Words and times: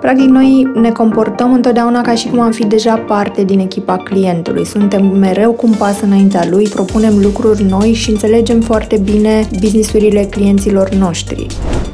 Practic, 0.00 0.28
noi 0.28 0.70
ne 0.74 0.90
comportăm 0.90 1.52
întotdeauna 1.52 2.00
ca 2.00 2.14
și 2.14 2.28
cum 2.28 2.40
am 2.40 2.50
fi 2.50 2.66
deja 2.66 2.94
parte 2.96 3.44
din 3.44 3.58
echipa 3.58 3.96
clientului. 3.96 4.66
Suntem 4.66 5.06
mereu 5.06 5.52
cu 5.52 5.66
un 5.66 5.72
pas 5.78 6.00
înaintea 6.00 6.46
lui, 6.50 6.68
propunem 6.68 7.18
lucruri 7.22 7.62
noi 7.62 7.92
și 7.92 8.10
înțelegem 8.10 8.60
foarte 8.60 8.96
bine 8.96 9.48
businessurile 9.60 10.24
clienților 10.24 10.88
noștri. 10.88 11.46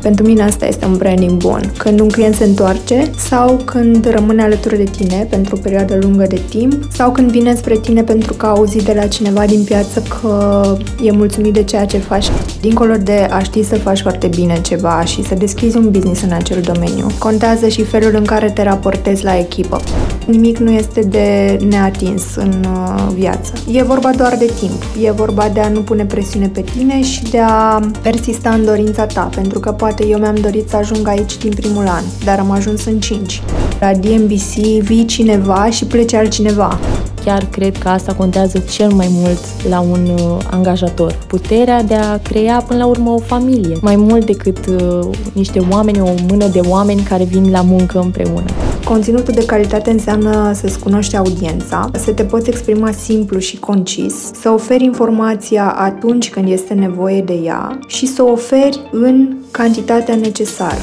Pentru 0.02 0.26
mine 0.26 0.42
asta 0.42 0.66
este 0.66 0.86
un 0.86 0.96
branding 0.96 1.32
bun. 1.32 1.72
Când 1.76 2.00
un 2.00 2.08
client 2.08 2.34
se 2.34 2.44
întoarce 2.44 3.10
sau 3.16 3.60
când 3.64 4.10
rămâne 4.10 4.42
alături 4.42 4.76
de 4.76 4.84
tine 4.96 5.26
pentru 5.30 5.56
o 5.56 5.58
perioadă 5.62 5.98
lungă 6.00 6.24
de 6.28 6.40
timp 6.48 6.74
sau 6.92 7.12
când 7.12 7.30
vine 7.30 7.54
spre 7.54 7.76
tine 7.76 8.02
pentru 8.02 8.32
că 8.32 8.46
a 8.46 8.48
auzit 8.48 8.82
de 8.82 8.92
la 8.96 9.06
cineva 9.06 9.44
din 9.44 9.64
piață 9.64 10.02
că 10.20 10.62
e 11.02 11.10
mulțumit 11.10 11.52
de 11.52 11.62
ceea 11.62 11.84
ce 11.84 11.98
faci. 11.98 12.26
Dincolo 12.60 12.94
de 13.02 13.28
a 13.30 13.38
ști 13.38 13.62
să 13.62 13.74
faci 13.74 14.00
foarte 14.00 14.26
bine 14.26 14.60
ceva 14.60 15.04
și 15.04 15.22
să 15.22 15.34
deschizi 15.34 15.76
un 15.76 15.90
business 15.90 16.22
în 16.22 16.32
acel 16.32 16.60
domeniu, 16.60 17.06
contează 17.18 17.68
și 17.68 17.82
felul 17.98 18.14
în 18.14 18.24
care 18.24 18.50
te 18.50 18.62
raportezi 18.62 19.24
la 19.24 19.38
echipă. 19.38 19.80
Nimic 20.26 20.58
nu 20.58 20.70
este 20.70 21.00
de 21.00 21.58
neatins 21.68 22.22
în 22.36 22.64
uh, 22.68 23.06
viață. 23.14 23.52
E 23.72 23.82
vorba 23.82 24.10
doar 24.10 24.36
de 24.36 24.52
timp. 24.60 24.82
E 25.02 25.10
vorba 25.10 25.48
de 25.48 25.60
a 25.60 25.68
nu 25.68 25.80
pune 25.80 26.04
presiune 26.04 26.48
pe 26.48 26.60
tine 26.60 27.02
și 27.02 27.22
de 27.22 27.38
a 27.38 27.80
persista 28.02 28.50
în 28.50 28.64
dorința 28.64 29.06
ta, 29.06 29.28
pentru 29.34 29.60
că 29.60 29.72
poate 29.72 30.06
eu 30.06 30.18
mi-am 30.18 30.34
dorit 30.34 30.68
să 30.68 30.76
ajung 30.76 31.08
aici 31.08 31.38
din 31.38 31.52
primul 31.54 31.86
an, 31.86 32.02
dar 32.24 32.38
am 32.38 32.50
ajuns 32.50 32.84
în 32.84 33.00
5. 33.00 33.42
La 33.80 33.92
DMBC 33.92 34.82
vii 34.82 35.04
cineva 35.04 35.70
și 35.70 35.84
plece 35.84 36.16
altcineva 36.16 36.78
chiar 37.24 37.44
cred 37.44 37.76
că 37.76 37.88
asta 37.88 38.14
contează 38.14 38.58
cel 38.58 38.92
mai 38.92 39.08
mult 39.10 39.68
la 39.68 39.80
un 39.80 40.08
uh, 40.14 40.38
angajator. 40.50 41.18
Puterea 41.26 41.82
de 41.82 41.94
a 41.94 42.18
crea 42.18 42.64
până 42.66 42.78
la 42.78 42.86
urmă 42.86 43.10
o 43.10 43.18
familie, 43.18 43.76
mai 43.80 43.96
mult 43.96 44.26
decât 44.26 44.66
uh, 44.66 45.08
niște 45.32 45.66
oameni, 45.70 46.00
o 46.00 46.14
mână 46.28 46.46
de 46.46 46.60
oameni 46.68 47.00
care 47.00 47.24
vin 47.24 47.50
la 47.50 47.60
muncă 47.60 47.98
împreună. 47.98 48.44
Conținutul 48.84 49.34
de 49.34 49.44
calitate 49.44 49.90
înseamnă 49.90 50.52
să-ți 50.54 50.78
cunoști 50.78 51.16
audiența, 51.16 51.90
să 51.92 52.10
te 52.12 52.24
poți 52.24 52.48
exprima 52.48 52.92
simplu 52.92 53.38
și 53.38 53.58
concis, 53.58 54.14
să 54.40 54.50
oferi 54.50 54.84
informația 54.84 55.74
atunci 55.78 56.30
când 56.30 56.48
este 56.48 56.74
nevoie 56.74 57.20
de 57.20 57.34
ea 57.44 57.78
și 57.86 58.06
să 58.06 58.22
o 58.22 58.30
oferi 58.30 58.80
în 58.92 59.36
cantitatea 59.56 60.14
necesară. 60.14 60.82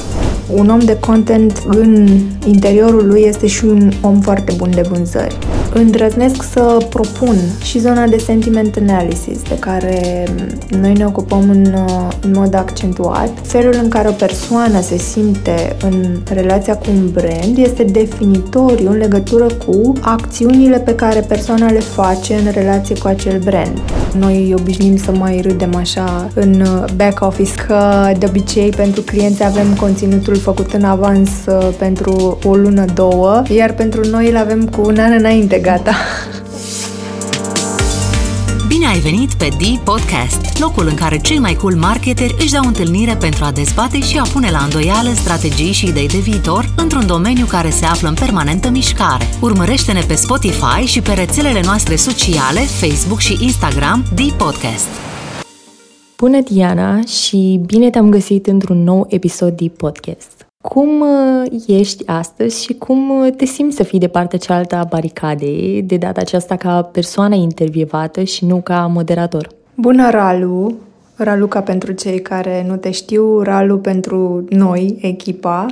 Un 0.54 0.68
om 0.68 0.78
de 0.78 0.96
content 1.00 1.62
în 1.66 2.08
interiorul 2.46 3.06
lui 3.06 3.22
este 3.26 3.46
și 3.46 3.64
un 3.64 3.92
om 4.00 4.20
foarte 4.20 4.52
bun 4.56 4.70
de 4.74 4.80
vânzări. 4.80 5.38
Îndrăznesc 5.74 6.42
să 6.52 6.86
propun 6.90 7.36
și 7.62 7.78
zona 7.78 8.06
de 8.06 8.16
sentiment 8.16 8.76
analysis, 8.76 9.42
de 9.48 9.58
care 9.58 10.26
noi 10.80 10.92
ne 10.92 11.04
ocupăm 11.04 11.50
în, 11.50 11.74
în 12.20 12.30
mod 12.34 12.54
accentuat. 12.54 13.30
Felul 13.42 13.74
în 13.82 13.88
care 13.88 14.08
o 14.08 14.12
persoană 14.12 14.80
se 14.80 14.96
simte 14.96 15.76
în 15.82 16.20
relația 16.32 16.76
cu 16.76 16.86
un 16.88 17.10
brand 17.10 17.56
este 17.56 17.82
definitoriu 17.82 18.90
în 18.90 18.96
legătură 18.96 19.46
cu 19.66 19.92
acțiunile 20.00 20.78
pe 20.78 20.94
care 20.94 21.20
persoana 21.20 21.70
le 21.70 21.80
face 21.80 22.34
în 22.34 22.50
relație 22.52 22.98
cu 22.98 23.06
acel 23.06 23.38
brand. 23.38 23.80
Noi 24.18 24.54
obișnim 24.58 24.96
să 24.96 25.10
mai 25.10 25.40
râdem 25.40 25.74
așa 25.74 26.28
în 26.34 26.64
back 26.96 27.24
office 27.24 27.54
că 27.66 28.12
de 28.18 28.26
obicei 28.28 28.70
pentru 28.70 29.02
clienți 29.02 29.44
avem 29.44 29.74
conținutul 29.74 30.36
făcut 30.36 30.72
în 30.72 30.84
avans 30.84 31.30
uh, 31.46 31.68
pentru 31.78 32.38
o 32.44 32.54
lună, 32.54 32.84
două, 32.94 33.42
iar 33.48 33.72
pentru 33.72 34.08
noi 34.08 34.30
îl 34.30 34.36
avem 34.36 34.68
cu 34.68 34.80
un 34.80 34.98
an 34.98 35.12
înainte 35.12 35.58
gata. 35.58 35.94
Bine 39.02 39.14
ai 39.14 39.20
venit 39.20 39.34
pe 39.34 39.48
D 39.48 39.84
Podcast, 39.84 40.58
locul 40.58 40.86
în 40.86 40.94
care 40.94 41.18
cei 41.18 41.38
mai 41.38 41.54
cool 41.54 41.74
marketeri 41.74 42.34
își 42.38 42.52
dau 42.52 42.64
întâlnire 42.66 43.16
pentru 43.16 43.44
a 43.44 43.52
dezbate 43.52 44.00
și 44.00 44.18
a 44.18 44.22
pune 44.32 44.50
la 44.50 44.58
îndoială 44.58 45.12
strategii 45.14 45.72
și 45.72 45.86
idei 45.86 46.08
de 46.08 46.18
viitor 46.18 46.74
într-un 46.76 47.06
domeniu 47.06 47.46
care 47.46 47.70
se 47.70 47.84
află 47.84 48.08
în 48.08 48.14
permanentă 48.14 48.70
mișcare. 48.70 49.24
Urmărește-ne 49.40 50.00
pe 50.00 50.14
Spotify 50.14 50.84
și 50.84 51.00
pe 51.00 51.12
rețelele 51.12 51.60
noastre 51.64 51.96
sociale, 51.96 52.60
Facebook 52.60 53.18
și 53.18 53.38
Instagram, 53.40 54.04
D 54.14 54.20
Podcast. 54.20 54.88
Bună, 56.16 56.40
Diana, 56.40 57.00
și 57.04 57.60
bine 57.66 57.90
te-am 57.90 58.10
găsit 58.10 58.46
într-un 58.46 58.82
nou 58.82 59.06
episod 59.08 59.56
de 59.56 59.68
podcast. 59.68 60.41
Cum 60.62 61.00
uh, 61.00 61.60
ești 61.66 62.06
astăzi 62.06 62.62
și 62.62 62.74
cum 62.74 63.10
uh, 63.20 63.32
te 63.36 63.44
simți 63.44 63.76
să 63.76 63.82
fii 63.82 63.98
de 63.98 64.08
partea 64.08 64.38
cealaltă 64.38 64.74
a 64.74 64.84
baricadei, 64.84 65.82
de 65.86 65.96
data 65.96 66.20
aceasta 66.20 66.56
ca 66.56 66.82
persoană 66.82 67.34
intervievată 67.34 68.22
și 68.22 68.44
nu 68.44 68.60
ca 68.60 68.86
moderator? 68.86 69.48
Bună, 69.74 70.10
Ralu! 70.10 70.74
Raluca 71.16 71.60
pentru 71.60 71.92
cei 71.92 72.20
care 72.20 72.64
nu 72.68 72.76
te 72.76 72.90
știu, 72.90 73.40
Ralu 73.40 73.78
pentru 73.78 74.44
noi, 74.48 74.98
echipa. 75.00 75.66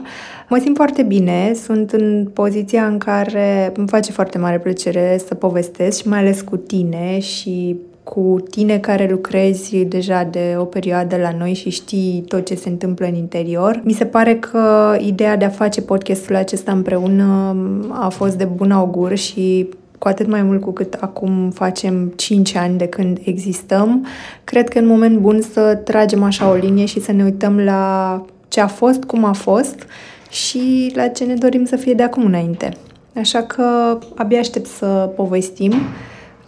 Mă 0.48 0.58
simt 0.62 0.76
foarte 0.76 1.02
bine, 1.02 1.52
sunt 1.54 1.90
în 1.90 2.28
poziția 2.32 2.86
în 2.86 2.98
care 2.98 3.72
îmi 3.76 3.88
face 3.88 4.12
foarte 4.12 4.38
mare 4.38 4.58
plăcere 4.58 5.20
să 5.26 5.34
povestesc 5.34 6.00
și 6.00 6.08
mai 6.08 6.18
ales 6.18 6.40
cu 6.40 6.56
tine 6.56 7.18
și 7.18 7.76
cu 8.02 8.44
tine 8.50 8.78
care 8.78 9.08
lucrezi 9.10 9.76
deja 9.76 10.28
de 10.30 10.54
o 10.58 10.64
perioadă 10.64 11.16
la 11.16 11.34
noi 11.38 11.52
și 11.52 11.70
știi 11.70 12.24
tot 12.28 12.46
ce 12.46 12.54
se 12.54 12.68
întâmplă 12.68 13.06
în 13.06 13.14
interior. 13.14 13.80
Mi 13.84 13.92
se 13.92 14.04
pare 14.04 14.34
că 14.34 14.96
ideea 14.98 15.36
de 15.36 15.44
a 15.44 15.48
face 15.48 15.80
podcastul 15.80 16.36
acesta 16.36 16.72
împreună 16.72 17.56
a 17.90 18.08
fost 18.08 18.36
de 18.36 18.44
bun 18.44 18.70
augur 18.70 19.14
și 19.16 19.68
cu 19.98 20.08
atât 20.08 20.26
mai 20.26 20.42
mult 20.42 20.60
cu 20.60 20.72
cât 20.72 20.94
acum 21.00 21.50
facem 21.50 22.12
5 22.16 22.54
ani 22.54 22.78
de 22.78 22.86
când 22.86 23.18
existăm, 23.24 24.06
cred 24.44 24.68
că 24.68 24.78
e 24.78 24.80
un 24.80 24.86
moment 24.86 25.18
bun 25.18 25.40
să 25.52 25.80
tragem 25.84 26.22
așa 26.22 26.50
o 26.50 26.54
linie 26.54 26.84
și 26.84 27.00
să 27.00 27.12
ne 27.12 27.24
uităm 27.24 27.58
la 27.58 28.24
ce 28.48 28.60
a 28.60 28.66
fost, 28.66 29.04
cum 29.04 29.24
a 29.24 29.32
fost 29.32 29.86
și 30.30 30.92
la 30.94 31.08
ce 31.08 31.24
ne 31.24 31.34
dorim 31.34 31.64
să 31.64 31.76
fie 31.76 31.94
de 31.94 32.02
acum 32.02 32.24
înainte. 32.24 32.72
Așa 33.16 33.42
că 33.42 33.98
abia 34.14 34.38
aștept 34.38 34.66
să 34.66 35.12
povestim 35.16 35.72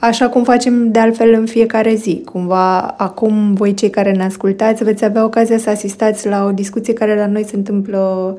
așa 0.04 0.28
cum 0.28 0.44
facem 0.44 0.90
de 0.90 0.98
altfel 0.98 1.32
în 1.32 1.46
fiecare 1.46 1.94
zi. 1.94 2.22
Cumva, 2.24 2.80
acum 2.80 3.54
voi 3.54 3.74
cei 3.74 3.90
care 3.90 4.12
ne 4.12 4.24
ascultați 4.24 4.84
veți 4.84 5.04
avea 5.04 5.24
ocazia 5.24 5.58
să 5.58 5.70
asistați 5.70 6.28
la 6.28 6.44
o 6.44 6.52
discuție 6.52 6.92
care 6.92 7.16
la 7.16 7.26
noi 7.26 7.44
se 7.44 7.56
întâmplă 7.56 8.36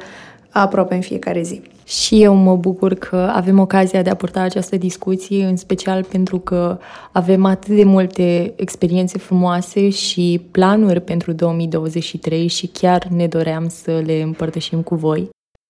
aproape 0.50 0.96
în 0.96 1.02
fiecare 1.02 1.42
zi. 1.42 1.62
Și 1.86 2.24
eu 2.24 2.34
mă 2.34 2.56
bucur 2.56 2.94
că 2.94 3.32
avem 3.34 3.60
ocazia 3.60 4.02
de 4.02 4.10
a 4.10 4.16
purta 4.16 4.42
această 4.42 4.78
discuție, 4.78 5.46
în 5.46 5.56
special 5.56 6.04
pentru 6.04 6.40
că 6.40 6.78
avem 7.12 7.46
atât 7.46 7.76
de 7.76 7.84
multe 7.84 8.54
experiențe 8.56 9.18
frumoase 9.18 9.90
și 9.90 10.42
planuri 10.52 11.02
pentru 11.02 11.32
2023 11.32 12.48
și 12.48 12.68
chiar 12.68 13.08
ne 13.16 13.28
doream 13.28 13.68
să 13.68 14.02
le 14.06 14.22
împărtășim 14.22 14.82
cu 14.82 14.96
voi. 14.96 15.30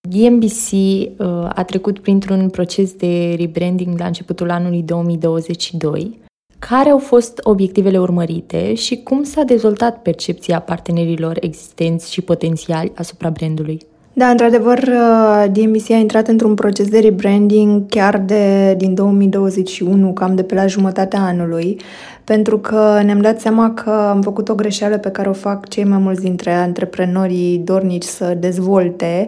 DMBC 0.09 0.71
uh, 0.71 1.49
a 1.53 1.63
trecut 1.65 1.99
printr-un 1.99 2.49
proces 2.49 2.93
de 2.93 3.35
rebranding 3.39 3.99
la 3.99 4.05
începutul 4.05 4.49
anului 4.51 4.81
2022. 4.81 6.19
Care 6.59 6.89
au 6.89 6.97
fost 6.97 7.39
obiectivele 7.43 7.99
urmărite 7.99 8.73
și 8.73 9.01
cum 9.03 9.23
s-a 9.23 9.43
dezvoltat 9.43 10.01
percepția 10.01 10.59
partenerilor 10.59 11.37
existenți 11.39 12.11
și 12.11 12.21
potențiali 12.21 12.91
asupra 12.95 13.29
brandului? 13.29 13.79
Da, 14.13 14.27
într-adevăr, 14.27 14.77
uh, 14.77 15.45
DMBC 15.51 15.89
a 15.89 15.95
intrat 15.95 16.27
într-un 16.27 16.53
proces 16.53 16.89
de 16.89 16.99
rebranding 16.99 17.89
chiar 17.89 18.17
de 18.17 18.73
din 18.77 18.93
2021, 18.93 20.13
cam 20.13 20.35
de 20.35 20.43
pe 20.43 20.55
la 20.55 20.67
jumătatea 20.67 21.21
anului, 21.21 21.79
pentru 22.23 22.59
că 22.59 23.01
ne-am 23.05 23.21
dat 23.21 23.39
seama 23.39 23.73
că 23.73 23.89
am 23.89 24.21
făcut 24.21 24.49
o 24.49 24.55
greșeală 24.55 24.97
pe 24.97 25.09
care 25.09 25.29
o 25.29 25.33
fac 25.33 25.67
cei 25.67 25.83
mai 25.83 25.97
mulți 25.97 26.21
dintre 26.21 26.51
antreprenorii 26.51 27.57
dornici 27.57 28.03
să 28.03 28.37
dezvolte, 28.39 29.25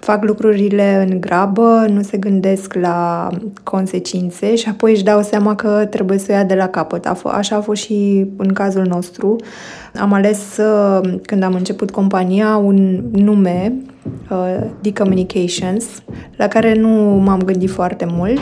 fac 0.00 0.24
lucrurile 0.24 1.06
în 1.10 1.20
grabă, 1.20 1.86
nu 1.88 2.02
se 2.02 2.16
gândesc 2.16 2.74
la 2.74 3.28
consecințe 3.62 4.56
și 4.56 4.68
apoi 4.68 4.92
își 4.92 5.04
dau 5.04 5.22
seama 5.22 5.54
că 5.54 5.86
trebuie 5.90 6.18
să 6.18 6.26
o 6.30 6.34
ia 6.34 6.44
de 6.44 6.54
la 6.54 6.68
capăt. 6.68 7.06
Așa 7.24 7.56
a 7.56 7.60
fost 7.60 7.82
și 7.82 8.26
în 8.36 8.52
cazul 8.52 8.84
nostru. 8.86 9.36
Am 10.00 10.12
ales, 10.12 10.56
uh, 10.56 11.18
când 11.22 11.42
am 11.42 11.54
început 11.54 11.90
compania, 11.90 12.56
un 12.56 13.02
nume, 13.12 13.72
uh, 14.30 14.56
D-Communications, 14.80 15.84
la 16.36 16.48
care 16.48 16.74
nu 16.74 16.88
m-am 17.24 17.42
gândit 17.42 17.70
foarte 17.70 18.06
mult. 18.08 18.40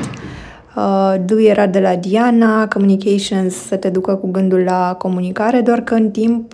Uh, 0.76 1.14
D 1.24 1.30
era 1.38 1.66
de 1.66 1.80
la 1.80 1.94
Diana, 1.94 2.68
Communications 2.68 3.54
să 3.54 3.76
te 3.76 3.88
ducă 3.88 4.14
cu 4.14 4.30
gândul 4.30 4.58
la 4.58 4.94
comunicare, 4.98 5.60
doar 5.60 5.80
că 5.80 5.94
în 5.94 6.10
timp 6.10 6.52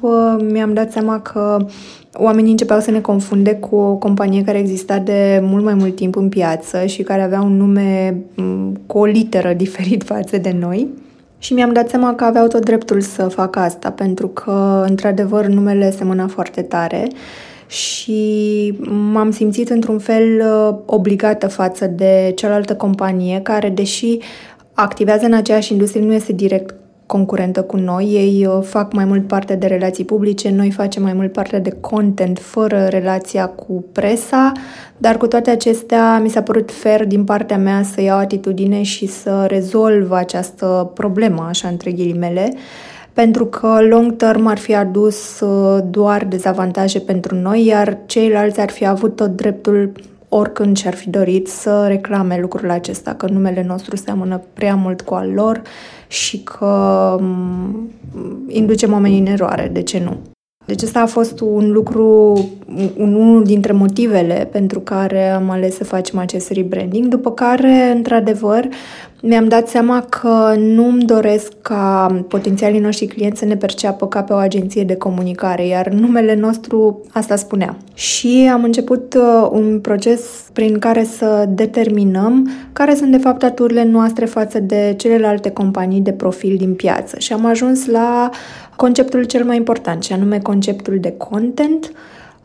mi-am 0.50 0.72
dat 0.72 0.92
seama 0.92 1.20
că 1.20 1.66
oamenii 2.14 2.50
începeau 2.50 2.80
să 2.80 2.90
ne 2.90 3.00
confunde 3.00 3.54
cu 3.54 3.76
o 3.76 3.94
companie 3.94 4.42
care 4.44 4.58
exista 4.58 4.98
de 4.98 5.40
mult 5.42 5.64
mai 5.64 5.74
mult 5.74 5.96
timp 5.96 6.16
în 6.16 6.28
piață 6.28 6.86
și 6.86 7.02
care 7.02 7.22
avea 7.22 7.40
un 7.40 7.56
nume 7.56 8.16
cu 8.86 8.98
o 8.98 9.04
literă 9.04 9.52
diferit 9.64 10.02
față 10.02 10.38
de 10.38 10.56
noi. 10.60 10.88
Și 11.38 11.52
mi-am 11.52 11.72
dat 11.72 11.88
seama 11.88 12.14
că 12.14 12.24
aveau 12.24 12.46
tot 12.46 12.64
dreptul 12.64 13.00
să 13.00 13.22
facă 13.22 13.58
asta, 13.58 13.90
pentru 13.90 14.28
că, 14.28 14.84
într-adevăr, 14.88 15.46
numele 15.46 15.90
semăna 15.90 16.26
foarte 16.26 16.62
tare 16.62 17.08
și 17.72 18.74
m-am 19.12 19.30
simțit 19.30 19.68
într-un 19.68 19.98
fel 19.98 20.40
uh, 20.40 20.76
obligată 20.86 21.48
față 21.48 21.86
de 21.86 22.32
cealaltă 22.34 22.74
companie 22.74 23.40
care, 23.42 23.68
deși 23.68 24.18
activează 24.74 25.24
în 25.24 25.32
aceeași 25.32 25.72
industrie, 25.72 26.02
nu 26.02 26.12
este 26.12 26.32
direct 26.32 26.74
concurentă 27.06 27.62
cu 27.62 27.76
noi. 27.76 28.04
Ei 28.04 28.46
uh, 28.46 28.62
fac 28.62 28.92
mai 28.92 29.04
mult 29.04 29.26
parte 29.26 29.54
de 29.54 29.66
relații 29.66 30.04
publice, 30.04 30.50
noi 30.50 30.70
facem 30.70 31.02
mai 31.02 31.12
mult 31.12 31.32
parte 31.32 31.58
de 31.58 31.76
content 31.80 32.38
fără 32.38 32.84
relația 32.84 33.46
cu 33.46 33.84
presa, 33.92 34.52
dar 34.96 35.16
cu 35.16 35.26
toate 35.26 35.50
acestea 35.50 36.18
mi 36.18 36.28
s-a 36.28 36.42
părut 36.42 36.70
fer 36.70 37.06
din 37.06 37.24
partea 37.24 37.58
mea 37.58 37.82
să 37.82 38.00
iau 38.00 38.18
atitudine 38.18 38.82
și 38.82 39.06
să 39.06 39.44
rezolv 39.48 40.10
această 40.10 40.90
problemă, 40.94 41.46
așa 41.48 41.68
între 41.68 41.90
ghilimele, 41.90 42.52
pentru 43.12 43.46
că 43.46 43.78
long 43.88 44.16
term 44.16 44.46
ar 44.46 44.58
fi 44.58 44.74
adus 44.74 45.40
uh, 45.40 45.82
doar 45.90 46.24
dezavantaje 46.24 47.00
pentru 47.00 47.34
noi, 47.34 47.64
iar 47.64 47.98
ceilalți 48.06 48.60
ar 48.60 48.70
fi 48.70 48.86
avut 48.86 49.16
tot 49.16 49.30
dreptul 49.30 49.92
oricând 50.28 50.76
și-ar 50.76 50.94
fi 50.94 51.10
dorit 51.10 51.48
să 51.48 51.86
reclame 51.86 52.38
lucrul 52.40 52.70
acesta, 52.70 53.14
că 53.14 53.26
numele 53.26 53.64
nostru 53.66 53.96
seamănă 53.96 54.42
prea 54.52 54.74
mult 54.74 55.00
cu 55.00 55.14
al 55.14 55.30
lor 55.30 55.62
și 56.06 56.42
că 56.42 57.16
mm, 57.20 57.90
inducem 58.48 58.92
oamenii 58.92 59.18
în 59.18 59.26
eroare. 59.26 59.68
De 59.72 59.82
ce 59.82 59.98
nu? 59.98 60.16
Deci 60.64 60.82
ăsta 60.82 61.00
a 61.00 61.06
fost 61.06 61.40
un 61.40 61.72
lucru, 61.72 62.38
un, 62.96 63.14
unul 63.14 63.44
dintre 63.44 63.72
motivele 63.72 64.48
pentru 64.52 64.80
care 64.80 65.30
am 65.30 65.50
ales 65.50 65.74
să 65.76 65.84
facem 65.84 66.18
acest 66.18 66.50
rebranding, 66.50 67.06
după 67.06 67.32
care, 67.32 67.92
într-adevăr, 67.94 68.68
mi-am 69.24 69.48
dat 69.48 69.68
seama 69.68 70.00
că 70.00 70.54
nu 70.58 70.86
îmi 70.86 71.04
doresc 71.04 71.52
ca 71.60 72.06
potențialii 72.28 72.80
noștri 72.80 73.06
clienți 73.06 73.38
să 73.38 73.44
ne 73.44 73.56
perceapă 73.56 74.06
ca 74.06 74.22
pe 74.22 74.32
o 74.32 74.36
agenție 74.36 74.84
de 74.84 74.96
comunicare, 74.96 75.66
iar 75.66 75.88
numele 75.88 76.34
nostru 76.34 77.00
asta 77.12 77.36
spunea. 77.36 77.76
Și 77.94 78.50
am 78.52 78.64
început 78.64 79.14
uh, 79.14 79.48
un 79.50 79.78
proces 79.80 80.20
prin 80.52 80.78
care 80.78 81.04
să 81.04 81.44
determinăm 81.48 82.50
care 82.72 82.94
sunt 82.94 83.10
de 83.10 83.16
fapt 83.16 83.42
aturile 83.42 83.84
noastre 83.84 84.24
față 84.24 84.58
de 84.58 84.94
celelalte 84.96 85.50
companii 85.50 86.00
de 86.00 86.12
profil 86.12 86.56
din 86.56 86.74
piață. 86.74 87.18
Și 87.18 87.32
am 87.32 87.44
ajuns 87.44 87.86
la 87.86 88.30
conceptul 88.76 89.24
cel 89.24 89.44
mai 89.44 89.56
important, 89.56 90.02
și 90.02 90.12
anume 90.12 90.38
conceptul 90.38 90.98
de 91.00 91.12
content, 91.16 91.92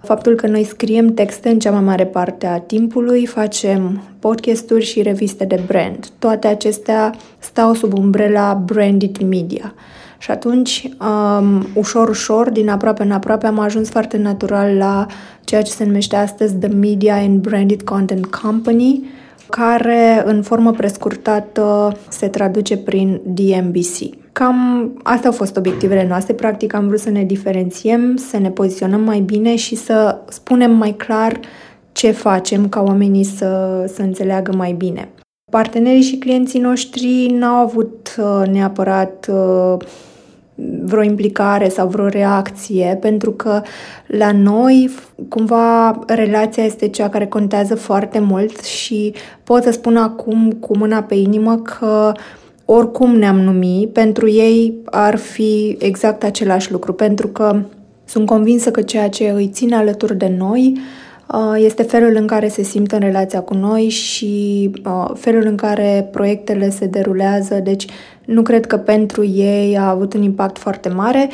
faptul 0.03 0.35
că 0.35 0.47
noi 0.47 0.63
scriem 0.63 1.13
texte 1.13 1.49
în 1.49 1.59
cea 1.59 1.71
mai 1.71 1.81
mare 1.81 2.05
parte 2.05 2.45
a 2.45 2.59
timpului, 2.59 3.25
facem 3.25 4.01
podcasturi 4.19 4.85
și 4.85 5.01
reviste 5.01 5.45
de 5.45 5.61
brand. 5.67 6.07
Toate 6.19 6.47
acestea 6.47 7.13
stau 7.39 7.73
sub 7.73 7.97
umbrela 7.97 8.53
branded 8.53 9.17
media. 9.17 9.73
Și 10.17 10.31
atunci, 10.31 10.89
um, 10.99 11.67
ușor, 11.73 12.09
ușor, 12.09 12.49
din 12.49 12.69
aproape 12.69 13.03
în 13.03 13.11
aproape, 13.11 13.47
am 13.47 13.59
ajuns 13.59 13.89
foarte 13.89 14.17
natural 14.17 14.75
la 14.75 15.05
ceea 15.43 15.61
ce 15.61 15.71
se 15.71 15.85
numește 15.85 16.15
astăzi 16.15 16.55
The 16.55 16.69
Media 16.69 17.15
and 17.15 17.39
Branded 17.39 17.81
Content 17.81 18.25
Company, 18.25 19.03
care, 19.49 20.23
în 20.25 20.41
formă 20.41 20.71
prescurtată, 20.71 21.97
se 22.09 22.27
traduce 22.27 22.77
prin 22.77 23.21
DMBC. 23.23 24.26
Cam 24.37 24.91
astea 25.03 25.29
au 25.29 25.35
fost 25.35 25.57
obiectivele 25.57 26.07
noastre. 26.07 26.33
Practic 26.33 26.73
am 26.73 26.87
vrut 26.87 26.99
să 26.99 27.09
ne 27.09 27.23
diferențiem, 27.23 28.15
să 28.15 28.37
ne 28.37 28.49
poziționăm 28.49 29.01
mai 29.01 29.19
bine 29.19 29.55
și 29.55 29.75
să 29.75 30.17
spunem 30.27 30.71
mai 30.71 30.91
clar 30.91 31.39
ce 31.91 32.11
facem 32.11 32.69
ca 32.69 32.81
oamenii 32.81 33.23
să, 33.23 33.83
să 33.93 34.01
înțeleagă 34.01 34.51
mai 34.55 34.71
bine. 34.71 35.09
Partenerii 35.51 36.01
și 36.01 36.17
clienții 36.17 36.59
noștri 36.59 37.25
n-au 37.39 37.55
avut 37.55 38.15
uh, 38.17 38.47
neapărat 38.47 39.27
uh, 39.31 39.85
vreo 40.83 41.03
implicare 41.03 41.69
sau 41.69 41.87
vreo 41.87 42.07
reacție, 42.07 42.97
pentru 43.01 43.31
că 43.31 43.61
la 44.07 44.31
noi, 44.31 44.89
cumva, 45.29 45.99
relația 46.07 46.63
este 46.63 46.87
cea 46.87 47.09
care 47.09 47.25
contează 47.25 47.75
foarte 47.75 48.19
mult 48.19 48.63
și 48.63 49.13
pot 49.43 49.63
să 49.63 49.71
spun 49.71 49.97
acum 49.97 50.51
cu 50.51 50.77
mâna 50.77 51.03
pe 51.03 51.15
inimă 51.15 51.55
că 51.55 52.11
oricum 52.69 53.15
ne-am 53.15 53.39
numit, 53.39 53.89
pentru 53.89 54.29
ei 54.29 54.73
ar 54.85 55.15
fi 55.15 55.77
exact 55.79 56.23
același 56.23 56.71
lucru, 56.71 56.93
pentru 56.93 57.27
că 57.27 57.61
sunt 58.05 58.25
convinsă 58.25 58.71
că 58.71 58.81
ceea 58.81 59.09
ce 59.09 59.29
îi 59.29 59.49
ține 59.53 59.75
alături 59.75 60.17
de 60.17 60.33
noi 60.37 60.79
uh, 61.33 61.53
este 61.55 61.83
felul 61.83 62.15
în 62.15 62.27
care 62.27 62.47
se 62.47 62.63
simt 62.63 62.91
în 62.91 62.99
relația 62.99 63.41
cu 63.41 63.53
noi 63.53 63.89
și 63.89 64.71
uh, 64.85 65.11
felul 65.13 65.43
în 65.45 65.55
care 65.55 66.09
proiectele 66.11 66.69
se 66.69 66.85
derulează. 66.85 67.55
Deci 67.63 67.85
nu 68.25 68.41
cred 68.41 68.65
că 68.65 68.77
pentru 68.77 69.25
ei 69.25 69.77
a 69.77 69.89
avut 69.89 70.13
un 70.13 70.21
impact 70.21 70.57
foarte 70.57 70.89
mare, 70.89 71.29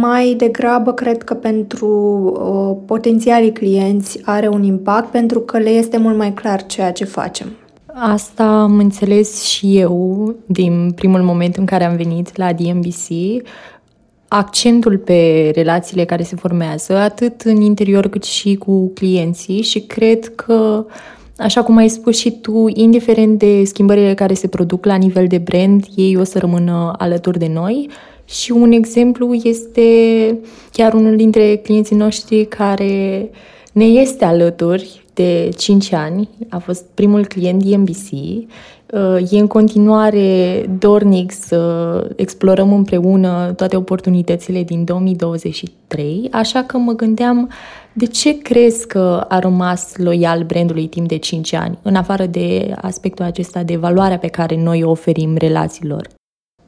mai 0.00 0.34
degrabă 0.36 0.92
cred 0.92 1.22
că 1.22 1.34
pentru 1.34 1.88
uh, 1.88 2.82
potențialii 2.86 3.52
clienți 3.52 4.20
are 4.24 4.48
un 4.48 4.62
impact 4.62 5.10
pentru 5.10 5.40
că 5.40 5.58
le 5.58 5.70
este 5.70 5.96
mult 5.96 6.16
mai 6.16 6.32
clar 6.32 6.66
ceea 6.66 6.92
ce 6.92 7.04
facem. 7.04 7.46
Asta 8.00 8.44
am 8.44 8.78
înțeles 8.78 9.42
și 9.42 9.78
eu 9.78 10.34
din 10.46 10.92
primul 10.94 11.22
moment 11.22 11.56
în 11.56 11.64
care 11.64 11.84
am 11.84 11.96
venit 11.96 12.36
la 12.36 12.52
DMBC. 12.52 13.08
Accentul 14.28 14.98
pe 14.98 15.50
relațiile 15.54 16.04
care 16.04 16.22
se 16.22 16.36
formează, 16.36 16.96
atât 16.96 17.40
în 17.40 17.60
interior 17.60 18.08
cât 18.08 18.24
și 18.24 18.54
cu 18.54 18.90
clienții 18.94 19.62
și 19.62 19.80
cred 19.80 20.34
că 20.34 20.86
Așa 21.36 21.62
cum 21.62 21.76
ai 21.76 21.88
spus 21.88 22.18
și 22.18 22.30
tu, 22.30 22.70
indiferent 22.74 23.38
de 23.38 23.64
schimbările 23.64 24.14
care 24.14 24.34
se 24.34 24.46
produc 24.46 24.84
la 24.84 24.94
nivel 24.94 25.26
de 25.26 25.38
brand, 25.38 25.84
ei 25.96 26.16
o 26.16 26.24
să 26.24 26.38
rămână 26.38 26.92
alături 26.98 27.38
de 27.38 27.50
noi. 27.52 27.88
Și 28.24 28.52
un 28.52 28.72
exemplu 28.72 29.34
este 29.34 29.82
chiar 30.72 30.94
unul 30.94 31.16
dintre 31.16 31.56
clienții 31.56 31.96
noștri 31.96 32.44
care 32.44 33.30
ne 33.72 33.84
este 33.84 34.24
alături 34.24 35.04
de 35.18 35.48
5 35.56 35.92
ani, 35.92 36.28
a 36.48 36.58
fost 36.58 36.84
primul 36.94 37.26
client 37.26 37.64
DMBC. 37.64 38.10
Uh, 38.10 39.32
e 39.32 39.38
în 39.38 39.46
continuare 39.46 40.64
dornic 40.78 41.32
să 41.32 42.10
explorăm 42.16 42.72
împreună 42.72 43.52
toate 43.56 43.76
oportunitățile 43.76 44.62
din 44.62 44.84
2023, 44.84 46.28
așa 46.32 46.62
că 46.62 46.78
mă 46.78 46.92
gândeam 46.92 47.50
de 47.92 48.06
ce 48.06 48.38
crezi 48.38 48.86
că 48.86 49.24
a 49.28 49.38
rămas 49.38 49.96
loial 49.96 50.42
brandului 50.42 50.86
timp 50.86 51.08
de 51.08 51.16
5 51.16 51.52
ani, 51.52 51.78
în 51.82 51.94
afară 51.94 52.26
de 52.26 52.74
aspectul 52.80 53.24
acesta 53.24 53.62
de 53.62 53.76
valoarea 53.76 54.18
pe 54.18 54.28
care 54.28 54.62
noi 54.62 54.82
o 54.82 54.90
oferim 54.90 55.36
relațiilor? 55.36 56.17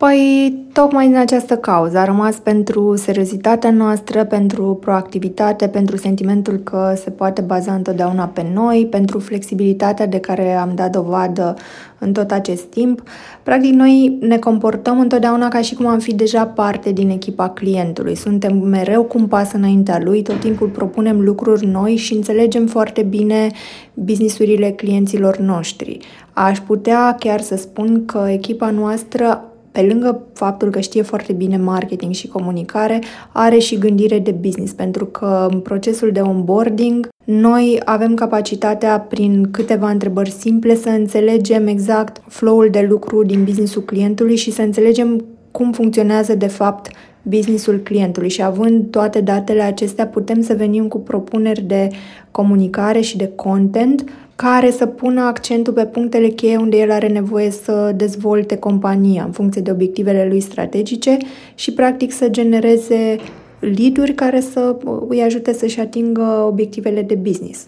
Păi, 0.00 0.54
tocmai 0.72 1.06
din 1.06 1.16
această 1.16 1.56
cauză 1.56 1.98
a 1.98 2.04
rămas 2.04 2.36
pentru 2.36 2.96
seriozitatea 2.96 3.70
noastră, 3.70 4.24
pentru 4.24 4.78
proactivitate, 4.80 5.68
pentru 5.68 5.96
sentimentul 5.96 6.56
că 6.56 6.92
se 6.96 7.10
poate 7.10 7.40
baza 7.40 7.74
întotdeauna 7.74 8.26
pe 8.26 8.46
noi, 8.54 8.86
pentru 8.90 9.18
flexibilitatea 9.18 10.06
de 10.06 10.18
care 10.18 10.54
am 10.54 10.72
dat 10.74 10.90
dovadă 10.90 11.54
în 11.98 12.12
tot 12.12 12.30
acest 12.30 12.64
timp. 12.64 13.02
Practic, 13.42 13.72
noi 13.72 14.18
ne 14.20 14.38
comportăm 14.38 15.00
întotdeauna 15.00 15.48
ca 15.48 15.60
și 15.60 15.74
cum 15.74 15.86
am 15.86 15.98
fi 15.98 16.14
deja 16.14 16.46
parte 16.46 16.92
din 16.92 17.10
echipa 17.10 17.48
clientului. 17.48 18.14
Suntem 18.14 18.56
mereu 18.56 19.02
cu 19.02 19.18
un 19.18 19.26
pas 19.26 19.52
înaintea 19.52 20.00
lui, 20.04 20.22
tot 20.22 20.40
timpul 20.40 20.68
propunem 20.68 21.20
lucruri 21.20 21.66
noi 21.66 21.96
și 21.96 22.14
înțelegem 22.14 22.66
foarte 22.66 23.02
bine 23.02 23.50
businessurile 23.94 24.70
clienților 24.70 25.36
noștri. 25.36 25.98
Aș 26.32 26.58
putea 26.58 27.16
chiar 27.18 27.40
să 27.40 27.56
spun 27.56 28.04
că 28.04 28.26
echipa 28.28 28.70
noastră 28.70 29.44
pe 29.72 29.82
lângă 29.82 30.22
faptul 30.32 30.70
că 30.70 30.80
știe 30.80 31.02
foarte 31.02 31.32
bine 31.32 31.56
marketing 31.56 32.12
și 32.12 32.28
comunicare, 32.28 33.02
are 33.32 33.58
și 33.58 33.78
gândire 33.78 34.18
de 34.18 34.30
business, 34.30 34.72
pentru 34.72 35.06
că 35.06 35.48
în 35.50 35.60
procesul 35.60 36.12
de 36.12 36.20
onboarding 36.20 37.08
noi 37.24 37.80
avem 37.84 38.14
capacitatea 38.14 39.00
prin 39.00 39.50
câteva 39.50 39.90
întrebări 39.90 40.30
simple 40.30 40.74
să 40.74 40.88
înțelegem 40.88 41.66
exact 41.66 42.22
flow-ul 42.28 42.68
de 42.70 42.86
lucru 42.88 43.24
din 43.24 43.44
businessul 43.44 43.82
clientului 43.82 44.36
și 44.36 44.50
să 44.50 44.62
înțelegem 44.62 45.24
cum 45.50 45.72
funcționează 45.72 46.34
de 46.34 46.46
fapt 46.46 46.90
businessul 47.22 47.78
clientului. 47.78 48.28
Și 48.28 48.42
având 48.42 48.90
toate 48.90 49.20
datele 49.20 49.62
acestea 49.62 50.06
putem 50.06 50.42
să 50.42 50.54
venim 50.54 50.88
cu 50.88 50.98
propuneri 50.98 51.60
de 51.60 51.88
comunicare 52.30 53.00
și 53.00 53.16
de 53.16 53.32
content 53.34 54.04
care 54.40 54.70
să 54.70 54.86
pună 54.86 55.20
accentul 55.20 55.72
pe 55.72 55.84
punctele 55.84 56.28
cheie 56.28 56.56
unde 56.56 56.76
el 56.76 56.90
are 56.90 57.08
nevoie 57.08 57.50
să 57.50 57.92
dezvolte 57.96 58.56
compania 58.56 59.24
în 59.24 59.30
funcție 59.30 59.60
de 59.60 59.70
obiectivele 59.70 60.26
lui 60.28 60.40
strategice 60.40 61.16
și 61.54 61.72
practic 61.72 62.12
să 62.12 62.28
genereze 62.28 63.16
lead 63.58 64.12
care 64.14 64.40
să 64.40 64.76
îi 65.08 65.22
ajute 65.22 65.52
să-și 65.52 65.80
atingă 65.80 66.44
obiectivele 66.46 67.02
de 67.02 67.14
business. 67.14 67.64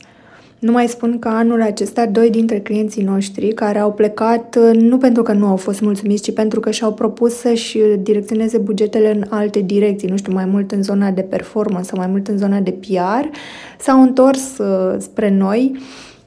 Nu 0.58 0.72
mai 0.72 0.88
spun 0.88 1.18
că 1.18 1.28
anul 1.28 1.62
acesta 1.62 2.06
doi 2.06 2.30
dintre 2.30 2.58
clienții 2.58 3.02
noștri 3.02 3.48
care 3.48 3.78
au 3.78 3.92
plecat 3.92 4.58
nu 4.72 4.98
pentru 4.98 5.22
că 5.22 5.32
nu 5.32 5.46
au 5.46 5.56
fost 5.56 5.80
mulțumiți, 5.80 6.22
ci 6.22 6.34
pentru 6.34 6.60
că 6.60 6.70
și-au 6.70 6.92
propus 6.92 7.34
să-și 7.34 7.78
direcționeze 7.98 8.58
bugetele 8.58 9.14
în 9.14 9.24
alte 9.28 9.60
direcții, 9.60 10.08
nu 10.08 10.16
știu, 10.16 10.32
mai 10.32 10.44
mult 10.44 10.70
în 10.70 10.82
zona 10.82 11.10
de 11.10 11.22
performance 11.22 11.88
sau 11.88 11.98
mai 11.98 12.06
mult 12.06 12.28
în 12.28 12.38
zona 12.38 12.58
de 12.58 12.70
PR, 12.70 13.26
s-au 13.78 14.02
întors 14.02 14.58
uh, 14.58 14.94
spre 14.98 15.30
noi 15.30 15.80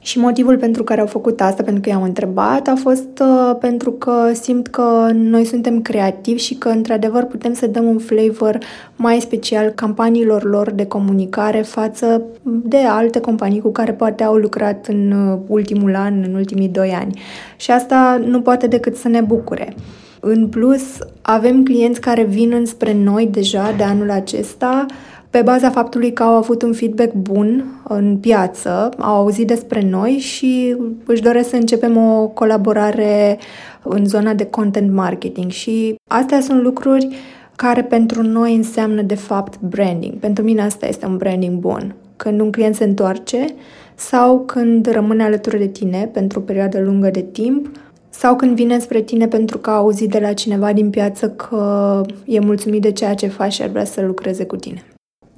și 0.06 0.18
motivul 0.18 0.56
pentru 0.58 0.84
care 0.84 1.00
au 1.00 1.06
făcut 1.06 1.40
asta, 1.40 1.62
pentru 1.62 1.82
că 1.82 1.88
i-am 1.88 2.02
întrebat, 2.02 2.68
a 2.68 2.74
fost 2.74 3.20
uh, 3.20 3.56
pentru 3.60 3.92
că 3.92 4.30
simt 4.32 4.66
că 4.66 5.10
noi 5.12 5.44
suntem 5.44 5.82
creativi 5.82 6.40
și 6.40 6.54
că, 6.54 6.68
într-adevăr, 6.68 7.24
putem 7.24 7.52
să 7.52 7.66
dăm 7.66 7.84
un 7.84 7.98
flavor 7.98 8.58
mai 8.96 9.20
special 9.20 9.68
campaniilor 9.68 10.44
lor 10.44 10.70
de 10.70 10.86
comunicare 10.86 11.60
față 11.60 12.22
de 12.42 12.76
alte 12.76 13.20
companii 13.20 13.60
cu 13.60 13.72
care 13.72 13.92
poate 13.92 14.22
au 14.22 14.34
lucrat 14.34 14.86
în 14.86 15.10
uh, 15.10 15.38
ultimul 15.46 15.94
an, 15.94 16.22
în 16.22 16.34
ultimii 16.34 16.68
doi 16.68 16.90
ani. 16.90 17.20
Și 17.56 17.70
asta 17.70 18.20
nu 18.26 18.40
poate 18.40 18.66
decât 18.66 18.96
să 18.96 19.08
ne 19.08 19.20
bucure. 19.20 19.74
În 20.20 20.48
plus, 20.48 20.98
avem 21.22 21.62
clienți 21.62 22.00
care 22.00 22.22
vin 22.22 22.52
înspre 22.52 22.94
noi 22.94 23.28
deja 23.30 23.74
de 23.76 23.82
anul 23.82 24.10
acesta 24.10 24.86
pe 25.30 25.42
baza 25.42 25.70
faptului 25.70 26.12
că 26.12 26.22
au 26.22 26.34
avut 26.34 26.62
un 26.62 26.72
feedback 26.72 27.12
bun 27.12 27.64
în 27.88 28.16
piață, 28.16 28.88
au 28.98 29.14
auzit 29.14 29.46
despre 29.46 29.82
noi 29.82 30.10
și 30.10 30.76
își 31.04 31.22
doresc 31.22 31.48
să 31.48 31.56
începem 31.56 31.96
o 31.96 32.26
colaborare 32.26 33.38
în 33.82 34.06
zona 34.06 34.34
de 34.34 34.44
content 34.44 34.92
marketing. 34.92 35.50
Și 35.50 35.94
astea 36.08 36.40
sunt 36.40 36.62
lucruri 36.62 37.08
care 37.56 37.82
pentru 37.82 38.22
noi 38.22 38.54
înseamnă 38.54 39.02
de 39.02 39.14
fapt 39.14 39.60
branding. 39.60 40.14
Pentru 40.14 40.44
mine 40.44 40.62
asta 40.62 40.86
este 40.86 41.06
un 41.06 41.16
branding 41.16 41.58
bun. 41.58 41.94
Când 42.16 42.40
un 42.40 42.50
client 42.50 42.74
se 42.74 42.84
întoarce 42.84 43.46
sau 43.94 44.40
când 44.40 44.86
rămâne 44.86 45.22
alături 45.22 45.58
de 45.58 45.66
tine 45.66 46.10
pentru 46.12 46.38
o 46.38 46.42
perioadă 46.42 46.80
lungă 46.80 47.10
de 47.10 47.22
timp 47.22 47.68
sau 48.10 48.36
când 48.36 48.54
vine 48.54 48.78
spre 48.78 49.00
tine 49.00 49.28
pentru 49.28 49.58
că 49.58 49.70
a 49.70 49.76
auzit 49.76 50.10
de 50.10 50.18
la 50.18 50.32
cineva 50.32 50.72
din 50.72 50.90
piață 50.90 51.30
că 51.30 52.02
e 52.24 52.40
mulțumit 52.40 52.82
de 52.82 52.92
ceea 52.92 53.14
ce 53.14 53.26
faci 53.26 53.52
și 53.52 53.62
ar 53.62 53.68
vrea 53.68 53.84
să 53.84 54.00
lucreze 54.00 54.44
cu 54.44 54.56
tine. 54.56 54.84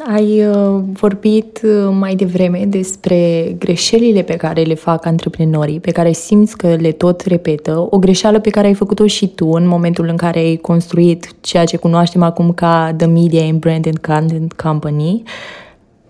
Ai 0.07 0.47
uh, 0.47 0.81
vorbit 0.93 1.61
uh, 1.64 1.95
mai 1.99 2.14
devreme 2.14 2.64
despre 2.69 3.43
greșelile 3.59 4.23
pe 4.23 4.37
care 4.37 4.62
le 4.62 4.75
fac 4.75 5.07
antreprenorii, 5.07 5.81
pe 5.81 5.90
care 5.90 6.12
simți 6.12 6.57
că 6.57 6.75
le 6.75 6.93
tot 6.93 7.21
repetă, 7.21 7.87
o 7.90 7.99
greșeală 7.99 8.40
pe 8.40 8.50
care 8.50 8.67
ai 8.67 8.75
făcut-o 8.75 9.07
și 9.07 9.28
tu 9.28 9.49
în 9.49 9.67
momentul 9.67 10.09
în 10.09 10.17
care 10.17 10.38
ai 10.38 10.57
construit 10.57 11.35
ceea 11.40 11.64
ce 11.64 11.76
cunoaștem 11.76 12.23
acum 12.23 12.52
ca 12.52 12.95
The 12.97 13.07
Media 13.07 13.45
and 13.45 13.59
Brand 13.59 13.87
and 13.87 13.99
Content 13.99 14.52
Company. 14.52 15.23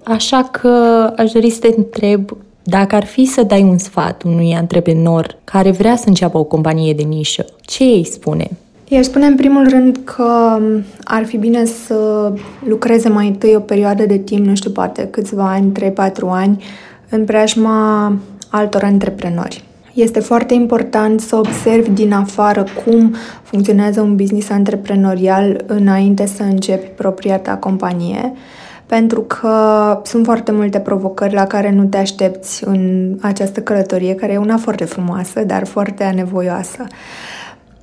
Așa 0.03 0.49
că 0.53 0.69
aș 1.17 1.31
dori 1.31 1.51
să 1.51 1.59
te 1.61 1.75
întreb 1.77 2.37
dacă 2.63 2.95
ar 2.95 3.05
fi 3.05 3.25
să 3.25 3.43
dai 3.43 3.63
un 3.63 3.79
sfat 3.79 4.23
unui 4.23 4.55
antreprenor 4.55 5.37
care 5.45 5.71
vrea 5.71 5.97
să 5.97 6.05
înceapă 6.07 6.39
o 6.39 6.45
companie 6.45 6.93
de 6.93 7.03
nișă, 7.03 7.45
ce 7.61 7.85
îi 7.85 8.05
spune? 8.05 8.51
I-aș 8.91 9.05
spune 9.05 9.27
în 9.27 9.37
primul 9.37 9.69
rând 9.69 10.01
că 10.05 10.59
ar 11.05 11.25
fi 11.25 11.37
bine 11.37 11.65
să 11.65 12.33
lucreze 12.69 13.09
mai 13.09 13.27
întâi 13.27 13.55
o 13.57 13.61
perioadă 13.61 14.07
de 14.07 14.19
timp, 14.19 14.47
nu 14.47 14.55
știu, 14.55 14.71
poate 14.71 15.09
câțiva 15.11 15.51
ani, 15.51 15.73
3-4 15.73 15.93
ani, 16.29 16.65
în 17.09 17.25
preajma 17.25 18.13
altor 18.51 18.83
antreprenori. 18.83 19.65
Este 19.95 20.21
foarte 20.21 20.55
important 20.55 21.21
să 21.21 21.37
observi 21.37 21.91
din 21.91 22.13
afară 22.13 22.65
cum 22.85 23.15
funcționează 23.43 24.01
un 24.01 24.17
business 24.17 24.51
antreprenorial 24.51 25.65
înainte 25.67 26.27
să 26.27 26.43
începi 26.43 26.87
propria 26.87 27.39
ta 27.39 27.57
companie, 27.57 28.33
pentru 28.87 29.21
că 29.21 29.53
sunt 30.05 30.25
foarte 30.25 30.53
multe 30.53 30.79
provocări 30.79 31.35
la 31.35 31.47
care 31.47 31.73
nu 31.73 31.85
te 31.85 31.97
aștepți 31.97 32.65
în 32.67 33.15
această 33.21 33.61
călătorie, 33.61 34.15
care 34.15 34.33
e 34.33 34.37
una 34.39 34.57
foarte 34.57 34.85
frumoasă, 34.85 35.45
dar 35.45 35.67
foarte 35.67 36.05
anevoioasă. 36.05 36.87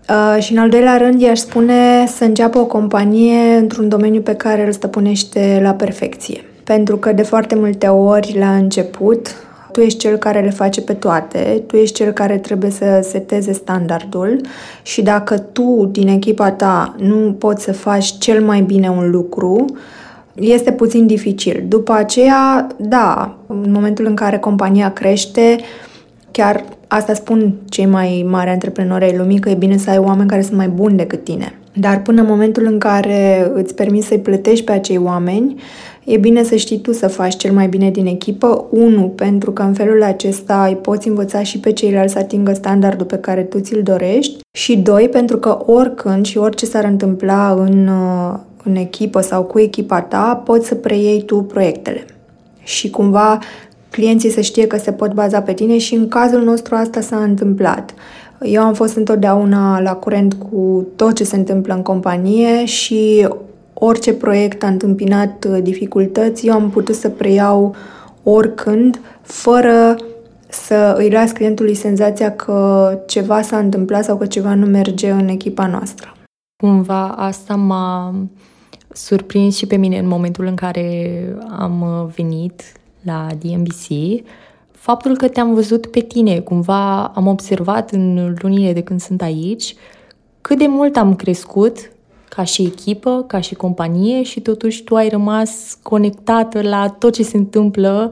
Uh, 0.09 0.43
și 0.43 0.51
în 0.51 0.57
al 0.57 0.69
doilea 0.69 0.97
rând, 0.97 1.21
i-aș 1.21 1.39
spune 1.39 2.07
să 2.07 2.24
înceapă 2.24 2.57
o 2.59 2.65
companie 2.65 3.55
într-un 3.55 3.89
domeniu 3.89 4.21
pe 4.21 4.35
care 4.35 4.65
îl 4.65 4.71
stăpânește 4.71 5.59
la 5.63 5.74
perfecție. 5.74 6.43
Pentru 6.63 6.97
că 6.97 7.12
de 7.12 7.21
foarte 7.21 7.55
multe 7.55 7.88
ori 7.88 8.38
la 8.38 8.55
început 8.55 9.35
tu 9.75 9.81
ești 9.81 10.00
cel 10.00 10.17
care 10.17 10.41
le 10.41 10.50
face 10.50 10.81
pe 10.81 10.93
toate, 10.93 11.63
tu 11.67 11.75
ești 11.75 11.95
cel 11.95 12.12
care 12.12 12.38
trebuie 12.38 12.71
să 12.71 13.07
seteze 13.09 13.51
standardul 13.51 14.41
și 14.81 15.01
dacă 15.01 15.38
tu 15.38 15.89
din 15.91 16.07
echipa 16.07 16.51
ta 16.51 16.95
nu 16.97 17.35
poți 17.39 17.63
să 17.63 17.74
faci 17.74 18.17
cel 18.17 18.43
mai 18.43 18.62
bine 18.62 18.89
un 18.89 19.09
lucru, 19.09 19.65
este 20.33 20.71
puțin 20.71 21.07
dificil. 21.07 21.63
După 21.67 21.93
aceea, 21.93 22.67
da, 22.77 23.38
în 23.47 23.71
momentul 23.71 24.05
în 24.05 24.15
care 24.15 24.38
compania 24.38 24.91
crește, 24.91 25.57
chiar 26.35 26.63
Asta 26.87 27.13
spun 27.13 27.53
cei 27.69 27.85
mai 27.85 28.25
mari 28.29 28.49
antreprenori 28.49 29.03
ai 29.03 29.17
lumii, 29.17 29.39
că 29.39 29.49
e 29.49 29.53
bine 29.53 29.77
să 29.77 29.89
ai 29.89 29.97
oameni 29.97 30.29
care 30.29 30.41
sunt 30.41 30.57
mai 30.57 30.67
buni 30.67 30.97
decât 30.97 31.23
tine. 31.23 31.59
Dar 31.73 32.01
până 32.01 32.21
în 32.21 32.27
momentul 32.27 32.65
în 32.65 32.77
care 32.77 33.51
îți 33.53 33.75
permiți 33.75 34.07
să-i 34.07 34.19
plătești 34.19 34.65
pe 34.65 34.71
acei 34.71 34.97
oameni, 34.97 35.55
e 36.03 36.17
bine 36.17 36.43
să 36.43 36.55
știi 36.55 36.79
tu 36.79 36.91
să 36.91 37.07
faci 37.07 37.35
cel 37.35 37.53
mai 37.53 37.67
bine 37.67 37.89
din 37.89 38.05
echipă. 38.05 38.65
Unu, 38.71 39.01
pentru 39.15 39.51
că 39.51 39.61
în 39.61 39.73
felul 39.73 40.03
acesta 40.03 40.65
îi 40.67 40.75
poți 40.75 41.07
învăța 41.07 41.43
și 41.43 41.59
pe 41.59 41.71
ceilalți 41.71 42.13
să 42.13 42.19
atingă 42.19 42.53
standardul 42.53 43.05
pe 43.05 43.17
care 43.17 43.41
tu 43.41 43.59
ți-l 43.59 43.81
dorești. 43.83 44.37
Și 44.57 44.77
doi, 44.77 45.09
pentru 45.09 45.37
că 45.37 45.57
oricând 45.65 46.25
și 46.25 46.37
orice 46.37 46.65
s-ar 46.65 46.83
întâmpla 46.83 47.51
în, 47.51 47.89
în 48.63 48.75
echipă 48.75 49.21
sau 49.21 49.43
cu 49.43 49.59
echipa 49.59 50.01
ta, 50.01 50.41
poți 50.45 50.67
să 50.67 50.75
preiei 50.75 51.21
tu 51.21 51.35
proiectele. 51.41 52.05
Și 52.63 52.89
cumva 52.89 53.39
clienții 53.95 54.29
să 54.29 54.41
știe 54.41 54.67
că 54.67 54.77
se 54.77 54.91
pot 54.91 55.13
baza 55.13 55.41
pe 55.41 55.53
tine 55.53 55.77
și 55.77 55.95
în 55.95 56.07
cazul 56.07 56.43
nostru 56.43 56.75
asta 56.75 57.01
s-a 57.01 57.17
întâmplat. 57.17 57.93
Eu 58.41 58.61
am 58.61 58.73
fost 58.73 58.95
întotdeauna 58.95 59.79
la 59.79 59.93
curent 59.93 60.33
cu 60.33 60.87
tot 60.95 61.13
ce 61.13 61.23
se 61.23 61.35
întâmplă 61.35 61.73
în 61.73 61.81
companie 61.81 62.65
și 62.65 63.27
orice 63.73 64.13
proiect 64.13 64.63
a 64.63 64.67
întâmpinat 64.67 65.45
dificultăți, 65.45 66.47
eu 66.47 66.53
am 66.53 66.69
putut 66.69 66.95
să 66.95 67.09
preiau 67.09 67.75
oricând, 68.23 68.99
fără 69.21 69.95
să 70.49 70.95
îi 70.97 71.09
las 71.09 71.31
clientului 71.31 71.75
senzația 71.75 72.35
că 72.35 72.89
ceva 73.07 73.41
s-a 73.41 73.57
întâmplat 73.57 74.03
sau 74.03 74.17
că 74.17 74.25
ceva 74.25 74.55
nu 74.55 74.65
merge 74.65 75.11
în 75.11 75.27
echipa 75.27 75.67
noastră. 75.67 76.15
Cumva 76.63 77.07
asta 77.07 77.55
m-a 77.55 78.15
surprins 78.93 79.55
și 79.55 79.67
pe 79.67 79.75
mine 79.75 79.97
în 79.97 80.07
momentul 80.07 80.45
în 80.45 80.55
care 80.55 81.19
am 81.57 82.09
venit 82.15 82.61
la 83.05 83.27
DMBC, 83.39 83.88
faptul 84.71 85.17
că 85.17 85.27
te-am 85.27 85.53
văzut 85.53 85.85
pe 85.85 86.00
tine, 86.00 86.39
cumva 86.39 87.03
am 87.05 87.27
observat 87.27 87.91
în 87.91 88.35
lunile 88.41 88.74
de 88.74 88.83
când 88.83 89.01
sunt 89.01 89.21
aici, 89.21 89.75
cât 90.41 90.57
de 90.57 90.67
mult 90.67 90.95
am 90.95 91.15
crescut 91.15 91.91
ca 92.29 92.43
și 92.43 92.62
echipă, 92.62 93.24
ca 93.27 93.39
și 93.39 93.55
companie 93.55 94.24
și 94.24 94.41
totuși 94.41 94.83
tu 94.83 94.95
ai 94.95 95.09
rămas 95.09 95.77
conectată 95.81 96.62
la 96.62 96.89
tot 96.89 97.13
ce 97.13 97.24
se 97.24 97.38
întâmplă 97.38 98.12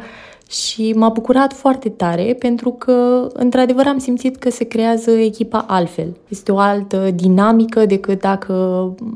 și 0.54 0.94
m-a 0.96 1.10
bucurat 1.10 1.54
foarte 1.54 1.90
tare 1.90 2.36
pentru 2.40 2.72
că, 2.72 3.28
într-adevăr, 3.34 3.86
am 3.88 3.98
simțit 3.98 4.36
că 4.36 4.50
se 4.50 4.64
creează 4.64 5.12
echipa 5.12 5.66
altfel. 5.68 6.18
Este 6.28 6.52
o 6.52 6.58
altă 6.58 7.12
dinamică 7.16 7.86
decât 7.86 8.20
dacă 8.20 8.54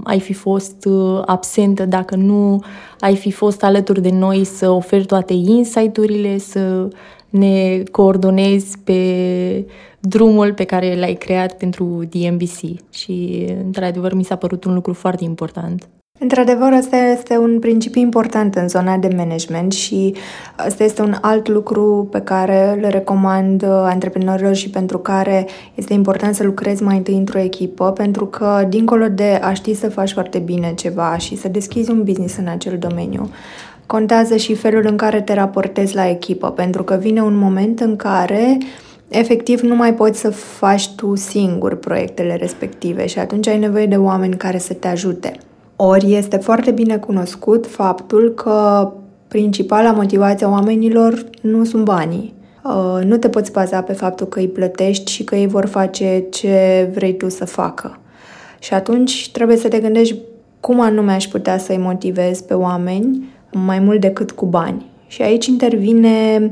ai 0.04 0.20
fi 0.20 0.34
fost 0.34 0.86
uh, 0.86 1.22
absentă, 1.26 1.86
dacă 1.86 2.16
nu 2.16 2.64
ai 3.00 3.16
fi 3.16 3.32
fost 3.32 3.64
alături 3.64 4.02
de 4.02 4.12
noi 4.12 4.44
să 4.44 4.70
oferi 4.70 5.06
toate 5.06 5.34
insight-urile, 5.34 6.38
să 6.38 6.88
ne 7.30 7.84
coordonezi 7.92 8.78
pe 8.84 9.66
drumul 10.00 10.54
pe 10.54 10.64
care 10.64 11.00
l-ai 11.00 11.14
creat 11.14 11.58
pentru 11.58 12.04
DMBC. 12.10 12.90
Și, 12.94 13.46
într-adevăr, 13.66 14.14
mi 14.14 14.24
s-a 14.24 14.36
părut 14.36 14.64
un 14.64 14.74
lucru 14.74 14.94
foarte 14.94 15.24
important. 15.24 15.90
Într-adevăr, 16.20 16.72
ăsta 16.72 16.98
este 16.98 17.38
un 17.38 17.60
principiu 17.60 18.02
important 18.02 18.56
în 18.56 18.68
zona 18.68 18.98
de 18.98 19.10
management 19.16 19.72
și 19.72 20.16
ăsta 20.68 20.84
este 20.84 21.02
un 21.02 21.16
alt 21.22 21.48
lucru 21.48 22.08
pe 22.12 22.22
care 22.22 22.78
le 22.82 22.90
recomand 22.90 23.64
uh, 23.64 23.70
antreprenorilor 23.70 24.56
și 24.56 24.70
pentru 24.70 24.98
care 24.98 25.48
este 25.76 25.94
important 25.94 26.36
să 26.36 26.44
lucrezi 26.44 26.84
mai 26.84 26.98
întâi 26.98 27.16
într-o 27.16 27.40
echipă, 27.40 27.92
pentru 27.92 28.26
că, 28.26 28.66
dincolo 28.70 29.08
de 29.08 29.40
a 29.42 29.54
ști 29.54 29.74
să 29.74 29.90
faci 29.90 30.12
foarte 30.12 30.38
bine 30.40 30.74
ceva 30.76 31.18
și 31.18 31.38
să 31.38 31.48
deschizi 31.48 31.92
un 31.92 32.04
business 32.04 32.38
în 32.38 32.48
acel 32.48 32.78
domeniu, 32.78 33.30
contează 33.86 34.36
și 34.36 34.56
felul 34.56 34.86
în 34.90 34.98
care 34.98 35.22
te 35.22 35.34
raportezi 35.34 35.96
la 35.96 36.10
echipă, 36.10 36.50
pentru 36.52 36.84
că 36.84 36.96
vine 36.96 37.22
un 37.22 37.36
moment 37.36 37.80
în 37.80 37.96
care 37.96 38.58
efectiv 39.08 39.60
nu 39.60 39.76
mai 39.76 39.94
poți 39.94 40.20
să 40.20 40.30
faci 40.30 40.96
tu 40.96 41.16
singur 41.16 41.76
proiectele 41.76 42.36
respective 42.36 43.06
și 43.06 43.20
atunci 43.20 43.48
ai 43.48 43.60
nevoie 43.60 43.86
de 43.86 43.96
oameni 43.96 44.38
care 44.38 44.58
să 44.58 44.74
te 44.74 44.88
ajute. 44.88 45.38
Ori 45.80 46.14
este 46.14 46.38
foarte 46.38 46.72
bine 46.72 46.98
cunoscut 46.98 47.68
faptul 47.68 48.34
că 48.34 48.92
principala 49.28 49.92
motivație 49.92 50.46
a 50.46 50.50
oamenilor 50.50 51.26
nu 51.42 51.64
sunt 51.64 51.84
banii. 51.84 52.34
Uh, 52.64 53.04
nu 53.04 53.18
te 53.18 53.30
poți 53.30 53.52
baza 53.52 53.82
pe 53.82 53.94
faptul 53.94 54.28
că 54.28 54.40
îi 54.40 54.48
plătești 54.48 55.12
și 55.12 55.24
că 55.24 55.36
ei 55.36 55.48
vor 55.48 55.66
face 55.66 56.26
ce 56.30 56.90
vrei 56.94 57.18
tu 57.18 57.30
să 57.30 57.46
facă. 57.46 58.00
Și 58.60 58.74
atunci 58.74 59.32
trebuie 59.32 59.58
să 59.58 59.68
te 59.68 59.80
gândești 59.80 60.16
cum 60.60 60.80
anume 60.80 61.12
aș 61.12 61.26
putea 61.26 61.58
să-i 61.58 61.78
motivez 61.78 62.42
pe 62.42 62.54
oameni 62.54 63.30
mai 63.52 63.80
mult 63.80 64.02
decât 64.02 64.32
cu 64.32 64.46
bani. 64.46 64.86
Și 65.08 65.22
aici 65.22 65.46
intervine 65.46 66.52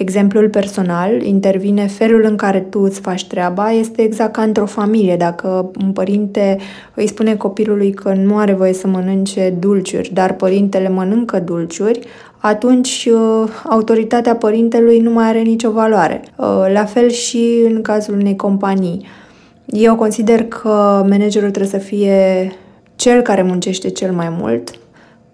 exemplul 0.00 0.48
personal, 0.48 1.22
intervine 1.22 1.86
felul 1.86 2.24
în 2.24 2.36
care 2.36 2.60
tu 2.60 2.80
îți 2.80 3.00
faci 3.00 3.26
treaba, 3.26 3.70
este 3.70 4.02
exact 4.02 4.32
ca 4.32 4.42
într-o 4.42 4.66
familie. 4.66 5.16
Dacă 5.16 5.70
un 5.80 5.92
părinte 5.92 6.58
îi 6.94 7.06
spune 7.06 7.36
copilului 7.36 7.92
că 7.92 8.12
nu 8.12 8.36
are 8.36 8.52
voie 8.52 8.72
să 8.72 8.86
mănânce 8.86 9.54
dulciuri, 9.58 10.10
dar 10.12 10.32
părintele 10.34 10.88
mănâncă 10.88 11.38
dulciuri, 11.38 12.00
atunci 12.38 13.08
uh, 13.12 13.48
autoritatea 13.64 14.34
părintelui 14.34 14.98
nu 14.98 15.10
mai 15.10 15.28
are 15.28 15.40
nicio 15.40 15.70
valoare. 15.70 16.22
Uh, 16.36 16.66
la 16.72 16.84
fel 16.84 17.08
și 17.08 17.62
în 17.64 17.82
cazul 17.82 18.14
unei 18.14 18.36
companii. 18.36 19.06
Eu 19.66 19.96
consider 19.96 20.44
că 20.44 21.04
managerul 21.08 21.50
trebuie 21.50 21.80
să 21.80 21.86
fie 21.86 22.52
cel 22.96 23.20
care 23.20 23.42
muncește 23.42 23.90
cel 23.90 24.12
mai 24.12 24.28
mult, 24.38 24.79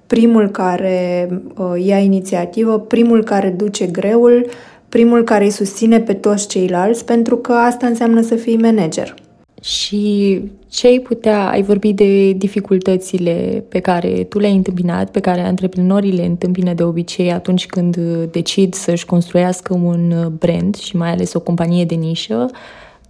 primul 0.06 0.48
care 0.48 1.28
uh, 1.56 1.84
ia 1.84 1.98
inițiativă, 1.98 2.78
primul 2.78 3.24
care 3.24 3.48
duce 3.48 3.86
greul, 3.86 4.46
primul 4.88 5.24
care 5.24 5.44
îi 5.44 5.50
susține 5.50 6.00
pe 6.00 6.12
toți 6.12 6.48
ceilalți, 6.48 7.04
pentru 7.04 7.36
că 7.36 7.52
asta 7.52 7.86
înseamnă 7.86 8.20
să 8.20 8.34
fii 8.34 8.56
manager. 8.56 9.14
Și 9.62 10.40
ce 10.68 10.86
ai 10.86 10.98
putea, 10.98 11.48
ai 11.48 11.62
vorbit 11.62 11.96
de 11.96 12.32
dificultățile 12.32 13.64
pe 13.68 13.78
care 13.78 14.08
tu 14.08 14.38
le-ai 14.38 14.54
întâmpinat, 14.54 15.10
pe 15.10 15.20
care 15.20 15.40
antreprenorii 15.40 16.12
le 16.12 16.24
întâmpină 16.24 16.72
de 16.72 16.82
obicei 16.82 17.32
atunci 17.32 17.66
când 17.66 17.96
decid 18.30 18.74
să-și 18.74 19.06
construiască 19.06 19.74
un 19.82 20.32
brand 20.38 20.74
și 20.74 20.96
mai 20.96 21.10
ales 21.10 21.34
o 21.34 21.40
companie 21.40 21.84
de 21.84 21.94
nișă, 21.94 22.50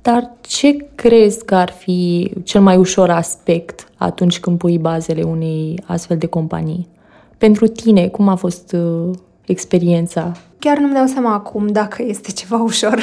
dar 0.06 0.32
ce 0.40 0.86
crezi 0.94 1.44
că 1.44 1.54
ar 1.54 1.70
fi 1.70 2.30
cel 2.42 2.60
mai 2.60 2.76
ușor 2.76 3.10
aspect 3.10 3.88
atunci 3.96 4.40
când 4.40 4.58
pui 4.58 4.78
bazele 4.78 5.22
unei 5.22 5.82
astfel 5.86 6.16
de 6.16 6.26
companii? 6.26 6.88
Pentru 7.38 7.66
tine, 7.66 8.08
cum 8.08 8.28
a 8.28 8.34
fost 8.34 8.72
uh, 8.72 9.14
experiența? 9.46 10.32
Chiar 10.58 10.78
nu-mi 10.78 10.94
dau 10.94 11.06
seama 11.06 11.32
acum 11.32 11.66
dacă 11.66 12.02
este 12.02 12.32
ceva 12.32 12.56
ușor. 12.56 13.00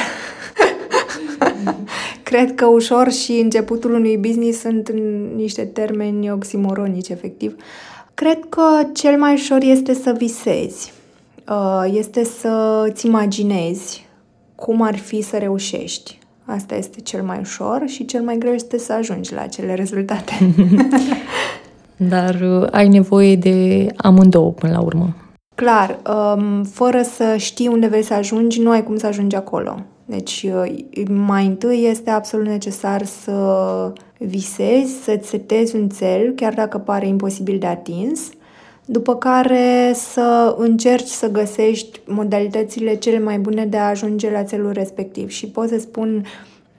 Cred 2.24 2.55
că 2.55 2.65
ușor 2.65 3.12
și 3.12 3.31
începutul 3.31 3.93
unui 3.93 4.17
business 4.17 4.60
sunt 4.60 4.91
niște 5.36 5.63
termeni 5.65 6.31
oximoronici, 6.31 7.10
efectiv. 7.10 7.55
Cred 8.13 8.39
că 8.50 8.88
cel 8.93 9.17
mai 9.17 9.33
ușor 9.33 9.62
este 9.62 9.93
să 9.93 10.15
visezi, 10.17 10.93
uh, 11.50 11.91
este 11.93 12.24
să-ți 12.24 13.05
imaginezi 13.05 14.05
cum 14.55 14.81
ar 14.81 14.98
fi 14.98 15.22
să 15.22 15.38
reușești. 15.38 16.22
Asta 16.45 16.75
este 16.75 17.01
cel 17.01 17.23
mai 17.23 17.39
ușor 17.39 17.83
și 17.85 18.05
cel 18.05 18.21
mai 18.21 18.38
greu 18.38 18.53
este 18.53 18.77
să 18.77 18.93
ajungi 18.93 19.33
la 19.33 19.41
acele 19.41 19.73
rezultate. 19.73 20.33
Dar 22.09 22.41
uh, 22.41 22.67
ai 22.71 22.88
nevoie 22.88 23.35
de 23.35 23.88
amândouă 23.95 24.51
până 24.51 24.73
la 24.73 24.81
urmă. 24.81 25.15
Clar, 25.55 26.00
um, 26.35 26.63
fără 26.63 27.01
să 27.01 27.35
știi 27.38 27.67
unde 27.67 27.88
vrei 27.88 28.03
să 28.03 28.13
ajungi, 28.13 28.62
nu 28.62 28.69
ai 28.69 28.83
cum 28.83 28.97
să 28.97 29.07
ajungi 29.07 29.35
acolo. 29.35 29.79
Deci, 30.05 30.45
uh, 30.63 31.09
mai 31.09 31.45
întâi 31.45 31.88
este 31.89 32.09
absolut 32.09 32.47
necesar 32.47 33.03
să 33.03 33.93
visezi, 34.17 35.03
să-ți 35.03 35.29
setezi 35.29 35.75
un 35.75 35.89
cel, 35.89 36.33
chiar 36.35 36.53
dacă 36.53 36.77
pare 36.77 37.07
imposibil 37.07 37.59
de 37.59 37.65
atins, 37.65 38.29
după 38.86 39.16
care 39.16 39.92
să 39.94 40.56
încerci 40.58 41.08
să 41.08 41.32
găsești 41.32 42.00
modalitățile 42.06 42.96
cele 42.96 43.20
mai 43.20 43.40
bune 43.40 43.66
de 43.66 43.78
a 43.78 43.90
ajunge 43.90 44.32
la 44.32 44.44
țelul 44.44 44.72
respectiv. 44.72 45.30
Și 45.30 45.48
pot 45.48 45.68
să 45.68 45.80
spun 45.80 46.25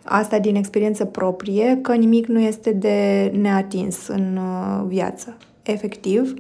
asta 0.05 0.39
din 0.39 0.55
experiență 0.55 1.05
proprie, 1.05 1.79
că 1.83 1.95
nimic 1.95 2.27
nu 2.27 2.41
este 2.41 2.71
de 2.71 3.31
neatins 3.41 4.07
în 4.07 4.37
uh, 4.37 4.85
viață. 4.87 5.37
Efectiv, 5.63 6.35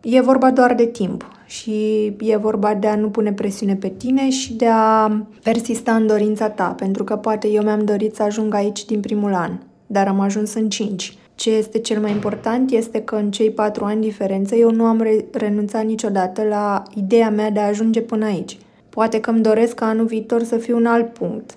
e 0.00 0.20
vorba 0.20 0.50
doar 0.50 0.74
de 0.74 0.86
timp 0.86 1.30
și 1.46 2.04
e 2.20 2.36
vorba 2.36 2.74
de 2.74 2.86
a 2.86 2.96
nu 2.96 3.10
pune 3.10 3.32
presiune 3.32 3.74
pe 3.74 3.88
tine 3.88 4.30
și 4.30 4.54
de 4.54 4.66
a 4.66 5.12
persista 5.42 5.94
în 5.94 6.06
dorința 6.06 6.48
ta, 6.48 6.68
pentru 6.68 7.04
că 7.04 7.16
poate 7.16 7.48
eu 7.48 7.62
mi-am 7.62 7.84
dorit 7.84 8.14
să 8.14 8.22
ajung 8.22 8.54
aici 8.54 8.84
din 8.84 9.00
primul 9.00 9.34
an, 9.34 9.52
dar 9.86 10.08
am 10.08 10.20
ajuns 10.20 10.54
în 10.54 10.68
5. 10.68 11.18
Ce 11.40 11.50
este 11.50 11.78
cel 11.78 12.00
mai 12.00 12.10
important 12.10 12.70
este 12.70 13.02
că 13.02 13.14
în 13.14 13.30
cei 13.30 13.50
patru 13.50 13.84
ani 13.84 14.00
diferență 14.00 14.54
eu 14.54 14.70
nu 14.70 14.84
am 14.84 15.00
re- 15.00 15.24
renunțat 15.32 15.84
niciodată 15.84 16.42
la 16.42 16.82
ideea 16.94 17.30
mea 17.30 17.50
de 17.50 17.60
a 17.60 17.66
ajunge 17.66 18.00
până 18.00 18.24
aici. 18.24 18.58
Poate 18.88 19.20
că 19.20 19.30
îmi 19.30 19.42
doresc 19.42 19.74
ca 19.74 19.86
anul 19.86 20.06
viitor 20.06 20.42
să 20.42 20.56
fiu 20.56 20.76
un 20.76 20.86
alt 20.86 21.12
punct, 21.12 21.54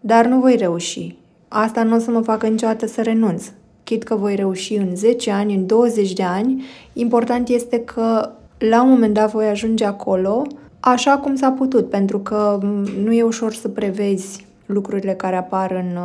dar 0.00 0.26
nu 0.26 0.40
voi 0.40 0.56
reuși. 0.56 1.16
Asta 1.48 1.82
nu 1.82 1.96
o 1.96 1.98
să 1.98 2.10
mă 2.10 2.20
facă 2.20 2.46
niciodată 2.46 2.86
să 2.86 3.02
renunț. 3.02 3.50
Chit 3.84 4.02
că 4.02 4.14
voi 4.14 4.34
reuși 4.34 4.74
în 4.74 4.96
10 4.96 5.30
ani, 5.30 5.54
în 5.54 5.66
20 5.66 6.12
de 6.12 6.22
ani, 6.22 6.64
important 6.92 7.48
este 7.48 7.80
că 7.80 8.30
la 8.58 8.82
un 8.82 8.88
moment 8.90 9.14
dat 9.14 9.30
voi 9.30 9.46
ajunge 9.46 9.84
acolo 9.84 10.46
așa 10.80 11.18
cum 11.18 11.34
s-a 11.34 11.50
putut, 11.50 11.90
pentru 11.90 12.18
că 12.18 12.58
nu 13.02 13.12
e 13.12 13.22
ușor 13.22 13.52
să 13.52 13.68
prevezi 13.68 14.46
lucrurile 14.66 15.14
care 15.14 15.36
apar 15.36 15.70
în, 15.70 15.98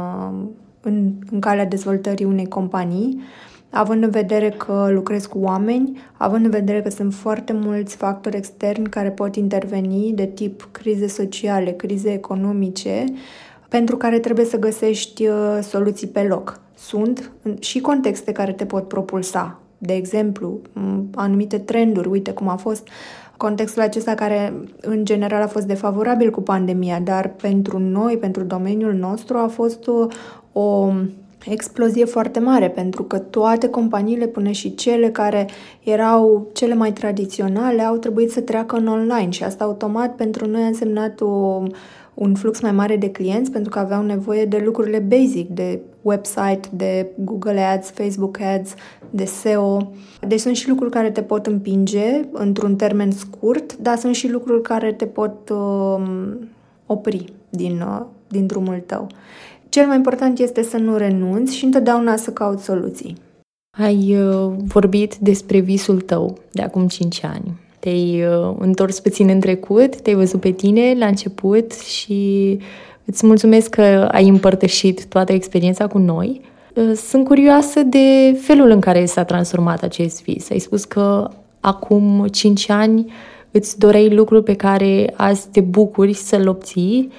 în, 0.85 1.11
în 1.31 1.39
calea 1.39 1.65
dezvoltării 1.65 2.25
unei 2.25 2.47
companii, 2.47 3.21
având 3.69 4.03
în 4.03 4.09
vedere 4.09 4.49
că 4.49 4.87
lucrez 4.91 5.25
cu 5.25 5.39
oameni, 5.39 5.99
având 6.13 6.45
în 6.45 6.51
vedere 6.51 6.81
că 6.81 6.89
sunt 6.89 7.13
foarte 7.13 7.53
mulți 7.53 7.95
factori 7.95 8.37
externi 8.37 8.89
care 8.89 9.09
pot 9.09 9.35
interveni 9.35 10.11
de 10.13 10.25
tip 10.25 10.67
crize 10.71 11.07
sociale, 11.07 11.71
crize 11.71 12.13
economice, 12.13 13.03
pentru 13.69 13.97
care 13.97 14.19
trebuie 14.19 14.45
să 14.45 14.59
găsești 14.59 15.27
uh, 15.27 15.59
soluții 15.61 16.07
pe 16.07 16.21
loc. 16.21 16.59
Sunt 16.75 17.31
și 17.59 17.79
contexte 17.79 18.31
care 18.31 18.51
te 18.51 18.65
pot 18.65 18.87
propulsa. 18.87 19.59
De 19.77 19.93
exemplu, 19.93 20.59
anumite 21.15 21.57
trenduri, 21.57 22.07
uite 22.07 22.31
cum 22.31 22.47
a 22.47 22.55
fost 22.55 22.87
contextul 23.37 23.81
acesta 23.81 24.13
care 24.13 24.53
în 24.81 25.05
general 25.05 25.41
a 25.41 25.47
fost 25.47 25.65
defavorabil 25.65 26.31
cu 26.31 26.41
pandemia, 26.41 26.99
dar 26.99 27.27
pentru 27.41 27.79
noi, 27.79 28.17
pentru 28.17 28.43
domeniul 28.43 28.93
nostru, 28.93 29.37
a 29.37 29.47
fost 29.47 29.87
o, 29.87 30.07
o 30.59 30.91
explozie 31.45 32.05
foarte 32.05 32.39
mare, 32.39 32.69
pentru 32.69 33.03
că 33.03 33.17
toate 33.17 33.69
companiile, 33.69 34.27
până 34.27 34.51
și 34.51 34.75
cele 34.75 35.09
care 35.09 35.47
erau 35.83 36.47
cele 36.53 36.73
mai 36.73 36.93
tradiționale, 36.93 37.81
au 37.81 37.95
trebuit 37.95 38.31
să 38.31 38.41
treacă 38.41 38.75
în 38.75 38.87
online 38.87 39.29
și 39.29 39.43
asta 39.43 39.63
automat 39.63 40.15
pentru 40.15 40.47
noi 40.47 40.61
a 40.61 40.65
însemnat 40.65 41.21
o, 41.21 41.63
un 42.15 42.35
flux 42.35 42.61
mai 42.61 42.71
mare 42.71 42.95
de 42.95 43.09
clienți 43.09 43.51
pentru 43.51 43.71
că 43.71 43.79
aveau 43.79 44.03
nevoie 44.03 44.45
de 44.45 44.61
lucrurile 44.65 44.99
basic, 44.99 45.49
de 45.49 45.79
website, 46.01 46.69
de 46.73 47.07
Google 47.17 47.61
Ads, 47.61 47.89
Facebook 47.89 48.39
Ads, 48.41 48.73
de 49.09 49.25
SEO. 49.25 49.91
Deci 50.27 50.39
sunt 50.39 50.55
și 50.55 50.69
lucruri 50.69 50.91
care 50.91 51.11
te 51.11 51.21
pot 51.21 51.45
împinge 51.45 52.21
într-un 52.31 52.75
termen 52.75 53.11
scurt, 53.11 53.77
dar 53.77 53.97
sunt 53.97 54.15
și 54.15 54.31
lucruri 54.31 54.61
care 54.61 54.93
te 54.93 55.05
pot 55.05 55.49
uh, 55.49 56.03
opri 56.85 57.33
din, 57.49 57.81
uh, 57.81 58.05
din 58.27 58.45
drumul 58.45 58.83
tău. 58.85 59.07
Cel 59.69 59.87
mai 59.87 59.95
important 59.95 60.39
este 60.39 60.63
să 60.63 60.77
nu 60.77 60.97
renunți 60.97 61.55
și 61.55 61.65
întotdeauna 61.65 62.15
să 62.15 62.31
cauți 62.31 62.63
soluții. 62.63 63.15
Ai 63.77 64.17
uh, 64.17 64.53
vorbit 64.63 65.15
despre 65.15 65.59
visul 65.59 66.01
tău 66.01 66.37
de 66.51 66.61
acum 66.61 66.87
5 66.87 67.23
ani 67.23 67.63
te-ai 67.85 68.25
uh, 68.25 68.55
întors 68.59 68.99
puțin 68.99 69.29
în 69.29 69.39
trecut, 69.39 70.01
te-ai 70.01 70.15
văzut 70.15 70.39
pe 70.39 70.51
tine 70.51 70.95
la 70.97 71.05
început 71.05 71.71
și 71.71 72.57
îți 73.05 73.25
mulțumesc 73.25 73.69
că 73.69 74.07
ai 74.11 74.27
împărtășit 74.27 75.05
toată 75.05 75.33
experiența 75.33 75.87
cu 75.87 75.97
noi. 75.97 76.41
Uh, 76.73 76.91
sunt 76.95 77.25
curioasă 77.25 77.83
de 77.83 78.37
felul 78.41 78.69
în 78.69 78.79
care 78.79 79.05
s-a 79.05 79.23
transformat 79.23 79.83
acest 79.83 80.23
vis. 80.23 80.49
Ai 80.49 80.59
spus 80.59 80.83
că 80.83 81.29
acum 81.59 82.27
5 82.31 82.69
ani 82.69 83.11
îți 83.51 83.79
doreai 83.79 84.09
lucruri 84.09 84.43
pe 84.43 84.55
care 84.55 85.13
azi 85.15 85.47
te 85.51 85.61
bucuri 85.61 86.13
să-l 86.13 86.47
obții 86.47 87.11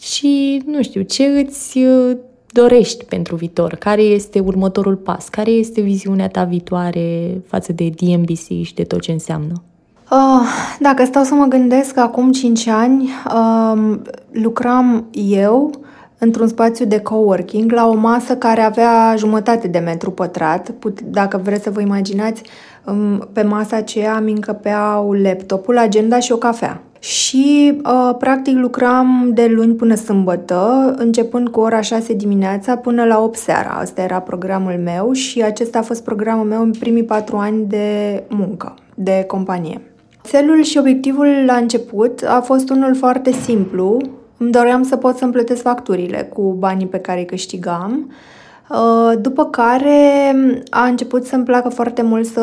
și, 0.00 0.62
nu 0.66 0.82
știu, 0.82 1.02
ce 1.02 1.24
îți 1.24 1.78
uh, 1.78 2.16
dorești 2.46 3.04
pentru 3.04 3.36
viitor? 3.36 3.74
Care 3.74 4.02
este 4.02 4.40
următorul 4.40 4.96
pas? 4.96 5.28
Care 5.28 5.50
este 5.50 5.80
viziunea 5.80 6.28
ta 6.28 6.44
viitoare 6.44 7.40
față 7.46 7.72
de 7.72 7.88
DMBC 7.88 8.62
și 8.62 8.74
de 8.74 8.82
tot 8.82 9.00
ce 9.00 9.12
înseamnă? 9.12 9.62
Uh, 10.10 10.42
dacă 10.80 11.04
stau 11.04 11.22
să 11.22 11.34
mă 11.34 11.44
gândesc, 11.44 11.98
acum 11.98 12.32
5 12.32 12.66
ani 12.66 13.10
uh, 13.34 13.98
lucram 14.30 15.06
eu 15.12 15.70
într-un 16.18 16.48
spațiu 16.48 16.84
de 16.84 17.00
coworking 17.00 17.72
la 17.72 17.88
o 17.88 17.94
masă 17.94 18.36
care 18.36 18.60
avea 18.60 19.14
jumătate 19.16 19.68
de 19.68 19.78
metru 19.78 20.10
pătrat. 20.10 20.70
Put, 20.70 21.00
dacă 21.00 21.40
vreți 21.42 21.62
să 21.62 21.70
vă 21.70 21.80
imaginați, 21.80 22.42
um, 22.84 23.28
pe 23.32 23.42
masa 23.42 23.76
aceea 23.76 24.16
îmi 24.16 24.32
încăpeau 24.32 25.12
laptopul, 25.12 25.78
agenda 25.78 26.18
și 26.18 26.32
o 26.32 26.36
cafea. 26.36 26.80
Și, 26.98 27.80
uh, 27.84 28.14
practic, 28.18 28.56
lucram 28.56 29.30
de 29.34 29.46
luni 29.54 29.74
până 29.74 29.94
sâmbătă, 29.94 30.94
începând 30.98 31.48
cu 31.48 31.60
ora 31.60 31.80
6 31.80 32.14
dimineața 32.14 32.76
până 32.76 33.04
la 33.04 33.20
8 33.20 33.36
seara. 33.36 33.70
Asta 33.70 34.02
era 34.02 34.20
programul 34.20 34.80
meu 34.84 35.12
și 35.12 35.42
acesta 35.42 35.78
a 35.78 35.82
fost 35.82 36.04
programul 36.04 36.46
meu 36.46 36.62
în 36.62 36.70
primii 36.70 37.04
patru 37.04 37.36
ani 37.36 37.64
de 37.66 38.22
muncă, 38.28 38.74
de 38.94 39.24
companie. 39.26 39.80
Țelul 40.26 40.62
și 40.62 40.78
obiectivul 40.78 41.44
la 41.46 41.54
început 41.54 42.22
a 42.28 42.40
fost 42.40 42.70
unul 42.70 42.94
foarte 42.94 43.32
simplu. 43.32 43.96
Îmi 44.36 44.50
doream 44.50 44.82
să 44.82 44.96
pot 44.96 45.16
să-mi 45.16 45.32
plătesc 45.32 45.62
facturile 45.62 46.30
cu 46.34 46.56
banii 46.58 46.86
pe 46.86 46.98
care 46.98 47.18
îi 47.18 47.26
câștigam, 47.26 48.12
uh, 48.70 49.12
după 49.20 49.44
care 49.44 50.34
a 50.70 50.84
început 50.84 51.24
să-mi 51.24 51.44
placă 51.44 51.68
foarte 51.68 52.02
mult 52.02 52.26
să 52.26 52.40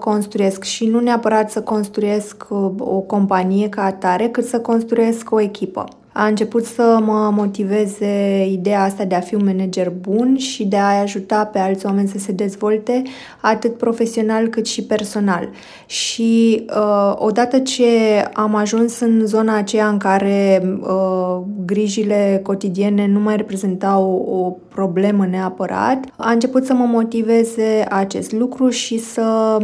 construiesc 0.00 0.62
și 0.62 0.86
nu 0.86 1.00
neapărat 1.00 1.50
să 1.50 1.60
construiesc 1.62 2.46
uh, 2.48 2.70
o 2.78 2.98
companie 2.98 3.68
ca 3.68 3.84
atare, 3.84 4.28
cât 4.28 4.44
să 4.44 4.60
construiesc 4.60 5.30
o 5.30 5.40
echipă 5.40 5.84
a 6.12 6.26
început 6.26 6.64
să 6.64 6.98
mă 7.04 7.30
motiveze 7.34 8.46
ideea 8.50 8.82
asta 8.82 9.04
de 9.04 9.14
a 9.14 9.20
fi 9.20 9.34
un 9.34 9.44
manager 9.44 9.92
bun 10.00 10.36
și 10.36 10.64
de 10.64 10.76
a 10.76 11.00
ajuta 11.00 11.44
pe 11.44 11.58
alți 11.58 11.86
oameni 11.86 12.08
să 12.08 12.18
se 12.18 12.32
dezvolte 12.32 13.02
atât 13.40 13.76
profesional 13.76 14.48
cât 14.48 14.66
și 14.66 14.82
personal. 14.82 15.48
Și 15.86 16.64
uh, 16.68 17.12
odată 17.14 17.58
ce 17.58 17.84
am 18.32 18.54
ajuns 18.54 19.00
în 19.00 19.26
zona 19.26 19.56
aceea 19.56 19.88
în 19.88 19.98
care 19.98 20.62
uh, 20.80 21.40
grijile 21.64 22.40
cotidiene 22.42 23.06
nu 23.06 23.20
mai 23.20 23.36
reprezentau 23.36 24.26
o 24.28 24.56
problemă 24.74 25.26
neapărat, 25.26 26.04
a 26.16 26.30
început 26.30 26.64
să 26.64 26.74
mă 26.74 26.84
motiveze 26.84 27.86
acest 27.88 28.32
lucru 28.32 28.68
și 28.68 28.98
să 28.98 29.58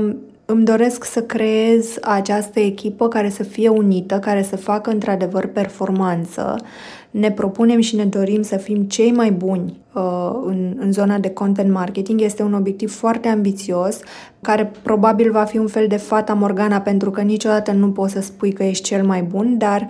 îmi 0.50 0.64
doresc 0.64 1.04
să 1.04 1.22
creez 1.22 1.98
această 2.02 2.60
echipă 2.60 3.08
care 3.08 3.28
să 3.28 3.42
fie 3.42 3.68
unită, 3.68 4.18
care 4.18 4.42
să 4.42 4.56
facă 4.56 4.90
într-adevăr 4.90 5.46
performanță. 5.46 6.56
Ne 7.10 7.30
propunem 7.30 7.80
și 7.80 7.96
ne 7.96 8.04
dorim 8.04 8.42
să 8.42 8.56
fim 8.56 8.82
cei 8.82 9.12
mai 9.12 9.30
buni 9.30 9.76
uh, 9.94 10.30
în, 10.44 10.76
în 10.78 10.92
zona 10.92 11.18
de 11.18 11.30
content 11.30 11.72
marketing. 11.72 12.20
Este 12.20 12.42
un 12.42 12.52
obiectiv 12.52 12.94
foarte 12.94 13.28
ambițios, 13.28 14.00
care 14.40 14.72
probabil 14.82 15.30
va 15.30 15.44
fi 15.44 15.58
un 15.58 15.66
fel 15.66 15.86
de 15.86 15.96
fata 15.96 16.34
morgana, 16.34 16.80
pentru 16.80 17.10
că 17.10 17.20
niciodată 17.20 17.72
nu 17.72 17.90
poți 17.90 18.12
să 18.12 18.20
spui 18.20 18.52
că 18.52 18.62
ești 18.62 18.84
cel 18.84 19.04
mai 19.04 19.22
bun, 19.22 19.58
dar 19.58 19.86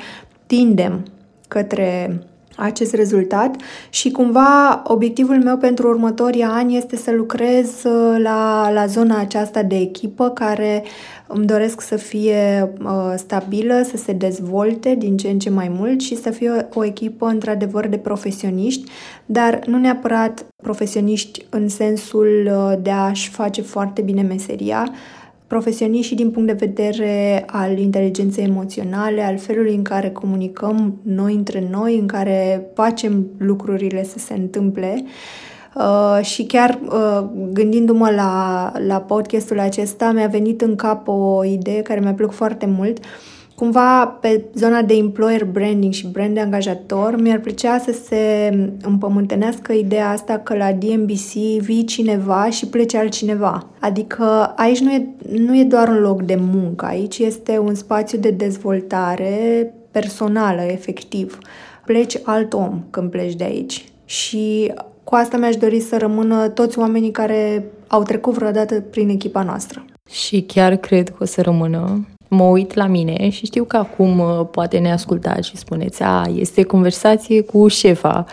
tindem 0.46 1.02
către 1.48 2.20
acest 2.58 2.94
rezultat 2.94 3.56
și 3.90 4.10
cumva 4.10 4.82
obiectivul 4.84 5.42
meu 5.42 5.56
pentru 5.56 5.88
următorii 5.88 6.42
ani 6.42 6.76
este 6.76 6.96
să 6.96 7.10
lucrez 7.10 7.84
uh, 7.84 8.16
la, 8.22 8.70
la 8.70 8.86
zona 8.86 9.18
aceasta 9.18 9.62
de 9.62 9.76
echipă 9.76 10.30
care 10.30 10.84
îmi 11.26 11.46
doresc 11.46 11.80
să 11.80 11.96
fie 11.96 12.72
uh, 12.84 13.14
stabilă, 13.16 13.82
să 13.84 13.96
se 13.96 14.12
dezvolte 14.12 14.94
din 14.94 15.16
ce 15.16 15.28
în 15.28 15.38
ce 15.38 15.50
mai 15.50 15.68
mult 15.68 16.00
și 16.00 16.16
să 16.16 16.30
fie 16.30 16.50
o, 16.50 16.78
o 16.78 16.84
echipă 16.84 17.26
într-adevăr 17.26 17.86
de 17.86 17.96
profesioniști, 17.96 18.90
dar 19.26 19.60
nu 19.66 19.78
neapărat 19.78 20.46
profesioniști 20.62 21.46
în 21.48 21.68
sensul 21.68 22.48
uh, 22.50 22.78
de 22.82 22.90
a-și 22.90 23.30
face 23.30 23.62
foarte 23.62 24.02
bine 24.02 24.22
meseria, 24.22 24.92
profesioniști 25.48 26.06
și 26.06 26.14
din 26.14 26.30
punct 26.30 26.48
de 26.48 26.66
vedere 26.66 27.44
al 27.46 27.78
inteligenței 27.78 28.44
emoționale, 28.44 29.22
al 29.22 29.38
felului 29.38 29.74
în 29.74 29.82
care 29.82 30.11
comunicăm 30.11 31.00
noi 31.02 31.34
între 31.34 31.68
noi, 31.70 31.98
în 31.98 32.06
care 32.06 32.66
facem 32.74 33.26
lucrurile 33.38 34.04
să 34.04 34.18
se 34.18 34.34
întâmple. 34.34 35.04
Uh, 35.74 36.24
și 36.24 36.44
chiar 36.44 36.78
uh, 36.84 37.28
gândindu-mă 37.52 38.11
la, 38.11 38.72
la 38.87 39.00
podcastul 39.00 39.58
acesta, 39.58 40.12
mi-a 40.12 40.26
venit 40.26 40.61
în 40.61 40.76
cap 40.76 41.08
o 41.08 41.44
idee 41.44 41.82
care 41.82 42.00
mi-a 42.00 42.14
plăcut 42.14 42.34
foarte 42.34 42.66
mult. 42.66 42.98
Uh, 42.98 43.38
Cumva 43.58 44.06
pe 44.06 44.44
zona 44.54 44.82
de 44.82 44.94
employer 44.94 45.44
branding 45.44 45.92
și 45.92 46.06
brand 46.06 46.34
de 46.34 46.40
angajator 46.40 47.20
mi-ar 47.20 47.38
plăcea 47.38 47.78
să 47.78 47.92
se 47.92 48.52
împământenească 48.82 49.72
ideea 49.72 50.10
asta 50.10 50.38
că 50.38 50.56
la 50.56 50.72
DMBC 50.72 51.32
vii 51.60 51.84
cineva 51.84 52.50
și 52.50 52.66
plece 52.66 52.98
altcineva. 52.98 53.66
Adică 53.80 54.52
aici 54.56 54.78
nu 54.78 54.92
e, 54.92 55.08
nu 55.36 55.58
e 55.58 55.64
doar 55.64 55.88
un 55.88 56.00
loc 56.00 56.22
de 56.22 56.38
muncă, 56.52 56.84
aici 56.84 57.18
este 57.18 57.58
un 57.58 57.74
spațiu 57.74 58.18
de 58.18 58.30
dezvoltare 58.30 59.74
personală, 59.90 60.62
efectiv. 60.62 61.38
Pleci 61.84 62.18
alt 62.22 62.52
om 62.52 62.82
când 62.90 63.10
pleci 63.10 63.34
de 63.34 63.44
aici. 63.44 63.84
Și 64.04 64.72
cu 65.04 65.14
asta 65.14 65.36
mi-aș 65.36 65.56
dori 65.56 65.80
să 65.80 65.96
rămână 65.96 66.48
toți 66.48 66.78
oamenii 66.78 67.10
care 67.10 67.64
au 67.86 68.02
trecut 68.02 68.34
vreodată 68.34 68.80
prin 68.80 69.08
echipa 69.08 69.42
noastră. 69.42 69.84
Și 70.10 70.40
chiar 70.42 70.76
cred 70.76 71.08
că 71.08 71.16
o 71.20 71.24
să 71.24 71.42
rămână 71.42 72.06
mă 72.28 72.42
uit 72.42 72.74
la 72.74 72.86
mine 72.86 73.28
și 73.28 73.46
știu 73.46 73.64
că 73.64 73.76
acum 73.76 74.18
uh, 74.18 74.46
poate 74.50 74.78
ne 74.78 74.92
ascultați 74.92 75.48
și 75.48 75.56
spuneți, 75.56 76.02
a, 76.02 76.26
este 76.34 76.62
conversație 76.62 77.42
cu 77.42 77.68
șefa. 77.68 78.24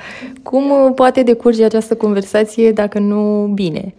Cum 0.43 0.69
uh, 0.69 0.91
poate 0.95 1.23
decurge 1.23 1.63
această 1.63 1.95
conversație 1.95 2.71
dacă 2.71 2.99
nu 2.99 3.51
bine? 3.53 3.93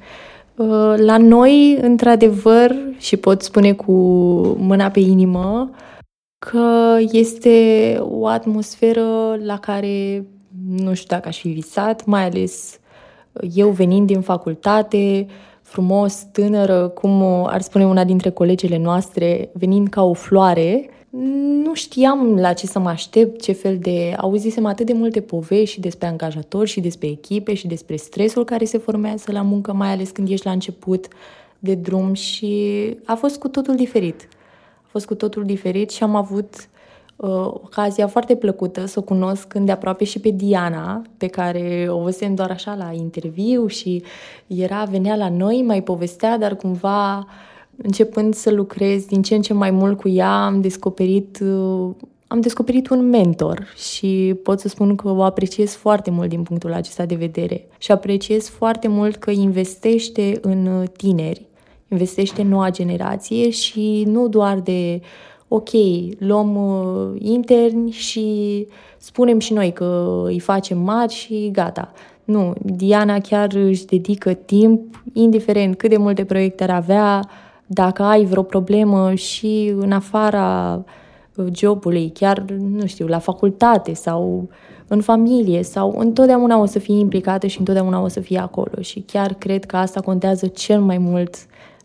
Uh, 0.56 0.94
la 0.96 1.16
noi, 1.18 1.78
într-adevăr, 1.80 2.76
și 2.98 3.16
pot 3.16 3.42
spune 3.42 3.72
cu 3.72 3.92
mâna 4.58 4.90
pe 4.90 5.00
inimă, 5.00 5.70
că 6.38 6.96
este 7.12 7.96
o 8.00 8.26
atmosferă 8.26 9.38
la 9.44 9.58
care 9.58 10.26
nu 10.68 10.94
știu 10.94 11.16
dacă 11.16 11.28
aș 11.28 11.38
fi 11.40 11.48
visat, 11.48 12.04
mai 12.04 12.24
ales 12.24 12.78
eu 13.54 13.68
venind 13.68 14.06
din 14.06 14.20
facultate, 14.20 15.26
frumos, 15.66 16.26
tânără, 16.32 16.88
cum 16.88 17.22
ar 17.46 17.60
spune 17.60 17.86
una 17.86 18.04
dintre 18.04 18.30
colegele 18.30 18.78
noastre, 18.78 19.50
venind 19.52 19.88
ca 19.88 20.02
o 20.02 20.12
floare, 20.12 20.90
nu 21.64 21.74
știam 21.74 22.36
la 22.36 22.52
ce 22.52 22.66
să 22.66 22.78
mă 22.78 22.88
aștept, 22.88 23.42
ce 23.42 23.52
fel 23.52 23.78
de... 23.78 24.14
Auzisem 24.16 24.66
atât 24.66 24.86
de 24.86 24.92
multe 24.92 25.20
povești 25.20 25.74
și 25.74 25.80
despre 25.80 26.06
angajatori 26.06 26.68
și 26.68 26.80
despre 26.80 27.08
echipe 27.08 27.54
și 27.54 27.66
despre 27.66 27.96
stresul 27.96 28.44
care 28.44 28.64
se 28.64 28.78
formează 28.78 29.32
la 29.32 29.42
muncă, 29.42 29.72
mai 29.72 29.88
ales 29.88 30.10
când 30.10 30.28
ești 30.28 30.46
la 30.46 30.52
început 30.52 31.06
de 31.58 31.74
drum 31.74 32.12
și 32.12 32.96
a 33.04 33.14
fost 33.14 33.38
cu 33.38 33.48
totul 33.48 33.74
diferit. 33.74 34.28
A 34.82 34.88
fost 34.88 35.06
cu 35.06 35.14
totul 35.14 35.44
diferit 35.44 35.90
și 35.90 36.02
am 36.02 36.14
avut 36.14 36.54
uh, 36.54 36.85
ocazia 37.16 38.06
foarte 38.06 38.36
plăcută 38.36 38.86
să 38.86 38.98
o 38.98 39.02
cunosc 39.02 39.54
îndeaproape 39.54 40.04
și 40.04 40.20
pe 40.20 40.30
Diana, 40.30 41.02
pe 41.16 41.26
care 41.26 41.86
o 41.88 41.98
văzusem 41.98 42.34
doar 42.34 42.50
așa 42.50 42.74
la 42.74 42.90
interviu 42.92 43.66
și 43.66 44.02
era, 44.46 44.84
venea 44.84 45.16
la 45.16 45.28
noi, 45.28 45.62
mai 45.62 45.82
povestea, 45.82 46.38
dar 46.38 46.56
cumva 46.56 47.26
începând 47.76 48.34
să 48.34 48.50
lucrez 48.50 49.04
din 49.04 49.22
ce 49.22 49.34
în 49.34 49.42
ce 49.42 49.52
mai 49.52 49.70
mult 49.70 50.00
cu 50.00 50.08
ea, 50.08 50.44
am 50.44 50.60
descoperit 50.60 51.38
uh, 51.42 51.90
am 52.28 52.40
descoperit 52.40 52.88
un 52.88 53.08
mentor 53.08 53.66
și 53.94 54.34
pot 54.42 54.60
să 54.60 54.68
spun 54.68 54.96
că 54.96 55.08
o 55.08 55.22
apreciez 55.22 55.74
foarte 55.74 56.10
mult 56.10 56.28
din 56.28 56.42
punctul 56.42 56.72
acesta 56.72 57.04
de 57.04 57.14
vedere. 57.14 57.68
Și 57.78 57.92
apreciez 57.92 58.48
foarte 58.48 58.88
mult 58.88 59.16
că 59.16 59.30
investește 59.30 60.38
în 60.40 60.86
tineri, 60.96 61.46
investește 61.88 62.40
în 62.42 62.48
noua 62.48 62.70
generație 62.70 63.50
și 63.50 64.04
nu 64.06 64.28
doar 64.28 64.58
de 64.60 65.00
ok, 65.48 65.68
luăm 66.18 66.56
uh, 66.56 67.16
interni 67.18 67.90
și 67.90 68.66
spunem 68.98 69.38
și 69.38 69.52
noi 69.52 69.72
că 69.72 70.22
îi 70.24 70.38
facem 70.40 70.78
mari 70.78 71.12
și 71.12 71.50
gata. 71.52 71.92
Nu, 72.24 72.54
Diana 72.62 73.18
chiar 73.18 73.52
își 73.52 73.84
dedică 73.84 74.32
timp, 74.32 75.02
indiferent 75.12 75.76
cât 75.76 75.90
de 75.90 75.96
multe 75.96 76.24
proiecte 76.24 76.62
ar 76.62 76.70
avea, 76.70 77.28
dacă 77.66 78.02
ai 78.02 78.24
vreo 78.24 78.42
problemă 78.42 79.14
și 79.14 79.74
în 79.76 79.92
afara 79.92 80.74
uh, 81.36 81.46
jobului, 81.54 82.10
chiar, 82.14 82.44
nu 82.58 82.86
știu, 82.86 83.06
la 83.06 83.18
facultate 83.18 83.94
sau 83.94 84.48
în 84.88 85.00
familie 85.00 85.62
sau 85.62 85.94
întotdeauna 85.98 86.58
o 86.58 86.64
să 86.64 86.78
fie 86.78 86.98
implicată 86.98 87.46
și 87.46 87.58
întotdeauna 87.58 88.00
o 88.00 88.08
să 88.08 88.20
fie 88.20 88.38
acolo 88.38 88.80
și 88.80 89.00
chiar 89.00 89.34
cred 89.34 89.64
că 89.64 89.76
asta 89.76 90.00
contează 90.00 90.46
cel 90.46 90.80
mai 90.80 90.98
mult 90.98 91.34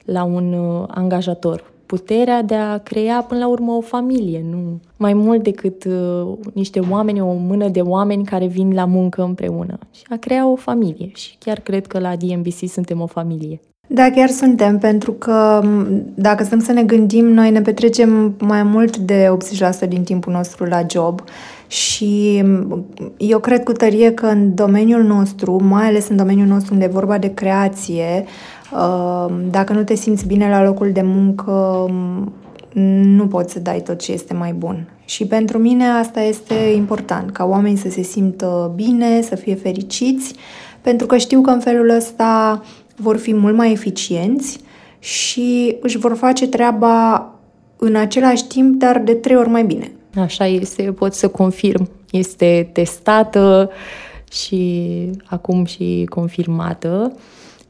la 0.05 0.23
un 0.23 0.53
uh, 0.53 0.83
angajator 0.87 1.70
puterea 1.97 2.41
de 2.41 2.55
a 2.55 2.77
crea 2.77 3.25
până 3.27 3.39
la 3.39 3.47
urmă 3.47 3.71
o 3.71 3.81
familie, 3.81 4.43
nu 4.49 4.79
mai 4.97 5.13
mult 5.13 5.43
decât 5.43 5.83
uh, 5.83 6.37
niște 6.53 6.79
oameni, 6.89 7.21
o 7.21 7.33
mână 7.33 7.67
de 7.67 7.79
oameni 7.79 8.25
care 8.25 8.45
vin 8.47 8.73
la 8.73 8.85
muncă 8.85 9.23
împreună 9.23 9.77
și 9.91 10.01
a 10.09 10.15
crea 10.15 10.47
o 10.47 10.55
familie 10.55 11.11
și 11.13 11.35
chiar 11.39 11.59
cred 11.59 11.87
că 11.87 11.99
la 11.99 12.15
DMBC 12.15 12.67
suntem 12.67 13.01
o 13.01 13.05
familie. 13.05 13.59
Da, 13.87 14.09
chiar 14.09 14.29
suntem, 14.29 14.77
pentru 14.77 15.11
că 15.11 15.63
dacă 16.15 16.43
stăm 16.43 16.59
să 16.59 16.71
ne 16.71 16.83
gândim, 16.83 17.25
noi 17.25 17.51
ne 17.51 17.61
petrecem 17.61 18.35
mai 18.39 18.63
mult 18.63 18.97
de 18.97 19.37
80% 19.85 19.87
din 19.87 20.03
timpul 20.03 20.33
nostru 20.33 20.65
la 20.65 20.81
job 20.89 21.21
și 21.67 22.43
eu 23.17 23.39
cred 23.39 23.63
cu 23.63 23.71
tărie 23.71 24.11
că 24.11 24.25
în 24.25 24.55
domeniul 24.55 25.03
nostru, 25.03 25.63
mai 25.63 25.87
ales 25.87 26.07
în 26.09 26.15
domeniul 26.15 26.47
nostru 26.47 26.73
unde 26.73 26.85
e 26.85 26.99
vorba 26.99 27.17
de 27.17 27.33
creație, 27.33 28.25
dacă 29.49 29.73
nu 29.73 29.83
te 29.83 29.95
simți 29.95 30.27
bine 30.27 30.49
la 30.49 30.63
locul 30.63 30.91
de 30.91 31.01
muncă, 31.01 31.85
nu 33.03 33.27
poți 33.27 33.53
să 33.53 33.59
dai 33.59 33.81
tot 33.81 33.99
ce 33.99 34.11
este 34.11 34.33
mai 34.33 34.53
bun. 34.53 34.89
Și 35.05 35.25
pentru 35.25 35.57
mine 35.57 35.85
asta 35.85 36.21
este 36.21 36.53
important, 36.53 37.31
ca 37.31 37.45
oamenii 37.45 37.77
să 37.77 37.89
se 37.89 38.01
simtă 38.01 38.71
bine, 38.75 39.21
să 39.21 39.35
fie 39.35 39.55
fericiți, 39.55 40.35
pentru 40.81 41.07
că 41.07 41.17
știu 41.17 41.41
că 41.41 41.49
în 41.49 41.59
felul 41.59 41.89
ăsta 41.89 42.61
vor 42.95 43.17
fi 43.17 43.33
mult 43.33 43.55
mai 43.55 43.71
eficienți 43.71 44.59
și 44.99 45.75
își 45.81 45.97
vor 45.97 46.15
face 46.15 46.47
treaba 46.47 47.25
în 47.77 47.95
același 47.95 48.47
timp, 48.47 48.79
dar 48.79 48.99
de 48.99 49.13
trei 49.13 49.35
ori 49.35 49.49
mai 49.49 49.63
bine. 49.63 49.91
Așa 50.15 50.47
este, 50.47 50.83
pot 50.83 51.13
să 51.13 51.27
confirm. 51.27 51.89
Este 52.11 52.69
testată 52.73 53.69
și 54.31 54.91
acum 55.25 55.65
și 55.65 56.05
confirmată. 56.09 57.13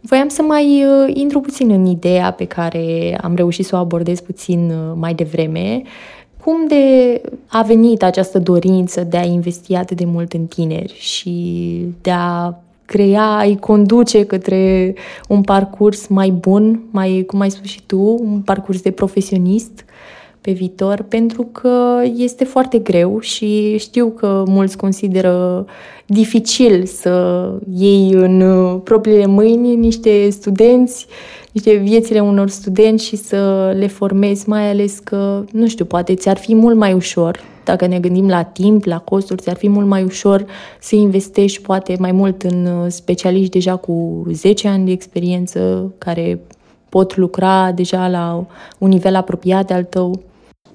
Voiam 0.02 0.28
să 0.28 0.42
mai 0.42 0.86
uh, 0.86 1.12
intru 1.14 1.40
puțin 1.40 1.70
în 1.70 1.86
ideea 1.86 2.32
pe 2.32 2.46
care 2.46 3.18
am 3.22 3.36
reușit 3.36 3.66
să 3.66 3.76
o 3.76 3.80
abordez 3.80 4.20
puțin 4.20 4.70
uh, 4.70 4.94
mai 4.96 5.14
devreme. 5.14 5.82
Cum 6.44 6.68
de 6.68 7.22
a 7.48 7.62
venit 7.62 8.04
această 8.04 8.40
dorință 8.40 9.04
de 9.04 9.18
a 9.18 9.26
investi 9.26 9.74
atât 9.74 9.98
de 9.98 10.06
mult 10.06 10.34
în 10.34 10.46
tineri 10.46 10.94
și 11.00 11.86
de 12.02 12.12
a 12.12 12.54
crea, 12.86 13.38
a-i 13.38 13.58
conduce 13.60 14.26
către 14.26 14.94
un 15.28 15.42
parcurs 15.42 16.08
mai 16.08 16.30
bun, 16.30 16.82
mai, 16.92 17.24
cum 17.28 17.40
ai 17.40 17.52
spus 17.52 17.70
și 17.70 17.82
tu, 17.86 18.18
un 18.22 18.42
parcurs 18.42 18.82
de 18.82 18.92
profesionist 18.92 19.86
pe 20.42 20.52
viitor, 20.52 21.06
pentru 21.08 21.44
că 21.52 22.02
este 22.16 22.44
foarte 22.44 22.78
greu 22.78 23.20
și 23.20 23.78
știu 23.78 24.10
că 24.10 24.44
mulți 24.48 24.78
consideră 24.78 25.66
dificil 26.06 26.86
să 26.86 27.46
iei 27.74 28.12
în 28.14 28.42
uh, 28.42 28.82
propriile 28.84 29.26
mâini 29.26 29.76
niște 29.76 30.30
studenți, 30.30 31.06
niște 31.52 31.76
viețile 31.76 32.20
unor 32.20 32.50
studenți 32.50 33.06
și 33.06 33.16
să 33.16 33.74
le 33.78 33.88
formezi, 33.88 34.50
mai 34.50 34.70
ales 34.70 35.00
că, 35.00 35.44
nu 35.52 35.68
știu, 35.68 35.86
poate 35.86 36.16
ți-ar 36.16 36.38
fi 36.38 36.56
mult 36.56 36.76
mai 36.76 36.94
ușor, 36.94 37.40
dacă 37.64 37.88
ne 37.88 38.00
gândim 38.00 38.28
la 38.28 38.44
timp, 38.44 38.84
la 38.86 39.00
costuri, 39.00 39.42
ți-ar 39.42 39.58
fi 39.58 39.70
mult 39.70 39.88
mai 39.88 40.04
ușor 40.04 40.46
să 40.80 40.96
investești 40.96 41.62
poate 41.62 41.96
mai 42.00 42.12
mult 42.12 42.42
în 42.42 42.66
uh, 42.66 42.86
specialiști 42.88 43.52
deja 43.52 43.76
cu 43.76 44.26
10 44.32 44.68
ani 44.68 44.86
de 44.86 44.92
experiență, 44.92 45.94
care 45.98 46.40
pot 46.90 47.16
lucra 47.16 47.72
deja 47.72 48.08
la 48.08 48.46
un 48.78 48.90
nivel 48.90 49.16
apropiat 49.16 49.68
de 49.68 49.74
al 49.74 49.84
tău? 49.84 50.20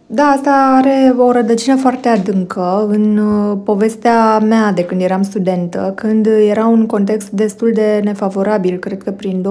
Da, 0.09 0.23
asta 0.23 0.81
are 0.83 1.15
o 1.19 1.33
rădăcină 1.33 1.77
foarte 1.77 2.09
adâncă. 2.09 2.87
În 2.89 3.17
uh, 3.17 3.59
povestea 3.65 4.39
mea 4.39 4.73
de 4.73 4.85
când 4.85 5.01
eram 5.01 5.23
studentă, 5.23 5.93
când 5.97 6.27
era 6.27 6.67
un 6.67 6.87
context 6.87 7.31
destul 7.31 7.71
de 7.75 8.01
nefavorabil, 8.05 8.79
cred 8.79 9.03
că 9.03 9.11
prin 9.11 9.43
2007-2008, 9.43 9.47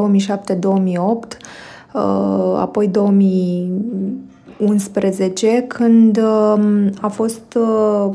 uh, 1.93 2.55
apoi 2.57 2.87
2011, 2.87 5.65
când 5.67 6.17
um, 6.17 6.89
a 7.01 7.07
fost 7.07 7.55
uh, 7.55 8.09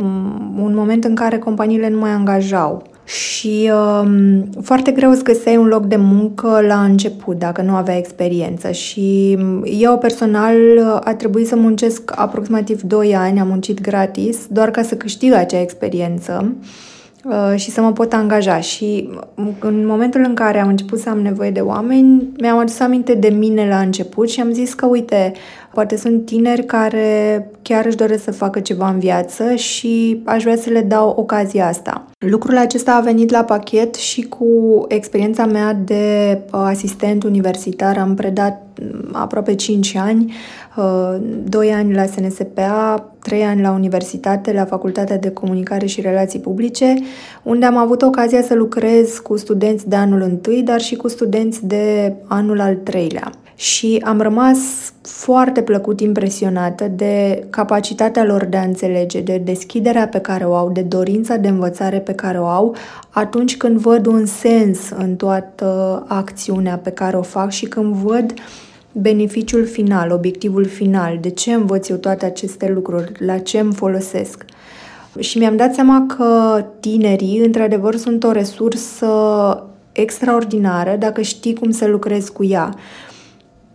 un 0.62 0.72
moment 0.74 1.04
în 1.04 1.14
care 1.14 1.38
companiile 1.38 1.88
nu 1.88 1.98
mai 1.98 2.10
angajau 2.10 2.82
și 3.10 3.70
um, 4.02 4.48
foarte 4.62 4.90
greu 4.90 5.10
îți 5.10 5.24
găseai 5.24 5.56
un 5.56 5.66
loc 5.66 5.84
de 5.86 5.96
muncă 5.96 6.60
la 6.66 6.84
început 6.84 7.38
dacă 7.38 7.62
nu 7.62 7.74
aveai 7.74 7.98
experiență. 7.98 8.70
Și 8.70 9.38
eu 9.64 9.98
personal 9.98 10.56
a 11.04 11.14
trebuit 11.14 11.46
să 11.46 11.56
muncesc 11.56 12.12
aproximativ 12.14 12.80
2 12.80 13.14
ani, 13.16 13.40
am 13.40 13.48
muncit 13.48 13.80
gratis 13.80 14.46
doar 14.46 14.70
ca 14.70 14.82
să 14.82 14.94
câștig 14.94 15.32
acea 15.32 15.60
experiență. 15.60 16.54
uh, 16.60 16.89
și 17.54 17.70
să 17.70 17.80
mă 17.80 17.92
pot 17.92 18.12
angaja 18.12 18.60
și 18.60 19.08
în 19.58 19.86
momentul 19.86 20.24
în 20.26 20.34
care 20.34 20.60
am 20.60 20.68
început 20.68 20.98
să 20.98 21.08
am 21.08 21.20
nevoie 21.20 21.50
de 21.50 21.60
oameni, 21.60 22.28
mi-am 22.40 22.58
adus 22.58 22.80
aminte 22.80 23.14
de 23.14 23.28
mine 23.28 23.68
la 23.68 23.78
început 23.78 24.30
și 24.30 24.40
am 24.40 24.52
zis 24.52 24.74
că 24.74 24.86
uite, 24.86 25.32
Poate 25.72 25.96
sunt 25.96 26.24
tineri 26.24 26.64
care 26.64 27.50
chiar 27.62 27.84
își 27.84 27.96
doresc 27.96 28.22
să 28.24 28.32
facă 28.32 28.60
ceva 28.60 28.88
în 28.88 28.98
viață 28.98 29.54
și 29.54 30.22
aș 30.24 30.42
vrea 30.42 30.56
să 30.56 30.70
le 30.70 30.80
dau 30.80 31.08
ocazia 31.08 31.66
asta. 31.66 32.04
Lucrul 32.18 32.56
acesta 32.56 32.94
a 32.94 33.00
venit 33.00 33.30
la 33.30 33.44
pachet 33.44 33.94
și 33.94 34.22
cu 34.22 34.46
experiența 34.88 35.46
mea 35.46 35.72
de 35.72 36.38
uh, 36.44 36.60
asistent 36.64 37.22
universitar. 37.22 37.98
Am 37.98 38.14
predat 38.14 38.62
mm, 38.62 38.69
aproape 39.12 39.54
5 39.54 39.94
ani, 39.94 40.32
2 41.44 41.66
uh, 41.66 41.74
ani 41.74 41.94
la 41.94 42.06
SNSPA, 42.06 43.10
3 43.22 43.42
ani 43.42 43.60
la 43.60 43.70
universitate, 43.70 44.52
la 44.52 44.64
Facultatea 44.64 45.18
de 45.18 45.30
Comunicare 45.30 45.86
și 45.86 46.00
Relații 46.00 46.40
Publice, 46.40 46.94
unde 47.42 47.66
am 47.66 47.76
avut 47.76 48.02
ocazia 48.02 48.42
să 48.42 48.54
lucrez 48.54 49.18
cu 49.18 49.36
studenți 49.36 49.88
de 49.88 49.96
anul 49.96 50.20
întâi, 50.20 50.62
dar 50.62 50.80
și 50.80 50.96
cu 50.96 51.08
studenți 51.08 51.66
de 51.66 52.14
anul 52.26 52.60
al 52.60 52.74
treilea. 52.74 53.32
Și 53.54 54.02
am 54.04 54.20
rămas 54.20 54.58
foarte 55.02 55.62
plăcut 55.62 56.00
impresionată 56.00 56.88
de 56.88 57.44
capacitatea 57.50 58.24
lor 58.24 58.44
de 58.44 58.56
a 58.56 58.62
înțelege, 58.62 59.20
de 59.20 59.40
deschiderea 59.44 60.08
pe 60.08 60.18
care 60.18 60.44
o 60.44 60.54
au, 60.54 60.70
de 60.70 60.80
dorința 60.80 61.36
de 61.36 61.48
învățare 61.48 61.98
pe 61.98 62.12
care 62.12 62.38
o 62.38 62.46
au 62.46 62.76
atunci 63.10 63.56
când 63.56 63.78
văd 63.78 64.06
un 64.06 64.26
sens 64.26 64.78
în 64.96 65.16
toată 65.16 66.04
acțiunea 66.08 66.76
pe 66.76 66.90
care 66.90 67.16
o 67.16 67.22
fac 67.22 67.50
și 67.50 67.66
când 67.66 67.94
văd 67.94 68.34
beneficiul 68.92 69.66
final, 69.66 70.10
obiectivul 70.10 70.64
final, 70.64 71.18
de 71.20 71.30
ce 71.30 71.52
învăț 71.52 71.88
eu 71.88 71.96
toate 71.96 72.24
aceste 72.24 72.70
lucruri, 72.74 73.12
la 73.18 73.38
ce 73.38 73.58
îmi 73.58 73.74
folosesc. 73.74 74.44
Și 75.18 75.38
mi-am 75.38 75.56
dat 75.56 75.74
seama 75.74 76.06
că 76.16 76.64
tinerii, 76.80 77.38
într-adevăr, 77.44 77.96
sunt 77.96 78.24
o 78.24 78.32
resursă 78.32 79.08
extraordinară 79.92 80.96
dacă 80.98 81.20
știi 81.20 81.54
cum 81.54 81.70
să 81.70 81.86
lucrezi 81.86 82.32
cu 82.32 82.44
ea. 82.44 82.74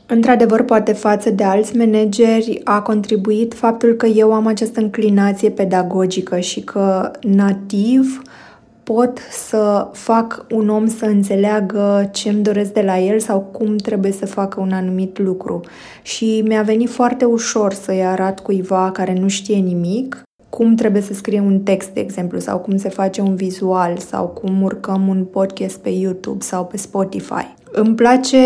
Într-adevăr, 0.07 0.61
poate 0.61 0.93
față 0.93 1.29
de 1.29 1.43
alți 1.43 1.77
manageri 1.77 2.61
a 2.63 2.81
contribuit 2.81 3.53
faptul 3.53 3.93
că 3.93 4.05
eu 4.05 4.33
am 4.33 4.47
această 4.47 4.79
înclinație 4.79 5.49
pedagogică 5.49 6.39
și 6.39 6.61
că 6.61 7.11
nativ 7.21 8.21
pot 8.85 9.19
să 9.31 9.87
fac 9.91 10.45
un 10.51 10.69
om 10.69 10.87
să 10.87 11.05
înțeleagă 11.05 12.09
ce 12.13 12.29
îmi 12.29 12.43
doresc 12.43 12.73
de 12.73 12.81
la 12.81 12.99
el 12.99 13.19
sau 13.19 13.39
cum 13.39 13.75
trebuie 13.75 14.11
să 14.11 14.25
facă 14.25 14.59
un 14.59 14.71
anumit 14.71 15.19
lucru. 15.19 15.61
Și 16.01 16.43
mi-a 16.47 16.61
venit 16.61 16.89
foarte 16.89 17.25
ușor 17.25 17.73
să-i 17.73 18.05
arăt 18.05 18.39
cuiva 18.39 18.91
care 18.91 19.17
nu 19.19 19.27
știe 19.27 19.57
nimic 19.57 20.23
cum 20.49 20.75
trebuie 20.75 21.01
să 21.01 21.13
scrie 21.13 21.39
un 21.39 21.59
text, 21.59 21.89
de 21.89 21.99
exemplu, 21.99 22.39
sau 22.39 22.57
cum 22.57 22.77
se 22.77 22.89
face 22.89 23.21
un 23.21 23.35
vizual, 23.35 23.97
sau 23.97 24.27
cum 24.27 24.61
urcăm 24.61 25.07
un 25.07 25.23
podcast 25.23 25.77
pe 25.77 25.89
YouTube 25.89 26.43
sau 26.43 26.65
pe 26.65 26.77
Spotify. 26.77 27.53
Îmi 27.71 27.95
place 27.95 28.37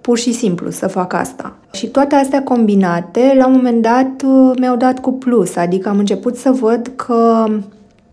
pur 0.00 0.18
și 0.18 0.32
simplu 0.32 0.70
să 0.70 0.86
fac 0.86 1.12
asta. 1.12 1.56
Și 1.72 1.86
toate 1.86 2.14
astea 2.14 2.42
combinate, 2.42 3.34
la 3.36 3.46
un 3.46 3.52
moment 3.52 3.82
dat, 3.82 4.22
mi-au 4.58 4.76
dat 4.76 4.98
cu 4.98 5.12
plus, 5.12 5.56
adică 5.56 5.88
am 5.88 5.98
început 5.98 6.36
să 6.36 6.50
văd 6.50 6.92
că 6.96 7.46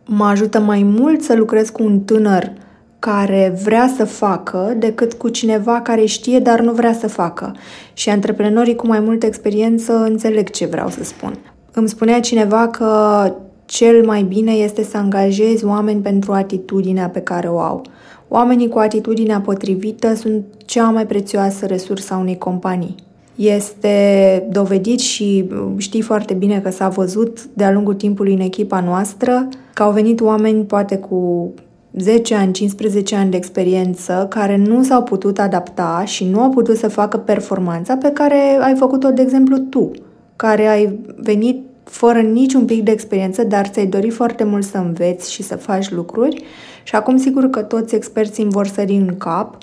mă 0.06 0.26
ajută 0.26 0.60
mai 0.60 0.84
mult 0.84 1.22
să 1.22 1.36
lucrez 1.36 1.70
cu 1.70 1.84
un 1.84 2.00
tânăr 2.00 2.52
care 3.00 3.60
vrea 3.64 3.94
să 3.98 4.06
facă 4.06 4.76
decât 4.78 5.14
cu 5.14 5.30
cineva 5.30 5.82
care 5.82 6.06
știe, 6.06 6.40
dar 6.40 6.62
nu 6.62 6.72
vrea 6.72 6.94
să 6.94 7.08
facă. 7.08 7.56
Și 7.94 8.10
antreprenorii 8.10 8.76
cu 8.76 8.88
mai 8.88 9.00
multă 9.00 9.26
experiență 9.26 9.94
înțeleg 9.94 10.50
ce 10.50 10.66
vreau 10.66 10.90
să 10.90 11.04
spun. 11.04 11.38
Îmi 11.72 11.90
spunea 11.90 12.20
cineva 12.20 12.68
că 12.68 13.34
cel 13.66 14.06
mai 14.06 14.24
bine 14.24 14.52
este 14.52 14.84
să 14.84 14.98
angajezi 14.98 15.66
oameni 15.66 16.02
pentru 16.02 16.32
atitudinea 16.32 17.10
pe 17.10 17.20
care 17.20 17.48
o 17.48 17.60
au. 17.60 17.82
Oamenii 18.28 18.70
cu 18.70 18.78
atitudinea 18.78 19.40
potrivită 19.40 20.14
sunt 20.14 20.44
cea 20.66 20.90
mai 20.90 21.06
prețioasă 21.06 21.66
resursă 21.66 22.14
a 22.14 22.18
unei 22.18 22.38
companii. 22.38 22.96
Este 23.36 24.48
dovedit 24.52 25.00
și 25.00 25.50
știi 25.78 26.02
foarte 26.02 26.34
bine 26.34 26.60
că 26.60 26.70
s-a 26.70 26.90
văzut 26.90 27.46
de-a 27.54 27.72
lungul 27.72 27.94
timpului 27.94 28.34
în 28.34 28.40
echipa 28.40 28.80
noastră 28.80 29.50
că 29.74 29.84
au 29.84 29.92
venit 29.92 30.22
oameni 30.22 30.64
poate 30.64 30.98
cu 30.98 31.54
10 31.98 32.36
ani, 32.36 32.54
15 32.54 33.16
ani 33.16 33.32
de 33.32 33.38
experiență 33.38 34.26
care 34.30 34.58
nu 34.58 34.84
s-au 34.84 35.04
putut 35.04 35.40
adapta 35.40 36.04
și 36.06 36.26
nu 36.26 36.40
au 36.40 36.50
putut 36.50 36.78
să 36.78 36.88
facă 36.88 37.18
performanța 37.18 37.98
pe 37.98 38.10
care 38.12 38.58
ai 38.62 38.76
făcut-o, 38.76 39.10
de 39.10 39.22
exemplu, 39.22 39.58
tu, 39.58 39.92
care 40.36 40.68
ai 40.68 41.00
venit 41.18 41.62
fără 41.84 42.20
niciun 42.20 42.66
pic 42.66 42.84
de 42.84 42.92
experiență, 42.92 43.44
dar 43.44 43.68
ți-ai 43.68 43.86
dori 43.86 44.10
foarte 44.10 44.44
mult 44.44 44.64
să 44.64 44.78
înveți 44.78 45.32
și 45.32 45.44
să 45.44 45.56
faci 45.56 45.92
lucruri 45.92 46.44
și 46.84 46.96
acum 46.96 47.18
sigur 47.18 47.50
că 47.50 47.62
toți 47.62 47.96
experții 47.96 48.44
îmi 48.44 48.52
vor 48.52 48.68
sări 48.68 48.94
în 48.94 49.16
cap, 49.18 49.58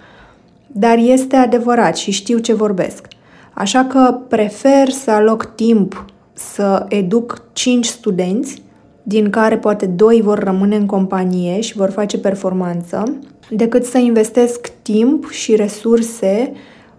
dar 0.67 0.99
este 0.99 1.37
adevărat 1.37 1.97
și 1.97 2.11
știu 2.11 2.39
ce 2.39 2.55
vorbesc. 2.55 3.07
Așa 3.61 3.85
că 3.85 4.19
prefer 4.29 4.89
să 4.89 5.11
aloc 5.11 5.45
timp 5.55 6.05
să 6.33 6.87
educ 6.89 7.43
5 7.53 7.87
studenți, 7.87 8.63
din 9.03 9.31
care 9.31 9.59
poate 9.59 9.87
2 9.87 10.21
vor 10.23 10.39
rămâne 10.39 10.77
în 10.77 10.87
companie 10.87 11.61
și 11.61 11.77
vor 11.77 11.91
face 11.91 12.19
performanță, 12.19 13.19
decât 13.51 13.85
să 13.85 13.99
investesc 13.99 14.73
timp 14.83 15.31
și 15.31 15.57
resurse 15.57 16.53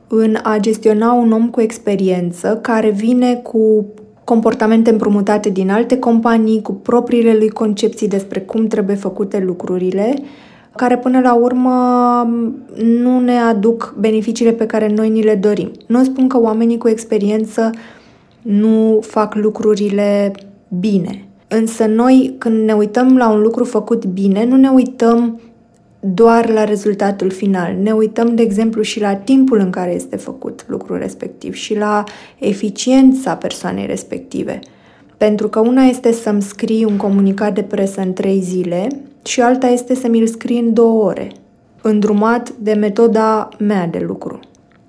în 0.07 0.37
a 0.43 0.57
gestiona 0.57 1.11
un 1.11 1.31
om 1.31 1.49
cu 1.49 1.61
experiență 1.61 2.59
care 2.61 2.89
vine 2.89 3.35
cu 3.35 3.85
comportamente 4.23 4.89
împrumutate 4.89 5.49
din 5.49 5.69
alte 5.69 5.99
companii, 5.99 6.61
cu 6.61 6.73
propriile 6.73 7.33
lui 7.33 7.49
concepții 7.49 8.07
despre 8.07 8.39
cum 8.39 8.67
trebuie 8.67 8.95
făcute 8.95 9.39
lucrurile, 9.39 10.13
care 10.75 10.97
până 10.97 11.19
la 11.19 11.33
urmă 11.33 11.73
nu 12.75 13.19
ne 13.19 13.37
aduc 13.37 13.95
beneficiile 13.99 14.51
pe 14.51 14.65
care 14.65 14.93
noi 14.95 15.09
ni 15.09 15.23
le 15.23 15.35
dorim. 15.35 15.71
Nu 15.87 16.03
spun 16.03 16.27
că 16.27 16.39
oamenii 16.39 16.77
cu 16.77 16.87
experiență 16.87 17.69
nu 18.41 18.99
fac 19.01 19.35
lucrurile 19.35 20.31
bine. 20.79 21.25
Însă 21.47 21.85
noi, 21.85 22.35
când 22.37 22.65
ne 22.65 22.73
uităm 22.73 23.17
la 23.17 23.29
un 23.29 23.41
lucru 23.41 23.63
făcut 23.63 24.05
bine, 24.05 24.45
nu 24.45 24.55
ne 24.55 24.69
uităm 24.69 25.41
doar 25.99 26.49
la 26.49 26.63
rezultatul 26.63 27.29
final. 27.29 27.75
Ne 27.81 27.91
uităm, 27.91 28.35
de 28.35 28.41
exemplu, 28.41 28.81
și 28.81 28.99
la 28.99 29.15
timpul 29.15 29.59
în 29.59 29.69
care 29.69 29.93
este 29.93 30.15
făcut 30.15 30.65
lucrul 30.67 30.97
respectiv 30.97 31.53
și 31.53 31.77
la 31.77 32.03
eficiența 32.39 33.35
persoanei 33.35 33.85
respective. 33.85 34.59
Pentru 35.17 35.47
că 35.47 35.59
una 35.59 35.83
este 35.83 36.11
să-mi 36.11 36.41
scrii 36.41 36.85
un 36.85 36.97
comunicat 36.97 37.53
de 37.53 37.61
presă 37.61 38.01
în 38.01 38.13
trei 38.13 38.39
zile 38.39 38.87
și 39.23 39.41
alta 39.41 39.67
este 39.67 39.95
să 39.95 40.07
mi-l 40.07 40.27
scrii 40.27 40.59
în 40.59 40.73
două 40.73 41.03
ore, 41.03 41.31
îndrumat 41.81 42.49
de 42.49 42.73
metoda 42.73 43.49
mea 43.59 43.87
de 43.87 44.03
lucru. 44.07 44.39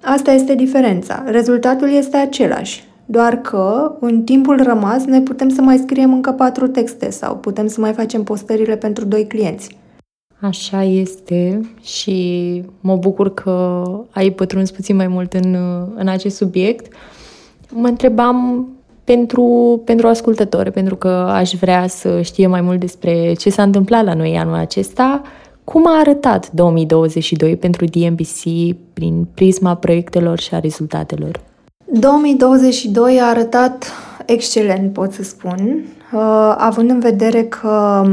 Asta 0.03 0.33
este 0.33 0.55
diferența. 0.55 1.23
Rezultatul 1.27 1.90
este 1.90 2.16
același, 2.16 2.85
doar 3.05 3.40
că 3.40 3.97
în 4.01 4.23
timpul 4.23 4.62
rămas 4.62 5.05
noi 5.05 5.23
putem 5.23 5.49
să 5.49 5.61
mai 5.61 5.79
scriem 5.79 6.12
încă 6.12 6.31
patru 6.31 6.66
texte 6.68 7.11
sau 7.11 7.37
putem 7.37 7.66
să 7.66 7.81
mai 7.81 7.92
facem 7.92 8.23
postările 8.23 8.77
pentru 8.77 9.05
doi 9.05 9.27
clienți. 9.27 9.81
Așa 10.40 10.83
este 10.83 11.71
și 11.83 12.62
mă 12.81 12.97
bucur 12.97 13.35
că 13.35 13.83
ai 14.11 14.31
pătruns 14.31 14.71
puțin 14.71 14.97
mai 14.97 15.09
mult 15.09 15.33
în, 15.33 15.57
în 15.95 16.09
acest 16.09 16.37
subiect. 16.37 16.92
Mă 17.73 17.87
întrebam 17.87 18.68
pentru, 19.05 19.81
pentru 19.85 20.07
ascultători, 20.07 20.71
pentru 20.71 20.97
că 20.97 21.09
aș 21.09 21.53
vrea 21.53 21.87
să 21.87 22.21
știe 22.23 22.47
mai 22.47 22.61
mult 22.61 22.81
despre 22.81 23.33
ce 23.33 23.51
s-a 23.51 23.62
întâmplat 23.62 24.05
la 24.05 24.15
noi 24.15 24.37
anul 24.37 24.55
acesta, 24.55 25.23
cum 25.65 25.87
a 25.87 25.99
arătat 25.99 26.51
2022 26.51 27.57
pentru 27.57 27.85
DMBC 27.85 28.75
prin 28.93 29.27
prisma 29.35 29.75
proiectelor 29.75 30.41
și 30.41 30.55
a 30.55 30.59
rezultatelor? 30.59 31.41
2022 31.85 33.21
a 33.21 33.29
arătat 33.29 33.93
excelent, 34.27 34.93
pot 34.93 35.12
să 35.12 35.23
spun, 35.23 35.85
uh, 36.12 36.55
având 36.57 36.91
în 36.91 36.99
vedere 36.99 37.43
că 37.43 38.05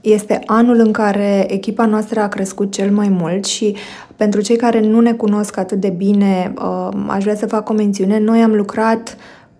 este 0.00 0.42
anul 0.46 0.78
în 0.78 0.92
care 0.92 1.52
echipa 1.52 1.86
noastră 1.86 2.20
a 2.20 2.28
crescut 2.28 2.72
cel 2.72 2.90
mai 2.90 3.08
mult 3.08 3.44
și 3.44 3.76
pentru 4.16 4.40
cei 4.40 4.56
care 4.56 4.80
nu 4.80 5.00
ne 5.00 5.12
cunosc 5.12 5.56
atât 5.56 5.80
de 5.80 5.94
bine, 5.96 6.54
uh, 6.62 6.88
aș 7.06 7.22
vrea 7.22 7.36
să 7.36 7.46
fac 7.46 7.68
o 7.68 7.72
mențiune. 7.72 8.18
Noi 8.18 8.42
am 8.42 8.54
lucrat 8.54 9.16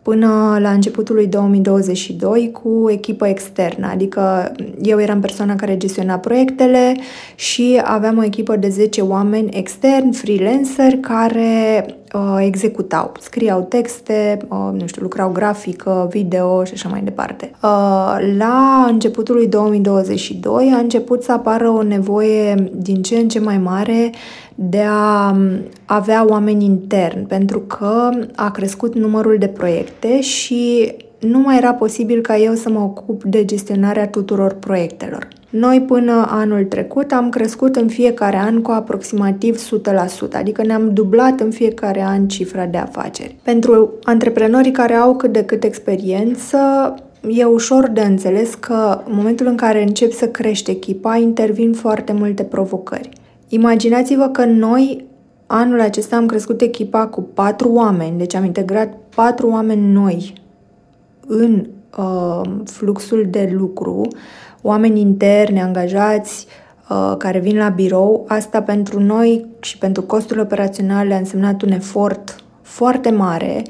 până 0.08 0.58
la 0.60 0.70
începutul 0.70 1.14
lui 1.14 1.26
2022 1.26 2.50
cu 2.62 2.90
echipă 2.90 3.26
externă, 3.26 3.88
adică 3.92 4.52
eu 4.82 5.00
eram 5.00 5.20
persoana 5.20 5.54
care 5.54 5.76
gestiona 5.76 6.18
proiectele 6.18 6.96
și 7.34 7.80
aveam 7.84 8.18
o 8.18 8.24
echipă 8.24 8.56
de 8.56 8.68
10 8.68 9.00
oameni 9.00 9.50
externi, 9.52 10.14
freelancer, 10.14 10.96
care 11.00 11.86
uh, 12.14 12.36
executau, 12.40 13.12
scriau 13.20 13.62
texte, 13.62 14.38
uh, 14.48 14.70
nu 14.72 14.86
știu, 14.86 15.02
lucrau 15.02 15.30
grafică, 15.30 16.08
video 16.10 16.64
și 16.64 16.72
așa 16.72 16.88
mai 16.88 17.00
departe. 17.00 17.50
Uh, 17.62 18.16
la 18.36 18.86
începutul 18.88 19.34
lui 19.34 19.46
2022 19.46 20.72
a 20.74 20.78
început 20.78 21.22
să 21.22 21.32
apară 21.32 21.68
o 21.68 21.82
nevoie 21.82 22.54
din 22.72 23.02
ce 23.02 23.16
în 23.16 23.28
ce 23.28 23.38
mai 23.38 23.58
mare 23.58 24.10
de 24.54 24.82
a 24.88 25.36
avea 25.84 26.24
oameni 26.28 26.64
interni, 26.64 27.26
pentru 27.26 27.60
că 27.60 28.10
a 28.34 28.50
crescut 28.50 28.94
numărul 28.94 29.36
de 29.38 29.48
proiecte 29.48 30.20
și 30.20 30.92
nu 31.18 31.38
mai 31.38 31.56
era 31.56 31.74
posibil 31.74 32.20
ca 32.20 32.36
eu 32.36 32.54
să 32.54 32.70
mă 32.70 32.80
ocup 32.80 33.24
de 33.24 33.44
gestionarea 33.44 34.08
tuturor 34.08 34.52
proiectelor. 34.52 35.28
Noi 35.50 35.84
până 35.86 36.26
anul 36.30 36.64
trecut 36.64 37.12
am 37.12 37.28
crescut 37.28 37.76
în 37.76 37.88
fiecare 37.88 38.36
an 38.36 38.62
cu 38.62 38.70
aproximativ 38.70 39.68
100%, 40.28 40.32
adică 40.32 40.62
ne-am 40.62 40.92
dublat 40.92 41.40
în 41.40 41.50
fiecare 41.50 42.02
an 42.02 42.28
cifra 42.28 42.66
de 42.66 42.76
afaceri. 42.76 43.36
Pentru 43.42 43.92
antreprenorii 44.02 44.70
care 44.70 44.94
au 44.94 45.16
cât 45.16 45.32
de 45.32 45.44
cât 45.44 45.64
experiență, 45.64 46.58
e 47.28 47.44
ușor 47.44 47.88
de 47.88 48.00
înțeles 48.00 48.54
că 48.54 49.02
în 49.06 49.12
momentul 49.14 49.46
în 49.46 49.56
care 49.56 49.82
încep 49.82 50.12
să 50.12 50.28
crești 50.28 50.70
echipa, 50.70 51.16
intervin 51.16 51.72
foarte 51.72 52.12
multe 52.12 52.42
provocări. 52.42 53.08
Imaginați-vă 53.48 54.28
că 54.28 54.44
noi 54.44 55.04
anul 55.46 55.80
acesta 55.80 56.16
am 56.16 56.26
crescut 56.26 56.60
echipa 56.60 57.06
cu 57.06 57.22
patru 57.22 57.72
oameni, 57.72 58.18
deci 58.18 58.34
am 58.34 58.44
integrat 58.44 58.96
patru 59.14 59.48
oameni 59.48 59.92
noi 59.92 60.46
în 61.28 61.66
uh, 61.98 62.40
fluxul 62.64 63.26
de 63.30 63.50
lucru, 63.52 64.08
oameni 64.62 65.00
interni, 65.00 65.60
angajați, 65.60 66.46
uh, 66.90 67.14
care 67.18 67.38
vin 67.38 67.56
la 67.56 67.68
birou. 67.68 68.24
Asta 68.28 68.62
pentru 68.62 69.00
noi 69.00 69.46
și 69.60 69.78
pentru 69.78 70.02
costurile 70.02 70.42
operaționale 70.42 71.14
a 71.14 71.18
însemnat 71.18 71.62
un 71.62 71.70
efort 71.70 72.44
foarte 72.62 73.10
mare, 73.10 73.62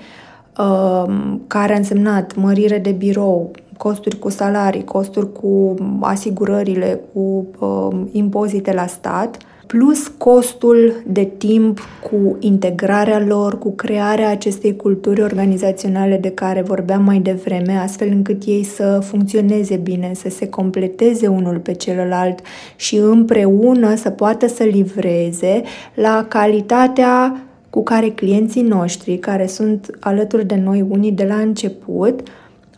uh, 0.58 1.36
care 1.46 1.72
a 1.74 1.76
însemnat 1.76 2.36
mărire 2.36 2.78
de 2.78 2.90
birou, 2.90 3.50
costuri 3.76 4.18
cu 4.18 4.28
salarii, 4.28 4.84
costuri 4.84 5.32
cu 5.32 5.74
asigurările, 6.00 7.00
cu 7.12 7.46
uh, 7.58 8.06
impozite 8.12 8.72
la 8.72 8.86
stat 8.86 9.36
plus 9.68 10.08
costul 10.16 11.02
de 11.06 11.30
timp 11.38 11.80
cu 12.10 12.36
integrarea 12.40 13.20
lor, 13.26 13.58
cu 13.58 13.74
crearea 13.74 14.30
acestei 14.30 14.76
culturi 14.76 15.22
organizaționale 15.22 16.16
de 16.16 16.30
care 16.30 16.62
vorbeam 16.62 17.02
mai 17.02 17.18
devreme, 17.18 17.72
astfel 17.72 18.08
încât 18.08 18.42
ei 18.44 18.62
să 18.62 19.00
funcționeze 19.02 19.76
bine, 19.76 20.10
să 20.14 20.28
se 20.28 20.48
completeze 20.48 21.26
unul 21.26 21.58
pe 21.58 21.72
celălalt 21.72 22.38
și 22.76 22.96
împreună 22.96 23.94
să 23.94 24.10
poată 24.10 24.46
să 24.46 24.62
livreze 24.62 25.62
la 25.94 26.26
calitatea 26.28 27.42
cu 27.70 27.82
care 27.82 28.08
clienții 28.08 28.62
noștri, 28.62 29.18
care 29.18 29.46
sunt 29.46 29.96
alături 30.00 30.46
de 30.46 30.60
noi 30.64 30.86
unii 30.88 31.12
de 31.12 31.24
la 31.24 31.36
început, 31.36 32.20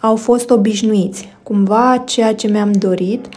au 0.00 0.16
fost 0.16 0.50
obișnuiți. 0.50 1.29
Cumva 1.42 2.03
ceea 2.07 2.35
ce 2.35 2.48
mi-am 2.48 2.72
dorit 2.72 3.29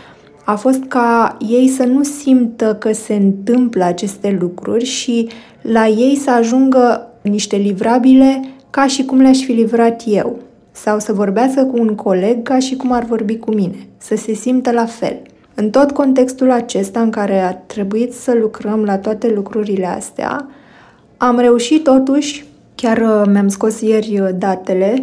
a 0.44 0.56
fost 0.56 0.84
ca 0.84 1.38
ei 1.48 1.68
să 1.68 1.84
nu 1.84 2.04
simtă 2.04 2.76
că 2.80 2.92
se 2.92 3.14
întâmplă 3.14 3.84
aceste 3.84 4.38
lucruri 4.40 4.86
și 4.86 5.30
la 5.62 5.88
ei 5.88 6.16
să 6.16 6.32
ajungă 6.32 7.08
niște 7.22 7.56
livrabile 7.56 8.42
ca 8.70 8.88
și 8.88 9.06
cum 9.06 9.22
le-aș 9.22 9.38
fi 9.38 9.52
livrat 9.52 10.04
eu. 10.06 10.40
Sau 10.72 11.00
să 11.00 11.14
vorbească 11.14 11.64
cu 11.64 11.80
un 11.80 11.96
coleg 11.96 12.44
ca 12.44 12.60
și 12.60 12.76
cum 12.76 12.92
ar 12.92 13.04
vorbi 13.04 13.38
cu 13.38 13.52
mine. 13.52 13.88
Să 13.98 14.16
se 14.16 14.34
simtă 14.34 14.72
la 14.72 14.86
fel. 14.86 15.22
În 15.56 15.70
tot 15.70 15.92
contextul 15.92 16.52
acesta 16.52 17.02
în 17.02 17.10
care 17.10 17.40
a 17.40 17.54
trebuit 17.54 18.14
să 18.14 18.34
lucrăm 18.42 18.84
la 18.84 18.98
toate 18.98 19.32
lucrurile 19.36 19.86
astea, 19.86 20.48
am 21.18 21.40
reușit 21.40 21.84
totuși, 21.84 22.46
chiar 22.76 22.98
uh, 22.98 23.32
mi-am 23.32 23.48
scos 23.48 23.82
ieri 23.82 24.20
uh, 24.20 24.30
datele, 24.38 25.00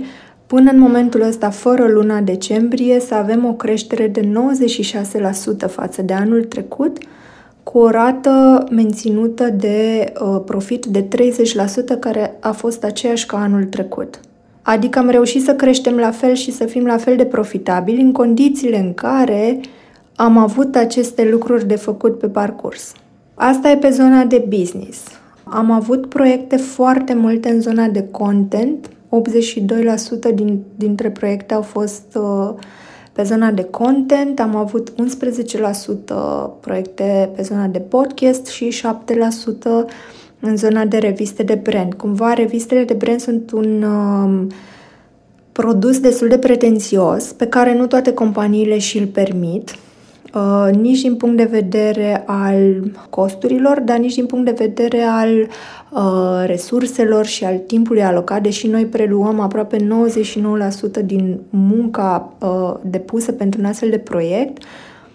Până 0.51 0.71
în 0.71 0.79
momentul 0.79 1.21
ăsta, 1.21 1.51
fără 1.51 1.87
luna 1.87 2.21
decembrie, 2.21 3.01
să 3.01 3.15
avem 3.15 3.45
o 3.45 3.53
creștere 3.53 4.09
de 4.09 4.33
96% 5.67 5.69
față 5.69 6.03
de 6.03 6.13
anul 6.13 6.45
trecut, 6.45 6.99
cu 7.63 7.79
o 7.79 7.91
rată 7.91 8.65
menținută 8.71 9.49
de 9.49 10.13
uh, 10.21 10.43
profit 10.45 10.87
de 10.87 11.05
30%, 11.05 11.99
care 12.01 12.37
a 12.41 12.53
fost 12.53 12.85
aceeași 12.85 13.27
ca 13.27 13.37
anul 13.37 13.65
trecut. 13.65 14.21
Adică 14.63 14.99
am 14.99 15.09
reușit 15.09 15.43
să 15.43 15.55
creștem 15.55 15.97
la 15.97 16.11
fel 16.11 16.35
și 16.35 16.53
să 16.53 16.65
fim 16.65 16.85
la 16.85 16.97
fel 16.97 17.17
de 17.17 17.25
profitabili 17.25 18.01
în 18.01 18.13
condițiile 18.13 18.79
în 18.79 18.95
care 18.95 19.61
am 20.15 20.37
avut 20.37 20.77
aceste 20.77 21.29
lucruri 21.31 21.67
de 21.67 21.77
făcut 21.77 22.19
pe 22.19 22.29
parcurs. 22.29 22.93
Asta 23.35 23.71
e 23.71 23.77
pe 23.77 23.91
zona 23.91 24.25
de 24.25 24.45
business. 24.49 24.99
Am 25.45 25.71
avut 25.71 26.07
proiecte 26.07 26.57
foarte 26.57 27.15
multe 27.15 27.51
în 27.51 27.61
zona 27.61 27.87
de 27.87 28.05
content, 28.11 28.91
82% 29.11 30.35
din, 30.35 30.63
dintre 30.77 31.11
proiecte 31.11 31.55
au 31.55 31.63
fost 31.63 32.05
uh, 32.15 32.55
pe 33.13 33.23
zona 33.23 33.51
de 33.51 33.65
content, 33.65 34.41
am 34.41 34.57
avut 34.57 34.93
11% 34.93 34.95
proiecte 36.61 37.31
pe 37.37 37.43
zona 37.43 37.67
de 37.67 37.79
podcast 37.79 38.47
și 38.47 38.69
7% 38.69 39.93
în 40.41 40.57
zona 40.57 40.85
de 40.85 40.99
reviste 40.99 41.43
de 41.43 41.55
brand. 41.55 41.95
Cumva, 41.95 42.33
revistele 42.33 42.85
de 42.85 42.95
brand 42.95 43.21
sunt 43.21 43.51
un 43.51 43.83
uh, 43.83 44.47
produs 45.53 46.01
destul 46.01 46.29
de 46.29 46.39
pretențios 46.39 47.25
pe 47.25 47.47
care 47.47 47.75
nu 47.75 47.87
toate 47.87 48.13
companiile 48.13 48.79
și-l 48.79 49.07
permit 49.07 49.75
Uh, 50.35 50.69
nici 50.81 51.01
din 51.01 51.17
punct 51.17 51.37
de 51.37 51.49
vedere 51.51 52.23
al 52.27 52.91
costurilor, 53.11 53.81
dar 53.81 53.99
nici 53.99 54.15
din 54.15 54.27
punct 54.27 54.45
de 54.45 54.65
vedere 54.65 55.03
al 55.03 55.49
uh, 55.91 56.43
resurselor 56.47 57.27
și 57.27 57.45
al 57.45 57.57
timpului 57.57 58.03
alocat, 58.03 58.43
deși 58.43 58.67
noi 58.67 58.87
preluăm 58.87 59.41
aproape 59.41 59.77
99% 59.77 61.05
din 61.05 61.39
munca 61.51 62.33
uh, 62.39 62.75
depusă 62.83 63.33
pentru 63.33 63.61
un 63.61 63.67
astfel 63.67 63.91
de 63.91 63.99
proiect, 63.99 64.63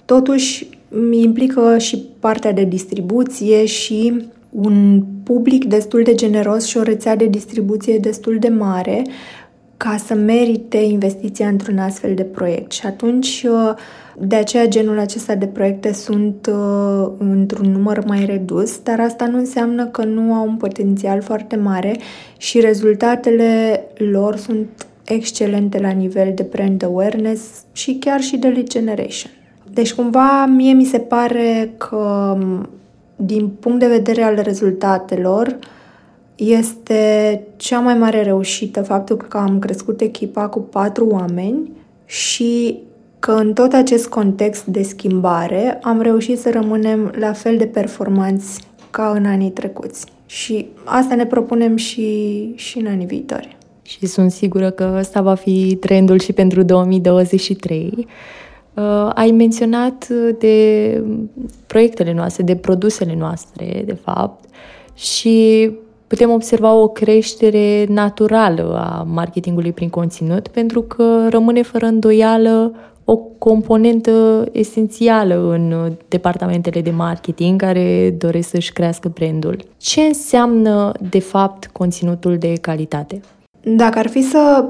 totuși 0.05 0.69
implică 1.11 1.77
și 1.77 2.05
partea 2.19 2.51
de 2.51 2.63
distribuție 2.63 3.65
și 3.65 4.25
un 4.49 5.03
public 5.23 5.65
destul 5.65 6.03
de 6.03 6.15
generos 6.15 6.65
și 6.65 6.77
o 6.77 6.81
rețea 6.81 7.15
de 7.15 7.25
distribuție 7.25 7.97
destul 7.97 8.37
de 8.39 8.47
mare 8.47 9.03
ca 9.77 9.97
să 10.05 10.13
merite 10.13 10.77
investiția 10.77 11.47
într-un 11.47 11.77
astfel 11.77 12.15
de 12.15 12.23
proiect. 12.23 12.71
Și 12.71 12.85
atunci 12.85 13.45
uh, 13.49 13.73
de 14.19 14.35
aceea 14.35 14.67
genul 14.67 14.99
acesta 14.99 15.35
de 15.35 15.45
proiecte 15.45 15.93
sunt 15.93 16.51
uh, 16.51 17.11
într-un 17.17 17.71
număr 17.71 18.05
mai 18.05 18.25
redus, 18.25 18.79
dar 18.79 18.99
asta 18.99 19.27
nu 19.27 19.37
înseamnă 19.37 19.85
că 19.85 20.03
nu 20.03 20.33
au 20.33 20.47
un 20.47 20.55
potențial 20.55 21.21
foarte 21.21 21.55
mare 21.55 21.95
și 22.37 22.59
rezultatele 22.59 23.83
lor 23.97 24.35
sunt 24.35 24.87
excelente 25.05 25.79
la 25.79 25.89
nivel 25.89 26.31
de 26.35 26.47
brand 26.51 26.83
awareness 26.83 27.63
și 27.71 27.97
chiar 27.99 28.21
și 28.21 28.37
de 28.37 28.47
lead 28.47 28.67
generation. 28.67 29.31
Deci 29.73 29.93
cumva 29.93 30.45
mie 30.45 30.73
mi 30.73 30.85
se 30.85 30.99
pare 30.99 31.73
că 31.77 32.37
din 33.15 33.47
punct 33.47 33.79
de 33.79 33.87
vedere 33.87 34.21
al 34.21 34.39
rezultatelor 34.43 35.57
este 36.35 37.41
cea 37.55 37.79
mai 37.79 37.93
mare 37.93 38.21
reușită 38.21 38.81
faptul 38.81 39.17
că 39.17 39.37
am 39.37 39.59
crescut 39.59 40.01
echipa 40.01 40.47
cu 40.47 40.59
patru 40.59 41.07
oameni 41.07 41.71
și 42.05 42.79
că 43.25 43.31
în 43.31 43.53
tot 43.53 43.73
acest 43.73 44.07
context 44.07 44.65
de 44.65 44.81
schimbare 44.81 45.79
am 45.81 46.01
reușit 46.01 46.39
să 46.39 46.49
rămânem 46.51 47.13
la 47.19 47.33
fel 47.33 47.57
de 47.57 47.65
performanți 47.65 48.61
ca 48.89 49.11
în 49.15 49.25
anii 49.25 49.49
trecuți. 49.49 50.05
Și 50.25 50.67
asta 50.83 51.15
ne 51.15 51.25
propunem 51.25 51.75
și, 51.75 52.51
și 52.55 52.77
în 52.79 52.87
anii 52.87 53.05
viitori. 53.05 53.57
Și 53.81 54.05
sunt 54.05 54.31
sigură 54.31 54.69
că 54.69 54.95
ăsta 54.99 55.21
va 55.21 55.33
fi 55.33 55.77
trendul 55.79 56.19
și 56.19 56.33
pentru 56.33 56.63
2023. 56.63 58.07
Uh, 58.73 59.09
ai 59.13 59.31
menționat 59.31 60.07
de 60.39 61.03
proiectele 61.67 62.13
noastre, 62.13 62.43
de 62.43 62.55
produsele 62.55 63.15
noastre, 63.17 63.83
de 63.85 63.93
fapt, 63.93 64.43
și 64.93 65.69
putem 66.07 66.29
observa 66.29 66.73
o 66.73 66.87
creștere 66.87 67.85
naturală 67.89 68.77
a 68.77 69.03
marketingului 69.03 69.71
prin 69.71 69.89
conținut, 69.89 70.47
pentru 70.47 70.81
că 70.81 71.27
rămâne 71.29 71.61
fără 71.61 71.85
îndoială 71.85 72.73
o 73.05 73.17
componentă 73.17 74.45
esențială 74.51 75.49
în 75.51 75.93
departamentele 76.07 76.81
de 76.81 76.89
marketing 76.89 77.61
care 77.61 78.15
doresc 78.17 78.49
să-și 78.49 78.73
crească 78.73 79.11
brandul. 79.13 79.63
Ce 79.77 80.01
înseamnă, 80.01 80.91
de 81.09 81.19
fapt, 81.19 81.65
conținutul 81.65 82.37
de 82.37 82.53
calitate? 82.61 83.21
Dacă 83.61 83.99
ar 83.99 84.07
fi 84.07 84.21
să 84.21 84.65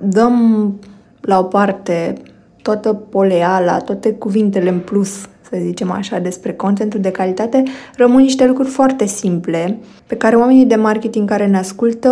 dăm 0.00 0.74
la 1.20 1.38
o 1.38 1.42
parte 1.42 2.14
toată 2.62 2.92
poleala, 2.92 3.78
toate 3.78 4.12
cuvintele 4.12 4.68
în 4.68 4.78
plus, 4.78 5.20
să 5.50 5.58
zicem 5.60 5.90
așa, 5.90 6.18
despre 6.18 6.52
contentul 6.52 7.00
de 7.00 7.10
calitate, 7.10 7.62
rămân 7.96 8.22
niște 8.22 8.46
lucruri 8.46 8.68
foarte 8.68 9.06
simple 9.06 9.78
pe 10.06 10.16
care 10.16 10.36
oamenii 10.36 10.64
de 10.64 10.74
marketing 10.74 11.28
care 11.28 11.46
ne 11.46 11.58
ascultă 11.58 12.10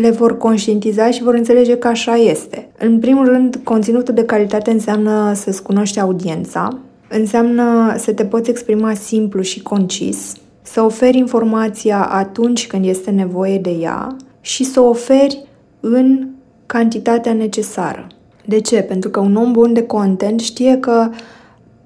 le 0.00 0.10
vor 0.10 0.36
conștientiza 0.36 1.10
și 1.10 1.22
vor 1.22 1.34
înțelege 1.34 1.76
că 1.76 1.88
așa 1.88 2.14
este. 2.14 2.68
În 2.78 2.98
primul 2.98 3.24
rând, 3.24 3.60
conținutul 3.62 4.14
de 4.14 4.24
calitate 4.24 4.70
înseamnă 4.70 5.32
să-ți 5.34 5.62
cunoști 5.62 6.00
audiența, 6.00 6.78
înseamnă 7.08 7.94
să 7.98 8.12
te 8.12 8.24
poți 8.24 8.50
exprima 8.50 8.94
simplu 8.94 9.40
și 9.40 9.62
concis, 9.62 10.34
să 10.62 10.82
oferi 10.82 11.18
informația 11.18 12.04
atunci 12.04 12.66
când 12.66 12.84
este 12.84 13.10
nevoie 13.10 13.58
de 13.58 13.70
ea 13.70 14.16
și 14.40 14.64
să 14.64 14.80
o 14.80 14.88
oferi 14.88 15.46
în 15.80 16.28
cantitatea 16.66 17.32
necesară. 17.32 18.06
De 18.44 18.60
ce? 18.60 18.80
Pentru 18.80 19.10
că 19.10 19.20
un 19.20 19.36
om 19.36 19.52
bun 19.52 19.72
de 19.72 19.82
content 19.82 20.40
știe 20.40 20.76
că 20.76 21.10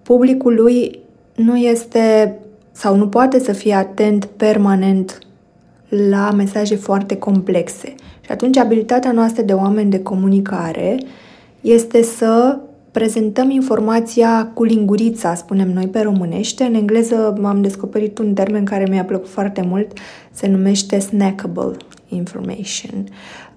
publicul 0.02 0.54
lui 0.54 0.98
nu 1.34 1.56
este 1.56 2.38
sau 2.72 2.96
nu 2.96 3.08
poate 3.08 3.38
să 3.38 3.52
fie 3.52 3.74
atent 3.74 4.24
permanent 4.24 5.18
la 5.88 6.30
mesaje 6.30 6.76
foarte 6.76 7.16
complexe. 7.16 7.94
Și 8.28 8.34
atunci 8.34 8.56
abilitatea 8.56 9.12
noastră 9.12 9.42
de 9.42 9.52
oameni 9.52 9.90
de 9.90 10.02
comunicare 10.02 10.98
este 11.60 12.02
să 12.02 12.58
prezentăm 12.90 13.50
informația 13.50 14.50
cu 14.54 14.64
lingurița, 14.64 15.34
spunem 15.34 15.72
noi 15.72 15.86
pe 15.86 16.00
românește. 16.00 16.64
În 16.64 16.74
engleză 16.74 17.38
am 17.44 17.60
descoperit 17.62 18.18
un 18.18 18.34
termen 18.34 18.64
care 18.64 18.86
mi-a 18.88 19.04
plăcut 19.04 19.28
foarte 19.28 19.64
mult, 19.68 19.98
se 20.30 20.48
numește 20.48 20.98
snackable 20.98 21.76
information 22.08 23.04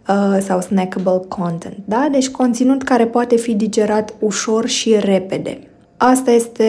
uh, 0.07 0.37
sau 0.41 0.61
snackable 0.61 1.21
content. 1.27 1.77
Da? 1.85 2.07
Deci 2.11 2.29
conținut 2.29 2.83
care 2.83 3.05
poate 3.05 3.35
fi 3.35 3.53
digerat 3.53 4.13
ușor 4.19 4.67
și 4.67 4.95
repede. 4.99 5.59
Asta 5.97 6.31
este 6.31 6.65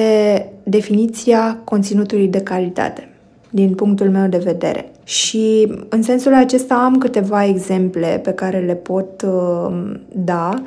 definiția 0.63 1.59
conținutului 1.65 2.29
de 2.29 2.41
calitate, 2.41 3.09
din 3.51 3.75
punctul 3.75 4.11
meu 4.11 4.27
de 4.27 4.39
vedere. 4.39 4.91
Și 5.05 5.73
în 5.89 6.03
sensul 6.03 6.35
acesta 6.35 6.75
am 6.75 6.99
câteva 6.99 7.45
exemple 7.45 8.21
pe 8.23 8.33
care 8.33 8.59
le 8.59 8.75
pot 8.75 9.23
uh, 9.23 9.93
da. 10.09 10.63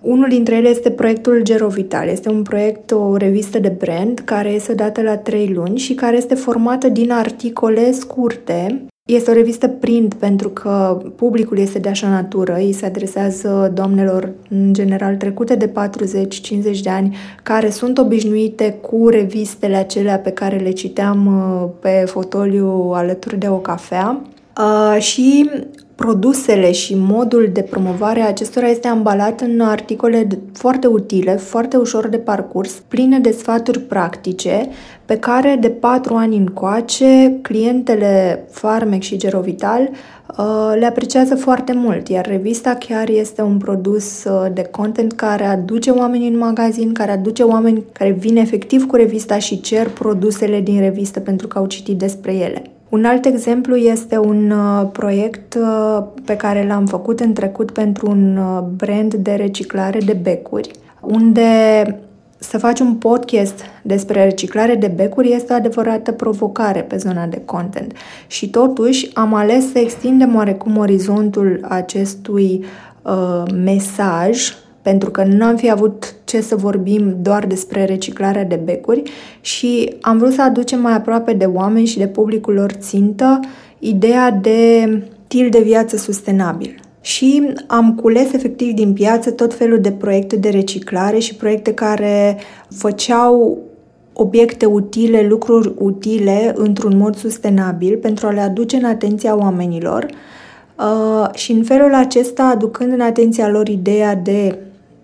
Unul 0.00 0.28
dintre 0.28 0.54
ele 0.54 0.68
este 0.68 0.90
proiectul 0.90 1.40
Gerovital. 1.42 2.08
Este 2.08 2.28
un 2.28 2.42
proiect, 2.42 2.90
o 2.90 3.16
revistă 3.16 3.58
de 3.58 3.76
brand 3.78 4.18
care 4.18 4.48
este 4.48 4.74
dată 4.74 5.02
la 5.02 5.16
trei 5.16 5.52
luni 5.54 5.78
și 5.78 5.94
care 5.94 6.16
este 6.16 6.34
formată 6.34 6.88
din 6.88 7.12
articole 7.12 7.92
scurte 7.92 8.86
este 9.14 9.30
o 9.30 9.34
revistă 9.34 9.68
print 9.68 10.14
pentru 10.14 10.48
că 10.48 11.02
publicul 11.16 11.58
este 11.58 11.78
de 11.78 11.88
așa 11.88 12.08
natură, 12.08 12.54
îi 12.54 12.72
se 12.72 12.86
adresează 12.86 13.70
doamnelor 13.74 14.32
în 14.48 14.72
general 14.72 15.16
trecute 15.16 15.54
de 15.54 15.68
40-50 15.68 16.80
de 16.82 16.90
ani 16.90 17.16
care 17.42 17.70
sunt 17.70 17.98
obișnuite 17.98 18.78
cu 18.80 19.08
revistele 19.08 19.76
acelea 19.76 20.18
pe 20.18 20.30
care 20.30 20.56
le 20.56 20.70
citeam 20.70 21.26
uh, 21.26 21.68
pe 21.80 22.04
fotoliu 22.06 22.90
alături 22.94 23.38
de 23.38 23.48
o 23.48 23.56
cafea. 23.56 24.20
Uh, 24.58 25.00
și 25.00 25.50
produsele 25.98 26.72
și 26.72 26.96
modul 26.96 27.50
de 27.52 27.62
promovare 27.62 28.20
a 28.20 28.28
acestora 28.28 28.68
este 28.68 28.88
ambalat 28.88 29.40
în 29.40 29.60
articole 29.60 30.26
foarte 30.52 30.86
utile, 30.86 31.36
foarte 31.36 31.76
ușor 31.76 32.08
de 32.08 32.18
parcurs, 32.18 32.82
pline 32.88 33.18
de 33.18 33.30
sfaturi 33.30 33.80
practice, 33.80 34.68
pe 35.04 35.16
care 35.16 35.56
de 35.60 35.68
patru 35.68 36.14
ani 36.14 36.36
încoace 36.36 37.38
clientele 37.42 38.44
Farmec 38.50 39.02
și 39.02 39.16
Gerovital 39.16 39.90
uh, 40.38 40.72
le 40.78 40.86
apreciază 40.86 41.34
foarte 41.36 41.72
mult, 41.72 42.08
iar 42.08 42.26
revista 42.26 42.74
chiar 42.74 43.08
este 43.08 43.42
un 43.42 43.56
produs 43.56 44.24
uh, 44.24 44.46
de 44.52 44.62
content 44.62 45.12
care 45.12 45.44
aduce 45.44 45.90
oamenii 45.90 46.28
în 46.28 46.38
magazin, 46.38 46.92
care 46.92 47.10
aduce 47.10 47.42
oameni 47.42 47.84
care 47.92 48.10
vin 48.10 48.36
efectiv 48.36 48.86
cu 48.86 48.96
revista 48.96 49.38
și 49.38 49.60
cer 49.60 49.88
produsele 49.88 50.60
din 50.60 50.80
revistă 50.80 51.20
pentru 51.20 51.46
că 51.46 51.58
au 51.58 51.66
citit 51.66 51.98
despre 51.98 52.34
ele. 52.34 52.62
Un 52.88 53.04
alt 53.04 53.24
exemplu 53.24 53.76
este 53.76 54.18
un 54.18 54.50
uh, 54.50 54.88
proiect 54.92 55.54
uh, 55.54 56.04
pe 56.24 56.36
care 56.36 56.66
l-am 56.66 56.86
făcut 56.86 57.20
în 57.20 57.32
trecut 57.32 57.70
pentru 57.70 58.10
un 58.10 58.36
uh, 58.36 58.62
brand 58.76 59.14
de 59.14 59.32
reciclare 59.32 59.98
de 59.98 60.12
becuri, 60.12 60.70
unde 61.00 61.42
să 62.38 62.58
faci 62.58 62.80
un 62.80 62.94
podcast 62.94 63.60
despre 63.82 64.24
reciclare 64.24 64.74
de 64.74 64.86
becuri 64.86 65.32
este 65.32 65.52
o 65.52 65.56
adevărată 65.56 66.12
provocare 66.12 66.80
pe 66.80 66.96
zona 66.96 67.26
de 67.26 67.42
content. 67.44 67.92
Și 68.26 68.50
totuși 68.50 69.10
am 69.14 69.34
ales 69.34 69.70
să 69.72 69.78
extindem 69.78 70.34
oarecum 70.34 70.76
orizontul 70.76 71.60
acestui 71.68 72.64
uh, 73.02 73.42
mesaj 73.64 74.52
pentru 74.88 75.10
că 75.10 75.24
nu 75.24 75.44
am 75.44 75.56
fi 75.56 75.70
avut 75.70 76.14
ce 76.24 76.40
să 76.40 76.56
vorbim 76.56 77.16
doar 77.22 77.46
despre 77.46 77.84
reciclarea 77.84 78.44
de 78.44 78.60
becuri 78.64 79.02
și 79.40 79.94
am 80.00 80.18
vrut 80.18 80.32
să 80.32 80.42
aducem 80.42 80.80
mai 80.80 80.92
aproape 80.92 81.32
de 81.32 81.44
oameni 81.44 81.86
și 81.86 81.98
de 81.98 82.06
publicul 82.06 82.54
lor 82.54 82.70
țintă 82.70 83.40
ideea 83.78 84.30
de 84.30 84.88
stil 85.24 85.48
de 85.50 85.60
viață 85.60 85.96
sustenabil. 85.96 86.80
Și 87.00 87.54
am 87.66 87.94
cules 87.94 88.32
efectiv 88.32 88.72
din 88.72 88.92
piață 88.92 89.30
tot 89.30 89.54
felul 89.54 89.80
de 89.80 89.90
proiecte 89.90 90.36
de 90.36 90.48
reciclare 90.48 91.18
și 91.18 91.34
proiecte 91.34 91.74
care 91.74 92.36
făceau 92.74 93.58
obiecte 94.12 94.66
utile, 94.66 95.26
lucruri 95.28 95.72
utile 95.78 96.52
într-un 96.56 96.96
mod 96.96 97.16
sustenabil 97.16 97.96
pentru 97.96 98.26
a 98.26 98.30
le 98.30 98.40
aduce 98.40 98.76
în 98.76 98.84
atenția 98.84 99.36
oamenilor 99.36 100.06
uh, 100.78 101.34
și 101.34 101.52
în 101.52 101.62
felul 101.62 101.94
acesta 101.94 102.44
aducând 102.44 102.92
în 102.92 103.00
atenția 103.00 103.48
lor 103.48 103.68
ideea 103.68 104.14
de 104.14 104.58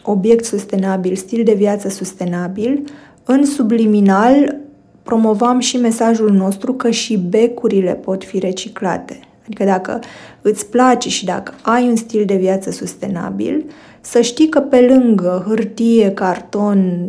obiect 0.05 0.44
sustenabil, 0.44 1.14
stil 1.14 1.44
de 1.44 1.55
viață 1.55 1.88
sustenabil, 1.88 2.84
în 3.24 3.44
subliminal 3.44 4.57
promovam 5.02 5.59
și 5.59 5.76
mesajul 5.76 6.30
nostru 6.30 6.72
că 6.72 6.90
și 6.90 7.16
becurile 7.16 7.92
pot 7.92 8.24
fi 8.24 8.38
reciclate. 8.38 9.20
Adică 9.46 9.64
dacă 9.64 10.00
îți 10.42 10.66
place 10.66 11.09
și 11.09 11.24
dacă 11.24 11.55
ai 11.62 11.88
un 11.88 11.96
stil 11.96 12.24
de 12.24 12.36
viață 12.36 12.70
sustenabil, 12.70 13.64
să 14.00 14.20
știi 14.20 14.48
că 14.48 14.61
pe 14.61 14.80
lângă 14.80 15.44
hârtie, 15.48 16.11
carton, 16.11 17.09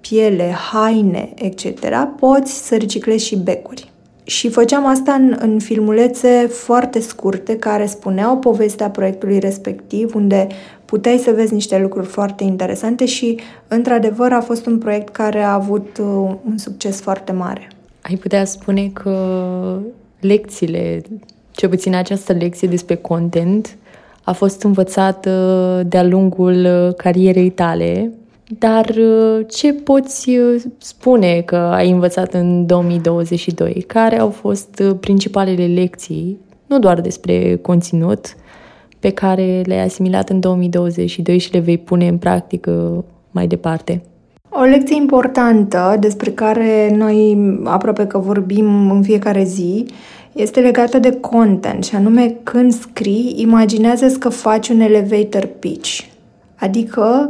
piele, 0.00 0.54
haine, 0.72 1.32
etc., 1.34 1.64
poți 2.18 2.66
să 2.66 2.76
reciclezi 2.76 3.24
și 3.24 3.36
becuri. 3.36 3.90
Și 4.24 4.48
făceam 4.48 4.86
asta 4.86 5.12
în, 5.12 5.36
în 5.40 5.58
filmulețe 5.58 6.46
foarte 6.50 7.00
scurte 7.00 7.56
care 7.56 7.86
spuneau 7.86 8.38
povestea 8.38 8.90
proiectului 8.90 9.38
respectiv, 9.38 10.14
unde 10.14 10.46
puteai 10.92 11.18
să 11.18 11.30
vezi 11.30 11.54
niște 11.54 11.78
lucruri 11.78 12.06
foarte 12.06 12.44
interesante 12.44 13.04
și, 13.04 13.38
într-adevăr, 13.68 14.32
a 14.32 14.40
fost 14.40 14.66
un 14.66 14.78
proiect 14.78 15.08
care 15.08 15.42
a 15.42 15.52
avut 15.52 15.98
uh, 15.98 16.34
un 16.46 16.58
succes 16.58 17.00
foarte 17.00 17.32
mare. 17.32 17.68
Ai 18.02 18.14
putea 18.14 18.44
spune 18.44 18.90
că 18.92 19.16
lecțiile, 20.20 21.02
ce 21.50 21.68
puțin 21.68 21.94
această 21.94 22.32
lecție 22.32 22.68
despre 22.68 22.94
content, 22.94 23.76
a 24.22 24.32
fost 24.32 24.62
învățată 24.62 25.32
de-a 25.86 26.04
lungul 26.04 26.66
carierei 26.96 27.50
tale, 27.50 28.10
dar 28.58 28.88
uh, 28.88 29.46
ce 29.48 29.72
poți 29.72 30.30
uh, 30.30 30.62
spune 30.78 31.40
că 31.40 31.56
ai 31.56 31.90
învățat 31.90 32.34
în 32.34 32.66
2022? 32.66 33.84
Care 33.86 34.18
au 34.18 34.30
fost 34.30 34.82
principalele 35.00 35.66
lecții, 35.66 36.38
nu 36.66 36.78
doar 36.78 37.00
despre 37.00 37.56
conținut, 37.56 38.36
pe 39.02 39.10
care 39.10 39.62
le-ai 39.64 39.84
asimilat 39.84 40.28
în 40.28 40.40
2022 40.40 41.38
și 41.38 41.52
le 41.52 41.58
vei 41.58 41.78
pune 41.78 42.08
în 42.08 42.18
practică 42.18 43.04
mai 43.30 43.46
departe? 43.46 44.02
O 44.48 44.62
lecție 44.62 44.96
importantă 44.96 45.96
despre 46.00 46.30
care 46.30 46.94
noi 46.96 47.38
aproape 47.64 48.06
că 48.06 48.18
vorbim 48.18 48.90
în 48.90 49.02
fiecare 49.02 49.44
zi 49.44 49.86
este 50.32 50.60
legată 50.60 50.98
de 50.98 51.12
content 51.20 51.84
și 51.84 51.94
anume 51.94 52.36
când 52.42 52.72
scrii, 52.72 53.34
imaginează 53.36 54.06
că 54.18 54.28
faci 54.28 54.68
un 54.68 54.80
elevator 54.80 55.48
pitch, 55.58 56.00
adică 56.56 57.28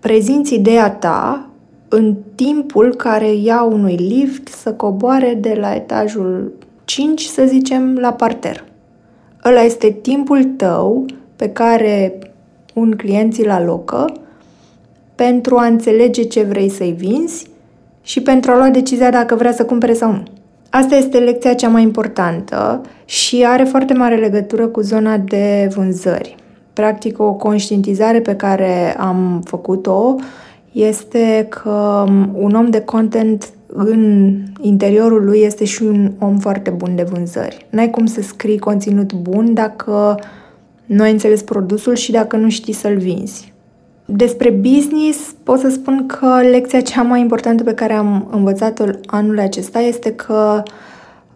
prezinți 0.00 0.54
ideea 0.54 0.90
ta 0.90 1.48
în 1.88 2.14
timpul 2.34 2.94
care 2.94 3.34
ia 3.34 3.62
unui 3.62 3.96
lift 3.96 4.48
să 4.48 4.72
coboare 4.72 5.38
de 5.40 5.56
la 5.60 5.74
etajul 5.74 6.52
5, 6.84 7.20
să 7.20 7.44
zicem, 7.46 7.96
la 8.00 8.12
parter. 8.12 8.64
Ăla 9.44 9.60
este 9.60 9.90
timpul 9.90 10.44
tău 10.44 11.06
pe 11.36 11.48
care 11.48 12.18
un 12.74 12.94
client 12.96 13.32
ți-l 13.32 13.50
alocă 13.50 14.12
pentru 15.14 15.56
a 15.56 15.66
înțelege 15.66 16.22
ce 16.22 16.42
vrei 16.42 16.68
să-i 16.68 16.94
vinzi 16.98 17.46
și 18.02 18.22
pentru 18.22 18.50
a 18.50 18.56
lua 18.56 18.68
decizia 18.68 19.10
dacă 19.10 19.34
vrea 19.34 19.52
să 19.52 19.64
cumpere 19.64 19.92
sau 19.92 20.10
nu. 20.10 20.22
Asta 20.70 20.94
este 20.94 21.18
lecția 21.18 21.54
cea 21.54 21.68
mai 21.68 21.82
importantă 21.82 22.80
și 23.04 23.44
are 23.46 23.64
foarte 23.64 23.94
mare 23.94 24.16
legătură 24.16 24.66
cu 24.66 24.80
zona 24.80 25.16
de 25.16 25.70
vânzări. 25.74 26.36
Practic, 26.72 27.20
o 27.20 27.32
conștientizare 27.32 28.20
pe 28.20 28.36
care 28.36 28.96
am 28.98 29.40
făcut-o 29.44 30.14
este 30.72 31.46
că 31.48 32.04
un 32.32 32.54
om 32.54 32.70
de 32.70 32.80
content 32.80 33.48
în 33.76 34.34
interiorul 34.60 35.24
lui 35.24 35.40
este 35.40 35.64
și 35.64 35.82
un 35.82 36.12
om 36.18 36.38
foarte 36.38 36.70
bun 36.70 36.94
de 36.94 37.02
vânzări. 37.02 37.66
N-ai 37.70 37.90
cum 37.90 38.06
să 38.06 38.22
scrii 38.22 38.58
conținut 38.58 39.12
bun 39.12 39.54
dacă 39.54 40.18
nu 40.86 41.02
ai 41.02 41.10
înțeles 41.10 41.42
produsul 41.42 41.94
și 41.94 42.12
dacă 42.12 42.36
nu 42.36 42.50
știi 42.50 42.72
să-l 42.72 42.96
vinzi. 42.96 43.52
Despre 44.04 44.50
business 44.50 45.34
pot 45.42 45.58
să 45.58 45.68
spun 45.68 46.06
că 46.06 46.40
lecția 46.50 46.80
cea 46.80 47.02
mai 47.02 47.20
importantă 47.20 47.62
pe 47.62 47.74
care 47.74 47.92
am 47.92 48.28
învățat-o 48.30 48.84
anul 49.06 49.38
acesta 49.38 49.78
este 49.78 50.12
că 50.12 50.62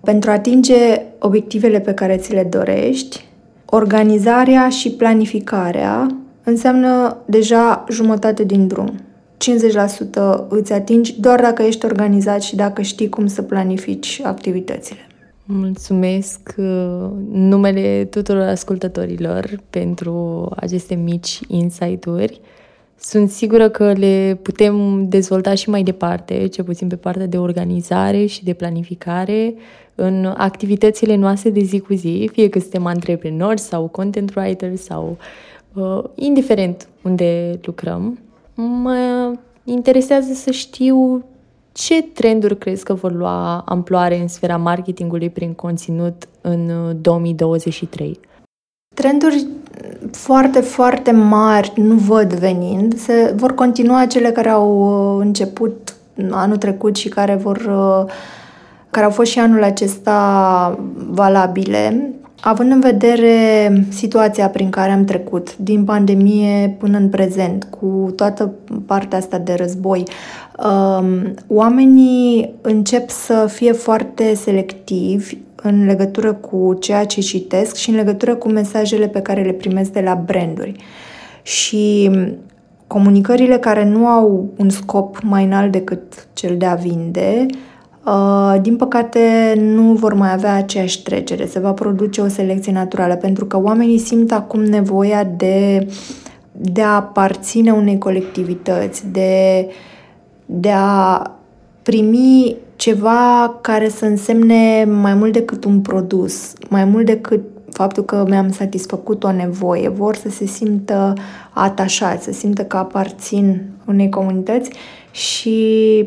pentru 0.00 0.30
a 0.30 0.32
atinge 0.32 1.02
obiectivele 1.18 1.80
pe 1.80 1.94
care 1.94 2.16
ți 2.16 2.32
le 2.32 2.46
dorești, 2.50 3.24
organizarea 3.64 4.68
și 4.68 4.90
planificarea 4.90 6.06
înseamnă 6.44 7.16
deja 7.24 7.84
jumătate 7.90 8.44
din 8.44 8.66
drum. 8.66 8.94
50% 9.38 10.48
îți 10.48 10.72
atingi 10.72 11.20
doar 11.20 11.40
dacă 11.40 11.62
ești 11.62 11.84
organizat 11.84 12.42
și 12.42 12.56
dacă 12.56 12.82
știi 12.82 13.08
cum 13.08 13.26
să 13.26 13.42
planifici 13.42 14.20
activitățile. 14.22 15.00
Mulțumesc 15.44 16.54
uh, 16.56 17.10
numele 17.32 18.04
tuturor 18.04 18.42
ascultătorilor 18.42 19.60
pentru 19.70 20.46
aceste 20.56 20.94
mici 20.94 21.40
insight-uri. 21.46 22.40
Sunt 23.00 23.30
sigură 23.30 23.68
că 23.68 23.92
le 23.92 24.38
putem 24.42 25.08
dezvolta 25.08 25.54
și 25.54 25.70
mai 25.70 25.82
departe, 25.82 26.46
cel 26.46 26.64
puțin 26.64 26.88
pe 26.88 26.96
partea 26.96 27.26
de 27.26 27.38
organizare 27.38 28.26
și 28.26 28.44
de 28.44 28.52
planificare, 28.52 29.54
în 29.94 30.34
activitățile 30.36 31.14
noastre 31.14 31.50
de 31.50 31.60
zi 31.60 31.80
cu 31.80 31.94
zi, 31.94 32.28
fie 32.32 32.48
că 32.48 32.58
suntem 32.58 32.86
antreprenori 32.86 33.60
sau 33.60 33.86
content 33.86 34.34
writer 34.34 34.76
sau 34.76 35.16
uh, 35.72 36.04
indiferent 36.14 36.88
unde 37.02 37.58
lucrăm. 37.62 38.18
Mă 38.60 39.32
interesează 39.64 40.32
să 40.32 40.50
știu 40.50 41.24
ce 41.72 42.02
trenduri 42.02 42.58
crezi 42.58 42.84
că 42.84 42.94
vor 42.94 43.12
lua 43.12 43.58
amploare 43.58 44.20
în 44.20 44.28
sfera 44.28 44.56
marketingului 44.56 45.30
prin 45.30 45.52
conținut 45.52 46.28
în 46.40 46.70
2023? 47.00 48.08
Uh, 48.08 48.16
trenduri 48.94 49.46
foarte, 50.10 50.60
foarte 50.60 51.10
mari 51.10 51.72
nu 51.76 51.94
văd 51.94 52.32
venind. 52.32 52.96
Se 52.96 53.32
vor 53.36 53.54
continua 53.54 54.06
cele 54.06 54.30
care 54.30 54.48
au 54.48 55.16
uh, 55.16 55.24
început 55.24 55.96
anul 56.30 56.56
trecut 56.56 56.96
și 56.96 57.08
care 57.08 57.34
vor 57.34 57.56
uh, 57.56 58.12
care 58.90 59.04
au 59.04 59.10
fost 59.10 59.30
și 59.30 59.38
anul 59.38 59.62
acesta 59.62 60.78
valabile, 61.10 62.12
având 62.48 62.72
în 62.72 62.80
vedere 62.80 63.72
situația 63.88 64.48
prin 64.48 64.70
care 64.70 64.90
am 64.90 65.04
trecut, 65.04 65.56
din 65.56 65.84
pandemie 65.84 66.76
până 66.78 66.98
în 66.98 67.08
prezent, 67.08 67.64
cu 67.64 68.12
toată 68.16 68.52
partea 68.86 69.18
asta 69.18 69.38
de 69.38 69.54
război, 69.54 70.02
um, 70.64 71.34
oamenii 71.46 72.54
încep 72.60 73.08
să 73.08 73.46
fie 73.50 73.72
foarte 73.72 74.34
selectivi 74.34 75.36
în 75.62 75.86
legătură 75.86 76.32
cu 76.32 76.76
ceea 76.80 77.04
ce 77.04 77.20
citesc 77.20 77.74
și 77.76 77.90
în 77.90 77.96
legătură 77.96 78.34
cu 78.34 78.48
mesajele 78.48 79.08
pe 79.08 79.20
care 79.20 79.42
le 79.42 79.52
primesc 79.52 79.92
de 79.92 80.00
la 80.00 80.14
branduri. 80.14 80.76
Și 81.42 82.10
comunicările 82.86 83.58
care 83.58 83.84
nu 83.84 84.06
au 84.06 84.50
un 84.56 84.68
scop 84.68 85.18
mai 85.22 85.44
înalt 85.44 85.72
decât 85.72 86.28
cel 86.32 86.56
de 86.56 86.66
a 86.66 86.74
vinde, 86.74 87.46
uh, 87.48 87.56
din 88.60 88.76
păcate 88.76 89.54
nu 89.56 89.92
vor 89.92 90.14
mai 90.14 90.32
avea 90.32 90.54
aceeași 90.54 91.02
trecere. 91.02 91.46
Se 91.46 91.58
va 91.58 91.72
produce 91.72 92.20
o 92.20 92.28
selecție 92.28 92.72
naturală 92.72 93.16
pentru 93.16 93.44
că 93.44 93.60
oamenii 93.60 93.98
simt 93.98 94.32
acum 94.32 94.60
nevoia 94.60 95.24
de, 95.36 95.86
de 96.52 96.82
a 96.82 96.94
aparține 96.94 97.72
unei 97.72 97.98
colectivități, 97.98 99.06
de, 99.10 99.66
de 100.46 100.70
a 100.74 101.22
primi 101.82 102.56
ceva 102.76 103.58
care 103.60 103.88
să 103.88 104.04
însemne 104.04 104.84
mai 104.84 105.14
mult 105.14 105.32
decât 105.32 105.64
un 105.64 105.80
produs, 105.80 106.52
mai 106.68 106.84
mult 106.84 107.06
decât 107.06 107.40
faptul 107.70 108.04
că 108.04 108.24
mi-am 108.28 108.52
satisfăcut 108.52 109.24
o 109.24 109.32
nevoie, 109.32 109.88
vor 109.88 110.16
să 110.16 110.28
se 110.28 110.46
simtă 110.46 111.12
atașați, 111.52 112.24
să 112.24 112.32
simtă 112.32 112.64
că 112.64 112.76
aparțin 112.76 113.62
unei 113.86 114.08
comunități 114.08 114.70
și 115.10 116.06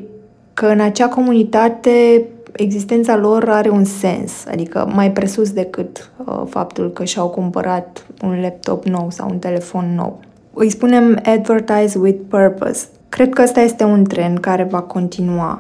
că 0.61 0.67
în 0.67 0.79
acea 0.79 1.07
comunitate 1.07 2.25
existența 2.51 3.17
lor 3.17 3.49
are 3.49 3.69
un 3.69 3.83
sens, 3.83 4.45
adică 4.51 4.91
mai 4.93 5.11
presus 5.11 5.51
decât 5.51 6.11
uh, 6.25 6.41
faptul 6.49 6.91
că 6.91 7.03
și-au 7.03 7.29
cumpărat 7.29 8.05
un 8.23 8.41
laptop 8.41 8.85
nou 8.85 9.07
sau 9.09 9.29
un 9.29 9.39
telefon 9.39 9.93
nou. 9.95 10.19
Îi 10.53 10.69
spunem 10.69 11.19
advertise 11.25 11.97
with 11.99 12.19
purpose. 12.27 12.87
Cred 13.09 13.33
că 13.33 13.41
ăsta 13.41 13.61
este 13.61 13.83
un 13.83 14.03
trend 14.03 14.37
care 14.37 14.63
va 14.63 14.81
continua. 14.81 15.59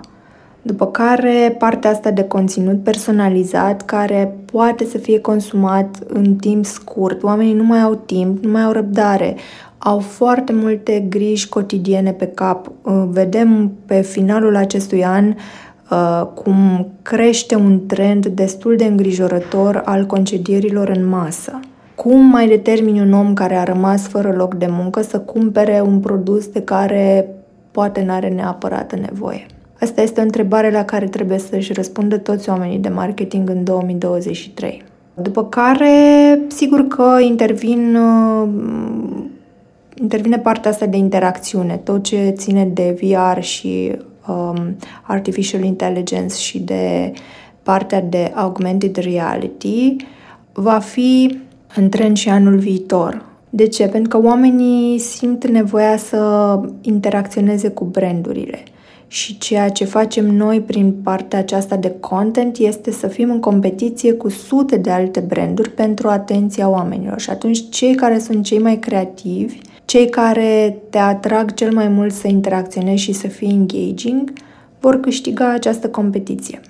După 0.61 0.87
care 0.87 1.55
partea 1.57 1.89
asta 1.89 2.11
de 2.11 2.23
conținut 2.23 2.83
personalizat 2.83 3.85
care 3.85 4.35
poate 4.51 4.85
să 4.85 4.97
fie 4.97 5.19
consumat 5.19 5.97
în 6.07 6.35
timp 6.35 6.65
scurt. 6.65 7.23
Oamenii 7.23 7.53
nu 7.53 7.63
mai 7.63 7.81
au 7.81 7.95
timp, 7.95 8.43
nu 8.43 8.51
mai 8.51 8.63
au 8.63 8.71
răbdare, 8.71 9.35
au 9.83 9.99
foarte 9.99 10.53
multe 10.53 11.05
griji 11.09 11.49
cotidiene 11.49 12.11
pe 12.11 12.27
cap. 12.27 12.71
Uh, 12.81 13.03
vedem 13.09 13.71
pe 13.85 14.01
finalul 14.01 14.55
acestui 14.55 15.05
an 15.05 15.33
uh, 15.91 16.25
cum 16.33 16.87
crește 17.01 17.55
un 17.55 17.85
trend 17.85 18.25
destul 18.25 18.75
de 18.75 18.85
îngrijorător 18.85 19.81
al 19.85 20.05
concedierilor 20.05 20.89
în 20.89 21.07
masă. 21.07 21.59
Cum 21.95 22.25
mai 22.25 22.47
determini 22.47 23.01
un 23.01 23.13
om 23.13 23.33
care 23.33 23.55
a 23.55 23.63
rămas 23.63 24.07
fără 24.07 24.33
loc 24.37 24.53
de 24.53 24.67
muncă 24.69 25.01
să 25.01 25.19
cumpere 25.19 25.81
un 25.85 25.99
produs 25.99 26.47
de 26.47 26.61
care 26.61 27.27
poate 27.71 28.03
n-are 28.03 28.29
neapărat 28.29 28.99
nevoie? 28.99 29.45
Asta 29.79 30.01
este 30.01 30.19
o 30.19 30.23
întrebare 30.23 30.71
la 30.71 30.85
care 30.85 31.05
trebuie 31.05 31.37
să-și 31.37 31.73
răspundă 31.73 32.17
toți 32.17 32.49
oamenii 32.49 32.77
de 32.77 32.89
marketing 32.89 33.49
în 33.49 33.63
2023. 33.63 34.83
După 35.13 35.45
care, 35.45 35.89
sigur 36.47 36.87
că 36.87 37.17
intervin, 37.21 37.95
uh, 37.95 38.49
intervine 40.01 40.37
partea 40.37 40.71
asta 40.71 40.85
de 40.85 40.97
interacțiune, 40.97 41.77
tot 41.77 42.03
ce 42.03 42.33
ține 42.37 42.65
de 42.65 42.97
VR 43.01 43.41
și 43.41 43.91
um, 44.27 44.75
artificial 45.01 45.63
intelligence 45.63 46.35
și 46.35 46.59
de 46.59 47.13
partea 47.63 48.01
de 48.01 48.31
augmented 48.35 48.95
reality 48.95 49.95
va 50.53 50.79
fi 50.79 51.39
în 51.75 51.89
trend 51.89 52.17
și 52.17 52.29
anul 52.29 52.57
viitor. 52.57 53.25
De 53.49 53.67
ce? 53.67 53.87
Pentru 53.87 54.17
că 54.17 54.27
oamenii 54.27 54.99
simt 54.99 55.47
nevoia 55.47 55.97
să 55.97 56.59
interacționeze 56.81 57.69
cu 57.69 57.85
brandurile 57.85 58.63
și 59.11 59.37
ceea 59.37 59.69
ce 59.69 59.85
facem 59.85 60.25
noi 60.25 60.61
prin 60.61 60.93
partea 61.03 61.39
aceasta 61.39 61.75
de 61.75 61.95
content 61.99 62.57
este 62.57 62.91
să 62.91 63.07
fim 63.07 63.31
în 63.31 63.39
competiție 63.39 64.13
cu 64.13 64.29
sute 64.29 64.77
de 64.77 64.89
alte 64.91 65.19
branduri 65.19 65.69
pentru 65.69 66.07
atenția 66.07 66.69
oamenilor. 66.69 67.19
Și 67.19 67.29
atunci 67.29 67.69
cei 67.69 67.95
care 67.95 68.19
sunt 68.19 68.43
cei 68.43 68.59
mai 68.59 68.79
creativi, 68.79 69.57
cei 69.85 70.09
care 70.09 70.77
te 70.89 70.97
atrag 70.97 71.53
cel 71.53 71.73
mai 71.73 71.87
mult 71.87 72.13
să 72.13 72.27
interacționezi 72.27 73.03
și 73.03 73.11
să 73.11 73.27
fii 73.27 73.49
engaging, 73.49 74.33
vor 74.79 74.99
câștiga 74.99 75.53
această 75.53 75.89
competiție. 75.89 76.61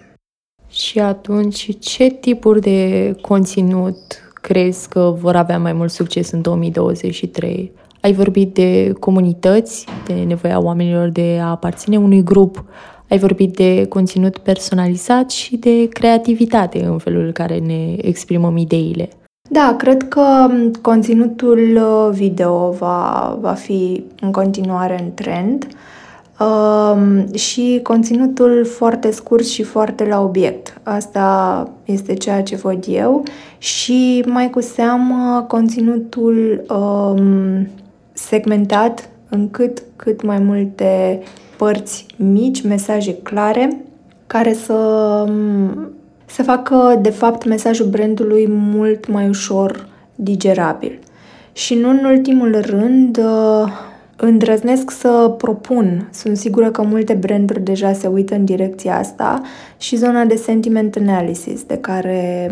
Și 0.70 1.00
atunci, 1.00 1.80
ce 1.80 2.10
tipuri 2.10 2.62
de 2.62 3.12
conținut 3.22 3.98
crezi 4.34 4.90
că 4.90 5.16
vor 5.20 5.36
avea 5.36 5.60
mai 5.60 5.74
mult 5.74 5.92
succes 5.92 6.32
în 6.32 6.42
2023? 6.42 7.72
Ai 8.02 8.14
vorbit 8.14 8.54
de 8.54 8.94
comunități, 9.00 9.86
de 10.06 10.14
nevoia 10.14 10.62
oamenilor 10.62 11.10
de 11.10 11.40
a 11.42 11.50
aparține 11.50 11.98
unui 11.98 12.24
grup, 12.24 12.64
ai 13.10 13.18
vorbit 13.18 13.56
de 13.56 13.86
conținut 13.90 14.38
personalizat 14.38 15.32
și 15.32 15.58
de 15.58 15.88
creativitate 15.88 16.86
în 16.86 16.98
felul 16.98 17.26
în 17.26 17.32
care 17.32 17.58
ne 17.58 17.96
exprimăm 17.98 18.58
ideile. 18.58 19.10
Da, 19.50 19.76
cred 19.78 20.08
că 20.08 20.48
conținutul 20.82 21.60
uh, 21.76 22.10
video 22.14 22.70
va, 22.70 23.38
va 23.42 23.52
fi 23.52 24.04
în 24.22 24.32
continuare 24.32 25.00
în 25.04 25.14
trend 25.14 25.68
um, 26.40 27.34
și 27.34 27.80
conținutul 27.84 28.66
foarte 28.66 29.12
scurt 29.12 29.46
și 29.46 29.64
foarte 29.64 30.06
la 30.06 30.22
obiect. 30.22 30.80
Asta 30.84 31.70
este 31.86 32.14
ceea 32.14 32.44
ce 32.44 32.56
văd 32.56 32.86
eu 32.88 33.24
și 33.58 34.24
mai 34.28 34.50
cu 34.50 34.62
seamă 34.62 35.46
conținutul 35.48 36.66
um, 36.70 37.68
segmentat 38.28 39.10
încât 39.30 39.84
cât 39.96 40.22
mai 40.24 40.40
multe 40.40 41.20
părți 41.58 42.06
mici, 42.16 42.62
mesaje 42.62 43.14
clare, 43.14 43.78
care 44.28 44.54
să, 44.54 44.78
să 46.26 46.44
facă, 46.44 47.00
de 47.02 47.10
fapt, 47.10 47.46
mesajul 47.46 47.86
brandului 47.86 48.48
mult 48.50 49.08
mai 49.08 49.28
ușor 49.28 49.88
digerabil. 50.16 51.00
Și 51.54 51.76
nu 51.76 51.90
în 51.90 52.06
ultimul 52.06 52.62
rând, 52.62 53.20
îndrăznesc 54.16 54.92
să 54.92 55.34
propun. 55.38 56.10
Sunt 56.12 56.38
sigură 56.38 56.72
că 56.72 56.82
multe 56.82 57.14
branduri 57.14 57.62
deja 57.62 57.94
se 57.94 58.08
uită 58.08 58.36
în 58.36 58.46
direcția 58.46 58.98
asta 58.98 59.42
și 59.78 59.96
zona 59.96 60.26
de 60.26 60.36
sentiment 60.36 60.96
analysis, 60.96 61.64
de 61.64 61.78
care 61.78 62.52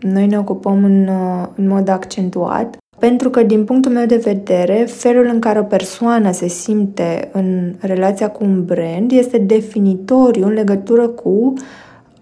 noi 0.00 0.26
ne 0.26 0.38
ocupăm 0.38 0.84
în, 0.84 1.08
în 1.54 1.68
mod 1.68 1.88
accentuat, 1.88 2.76
pentru 3.04 3.30
că, 3.30 3.42
din 3.42 3.64
punctul 3.64 3.92
meu 3.92 4.06
de 4.06 4.16
vedere, 4.16 4.86
felul 4.88 5.30
în 5.32 5.38
care 5.38 5.58
o 5.58 5.62
persoană 5.62 6.32
se 6.32 6.48
simte 6.48 7.28
în 7.32 7.74
relația 7.80 8.30
cu 8.30 8.44
un 8.44 8.64
brand 8.64 9.12
este 9.12 9.38
definitoriu 9.38 10.46
în 10.46 10.52
legătură 10.52 11.08
cu 11.08 11.52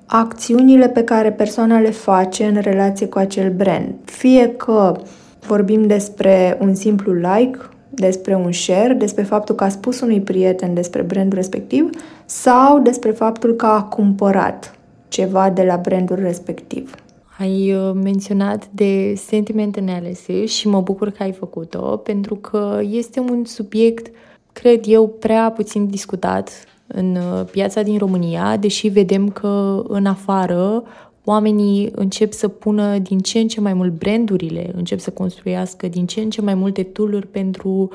acțiunile 0.06 0.88
pe 0.88 1.04
care 1.04 1.32
persoana 1.32 1.78
le 1.78 1.90
face 1.90 2.44
în 2.44 2.60
relație 2.60 3.06
cu 3.06 3.18
acel 3.18 3.52
brand. 3.52 3.94
Fie 4.04 4.48
că 4.56 4.96
vorbim 5.46 5.86
despre 5.86 6.58
un 6.60 6.74
simplu 6.74 7.12
like 7.12 7.58
despre 7.90 8.34
un 8.34 8.52
share, 8.52 8.92
despre 8.92 9.22
faptul 9.22 9.54
că 9.54 9.64
a 9.64 9.68
spus 9.68 10.00
unui 10.00 10.20
prieten 10.20 10.74
despre 10.74 11.02
brandul 11.02 11.38
respectiv 11.38 11.90
sau 12.24 12.78
despre 12.78 13.10
faptul 13.10 13.54
că 13.54 13.66
a 13.66 13.82
cumpărat 13.82 14.74
ceva 15.08 15.50
de 15.50 15.62
la 15.62 15.76
brandul 15.76 16.18
respectiv. 16.22 16.94
Ai 17.38 17.74
uh, 17.74 17.92
menționat 17.94 18.68
de 18.70 19.14
sentiment 19.16 19.76
analysis 19.76 20.52
și 20.52 20.68
mă 20.68 20.80
bucur 20.80 21.10
că 21.10 21.22
ai 21.22 21.32
făcut-o 21.32 21.96
pentru 21.96 22.34
că 22.34 22.80
este 22.90 23.20
un 23.20 23.44
subiect, 23.44 24.14
cred 24.52 24.84
eu, 24.86 25.08
prea 25.08 25.50
puțin 25.50 25.86
discutat 25.86 26.50
în 26.86 27.16
uh, 27.16 27.44
piața 27.50 27.82
din 27.82 27.98
România, 27.98 28.56
deși 28.56 28.88
vedem 28.88 29.28
că 29.28 29.82
în 29.88 30.06
afară 30.06 30.82
oamenii 31.24 31.90
încep 31.94 32.32
să 32.32 32.48
pună 32.48 32.98
din 32.98 33.18
ce 33.18 33.38
în 33.38 33.48
ce 33.48 33.60
mai 33.60 33.72
mult 33.72 33.92
brandurile, 33.92 34.70
încep 34.74 34.98
să 34.98 35.10
construiască 35.10 35.88
din 35.88 36.06
ce 36.06 36.20
în 36.20 36.30
ce 36.30 36.40
mai 36.40 36.54
multe 36.54 36.82
tooluri 36.82 37.26
pentru 37.26 37.90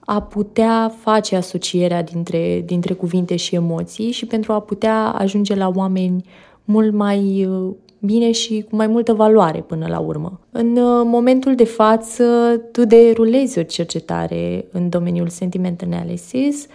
a 0.00 0.22
putea 0.22 0.92
face 1.00 1.36
asocierea 1.36 2.02
dintre, 2.02 2.62
dintre 2.66 2.94
cuvinte 2.94 3.36
și 3.36 3.54
emoții 3.54 4.10
și 4.10 4.26
pentru 4.26 4.52
a 4.52 4.60
putea 4.60 5.04
ajunge 5.04 5.54
la 5.54 5.70
oameni 5.74 6.24
mult 6.64 6.92
mai 6.92 7.44
uh, 7.44 7.74
bine 8.00 8.30
și 8.32 8.64
cu 8.70 8.76
mai 8.76 8.86
multă 8.86 9.12
valoare 9.12 9.60
până 9.60 9.86
la 9.88 9.98
urmă. 9.98 10.40
În 10.50 10.76
uh, 10.76 11.02
momentul 11.04 11.54
de 11.54 11.64
față, 11.64 12.24
tu 12.72 12.84
derulezi 12.84 13.58
o 13.58 13.62
cercetare 13.62 14.64
în 14.72 14.88
domeniul 14.88 15.28
sentiment 15.28 15.82
analysis 15.82 16.66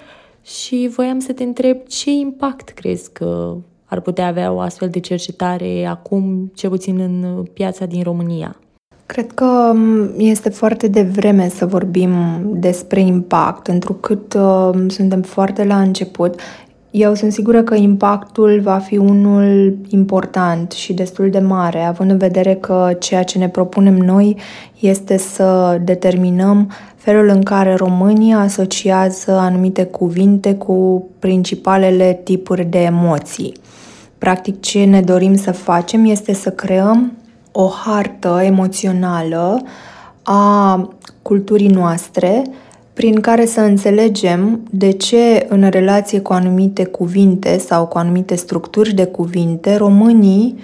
și 0.42 0.90
voiam 0.96 1.20
să 1.20 1.34
te 1.34 1.44
întreb 1.44 1.78
ce 1.88 2.12
impact 2.12 2.70
crezi 2.70 3.12
că 3.12 3.56
ar 3.86 4.00
putea 4.00 4.28
avea 4.28 4.52
o 4.52 4.60
astfel 4.60 4.90
de 4.90 5.00
cercetare 5.00 5.86
acum, 5.86 6.52
ce 6.56 6.70
puțin 6.70 7.00
în 7.00 7.44
piața 7.54 7.86
din 7.86 8.04
România? 8.04 8.60
Cred 9.06 9.32
că 9.32 9.72
um, 9.74 10.10
este 10.18 10.50
foarte 10.50 10.88
devreme 10.88 11.50
să 11.50 11.66
vorbim 11.66 12.12
despre 12.54 13.00
impact, 13.00 13.68
întrucât 13.68 14.34
uh, 14.34 14.70
suntem 14.88 15.22
foarte 15.22 15.64
la 15.64 15.82
început. 15.82 16.40
Eu 16.98 17.14
sunt 17.14 17.32
sigură 17.32 17.64
că 17.64 17.76
impactul 17.76 18.60
va 18.64 18.78
fi 18.78 18.98
unul 18.98 19.78
important 19.88 20.72
și 20.72 20.94
destul 20.94 21.30
de 21.30 21.40
mare, 21.40 21.84
având 21.84 22.12
în 22.12 22.18
vedere 22.18 22.54
că 22.54 22.96
ceea 23.00 23.24
ce 23.24 23.38
ne 23.38 23.50
propunem 23.50 23.96
noi 23.96 24.38
este 24.80 25.18
să 25.18 25.80
determinăm 25.84 26.72
felul 26.96 27.28
în 27.28 27.44
care 27.44 27.74
românii 27.74 28.34
asociază 28.34 29.32
anumite 29.32 29.84
cuvinte 29.84 30.56
cu 30.56 31.08
principalele 31.20 32.20
tipuri 32.24 32.66
de 32.66 32.80
emoții. 32.80 33.54
Practic, 34.18 34.62
ce 34.62 34.84
ne 34.84 35.02
dorim 35.02 35.36
să 35.36 35.52
facem 35.52 36.06
este 36.06 36.34
să 36.34 36.50
creăm 36.50 37.18
o 37.52 37.68
hartă 37.68 38.42
emoțională 38.44 39.62
a 40.24 40.90
culturii 41.22 41.68
noastre, 41.68 42.42
prin 42.96 43.20
care 43.20 43.46
să 43.46 43.62
înțelegem 43.62 44.60
de 44.70 44.92
ce 44.92 45.46
în 45.50 45.70
relație 45.70 46.20
cu 46.20 46.34
anumite 46.34 46.86
cuvinte 46.86 47.58
sau 47.58 47.86
cu 47.88 47.98
anumite 47.98 48.36
structuri 48.36 48.94
de 48.94 49.06
cuvinte, 49.06 49.76
românii 49.76 50.58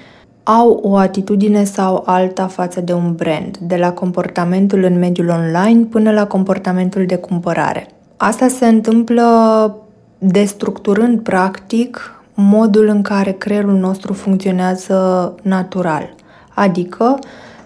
au 0.44 0.80
o 0.84 0.96
atitudine 0.96 1.64
sau 1.64 2.04
alta 2.06 2.48
față 2.48 2.82
de 2.82 2.94
un 2.94 3.14
brand, 3.16 3.58
de 3.58 3.76
la 3.76 3.92
comportamentul 3.92 4.84
în 4.84 5.00
mediul 5.00 5.30
online 5.30 5.84
până 5.84 6.12
la 6.12 6.28
comportamentul 6.28 7.06
de 7.06 7.16
cumpărare. 7.16 7.88
Asta 8.18 8.48
se 8.48 8.66
întâmplă 8.66 9.76
destructurând 10.18 11.20
practic 11.20 12.22
modul 12.34 12.88
în 12.88 13.02
care 13.02 13.32
creierul 13.32 13.78
nostru 13.78 14.14
funcționează 14.14 15.36
natural. 15.42 16.16
Adică, 16.54 17.20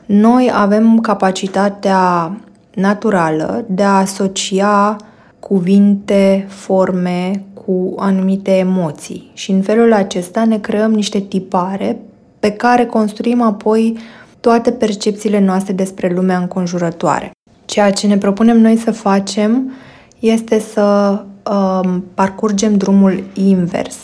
noi 0.06 0.52
avem 0.54 1.00
capacitatea 1.00 2.32
naturală 2.76 3.66
de 3.68 3.84
a 3.84 3.98
asocia 3.98 4.96
cuvinte, 5.40 6.46
forme 6.50 7.44
cu 7.66 7.94
anumite 7.98 8.52
emoții 8.52 9.32
și 9.34 9.52
în 9.52 9.62
felul 9.62 9.94
acesta 9.94 10.46
ne 10.46 10.58
creăm 10.58 10.92
niște 10.92 11.20
tipare 11.20 12.00
pe 12.40 12.52
care 12.52 12.86
construim 12.86 13.42
apoi 13.42 13.98
toate 14.40 14.72
percepțiile 14.72 15.40
noastre 15.40 15.74
despre 15.74 16.14
lumea 16.14 16.38
înconjurătoare. 16.38 17.32
Ceea 17.66 17.92
ce 17.92 18.08
ne 18.08 18.18
propunem 18.18 18.60
noi 18.60 18.78
să 18.78 18.92
facem 18.92 19.72
este 20.20 20.60
să 20.60 21.20
um, 21.52 22.04
parcurgem 22.14 22.78
drumul 22.78 23.24
invers, 23.34 23.98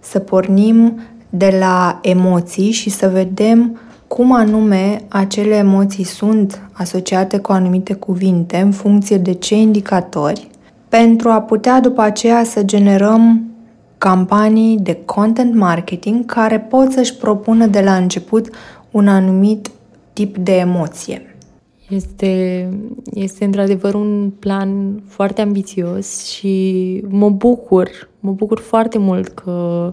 să 0.00 0.18
pornim 0.18 1.00
de 1.30 1.56
la 1.58 1.98
emoții 2.02 2.70
și 2.70 2.90
să 2.90 3.08
vedem 3.08 3.78
cum 4.08 4.32
anume 4.32 5.02
acele 5.08 5.54
emoții 5.54 6.04
sunt 6.04 6.68
asociate 6.72 7.38
cu 7.38 7.52
anumite 7.52 7.94
cuvinte 7.94 8.56
în 8.56 8.70
funcție 8.70 9.16
de 9.18 9.32
ce 9.32 9.54
indicatori, 9.54 10.48
pentru 10.88 11.28
a 11.28 11.40
putea 11.40 11.80
după 11.80 12.00
aceea 12.00 12.44
să 12.44 12.62
generăm 12.62 13.44
campanii 13.98 14.78
de 14.78 14.98
content 15.04 15.54
marketing 15.54 16.24
care 16.24 16.60
pot 16.60 16.92
să-și 16.92 17.16
propună 17.16 17.66
de 17.66 17.80
la 17.80 17.96
început 17.96 18.48
un 18.90 19.08
anumit 19.08 19.70
tip 20.12 20.36
de 20.36 20.56
emoție. 20.56 21.36
Este, 21.88 22.68
este 23.12 23.44
într-adevăr 23.44 23.94
un 23.94 24.30
plan 24.38 25.02
foarte 25.06 25.40
ambițios 25.40 26.26
și 26.26 27.04
mă 27.08 27.30
bucur, 27.30 27.88
mă 28.20 28.32
bucur 28.32 28.58
foarte 28.60 28.98
mult 28.98 29.28
că 29.28 29.92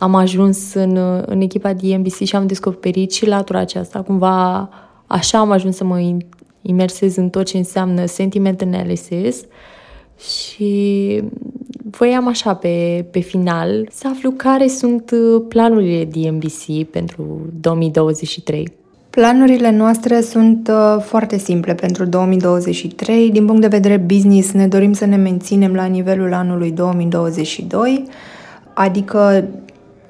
am 0.00 0.14
ajuns 0.14 0.74
în, 0.74 0.96
în 1.26 1.40
echipa 1.40 1.72
DMBC 1.72 2.14
și 2.24 2.36
am 2.36 2.46
descoperit 2.46 3.12
și 3.12 3.26
latura 3.26 3.58
aceasta. 3.58 4.02
Cumva 4.02 4.68
așa 5.06 5.38
am 5.38 5.50
ajuns 5.50 5.76
să 5.76 5.84
mă 5.84 6.16
imersez 6.62 7.16
în 7.16 7.28
tot 7.28 7.46
ce 7.46 7.56
înseamnă 7.56 8.06
sentiment 8.06 8.60
analysis 8.60 9.44
și 10.18 11.22
voiam 11.90 12.28
așa 12.28 12.54
pe, 12.54 13.06
pe 13.10 13.20
final 13.20 13.88
să 13.90 14.08
aflu 14.08 14.30
care 14.30 14.66
sunt 14.66 15.12
planurile 15.48 16.04
DMBC 16.04 16.84
pentru 16.90 17.40
2023. 17.60 18.72
Planurile 19.10 19.70
noastre 19.70 20.20
sunt 20.20 20.68
uh, 20.68 21.02
foarte 21.02 21.38
simple 21.38 21.74
pentru 21.74 22.04
2023. 22.04 23.30
Din 23.30 23.46
punct 23.46 23.60
de 23.60 23.66
vedere 23.66 23.96
business, 23.96 24.52
ne 24.52 24.68
dorim 24.68 24.92
să 24.92 25.04
ne 25.04 25.16
menținem 25.16 25.74
la 25.74 25.84
nivelul 25.84 26.32
anului 26.32 26.70
2022, 26.70 28.04
adică 28.74 29.44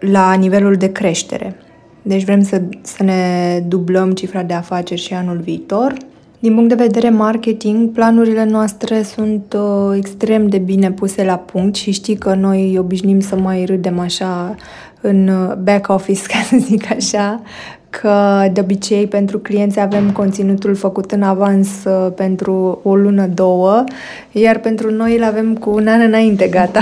la 0.01 0.33
nivelul 0.33 0.75
de 0.75 0.93
creștere. 0.93 1.57
Deci 2.03 2.25
vrem 2.25 2.43
să, 2.43 2.63
să 2.83 3.03
ne 3.03 3.63
dublăm 3.69 4.13
cifra 4.13 4.43
de 4.43 4.53
afaceri 4.53 5.01
și 5.01 5.15
anul 5.15 5.37
viitor. 5.37 5.95
Din 6.39 6.55
punct 6.55 6.69
de 6.69 6.83
vedere 6.83 7.11
marketing, 7.11 7.91
planurile 7.91 8.45
noastre 8.45 9.03
sunt 9.03 9.57
uh, 9.57 9.97
extrem 9.97 10.49
de 10.49 10.59
bine 10.59 10.91
puse 10.91 11.25
la 11.25 11.37
punct 11.37 11.75
și 11.75 11.91
știi 11.91 12.17
că 12.17 12.35
noi 12.35 12.77
obișnim 12.79 13.21
să 13.21 13.37
mai 13.37 13.65
râdem 13.65 13.99
așa 13.99 14.55
în 15.01 15.29
uh, 15.29 15.55
back 15.55 15.89
office, 15.89 16.23
ca 16.33 16.39
să 16.49 16.57
zic 16.59 16.91
așa, 16.91 17.43
că 17.91 18.47
de 18.53 18.61
obicei 18.61 19.07
pentru 19.07 19.39
clienți 19.39 19.81
avem 19.81 20.11
conținutul 20.11 20.75
făcut 20.75 21.13
în 21.13 21.23
avans 21.23 21.69
uh, 21.85 22.13
pentru 22.17 22.81
o 22.83 22.95
lună, 22.95 23.27
două, 23.27 23.85
iar 24.33 24.59
pentru 24.59 24.91
noi 24.91 25.17
îl 25.17 25.25
avem 25.25 25.57
cu 25.57 25.71
un 25.71 25.87
an 25.87 26.01
înainte 26.01 26.49
gata. 26.49 26.81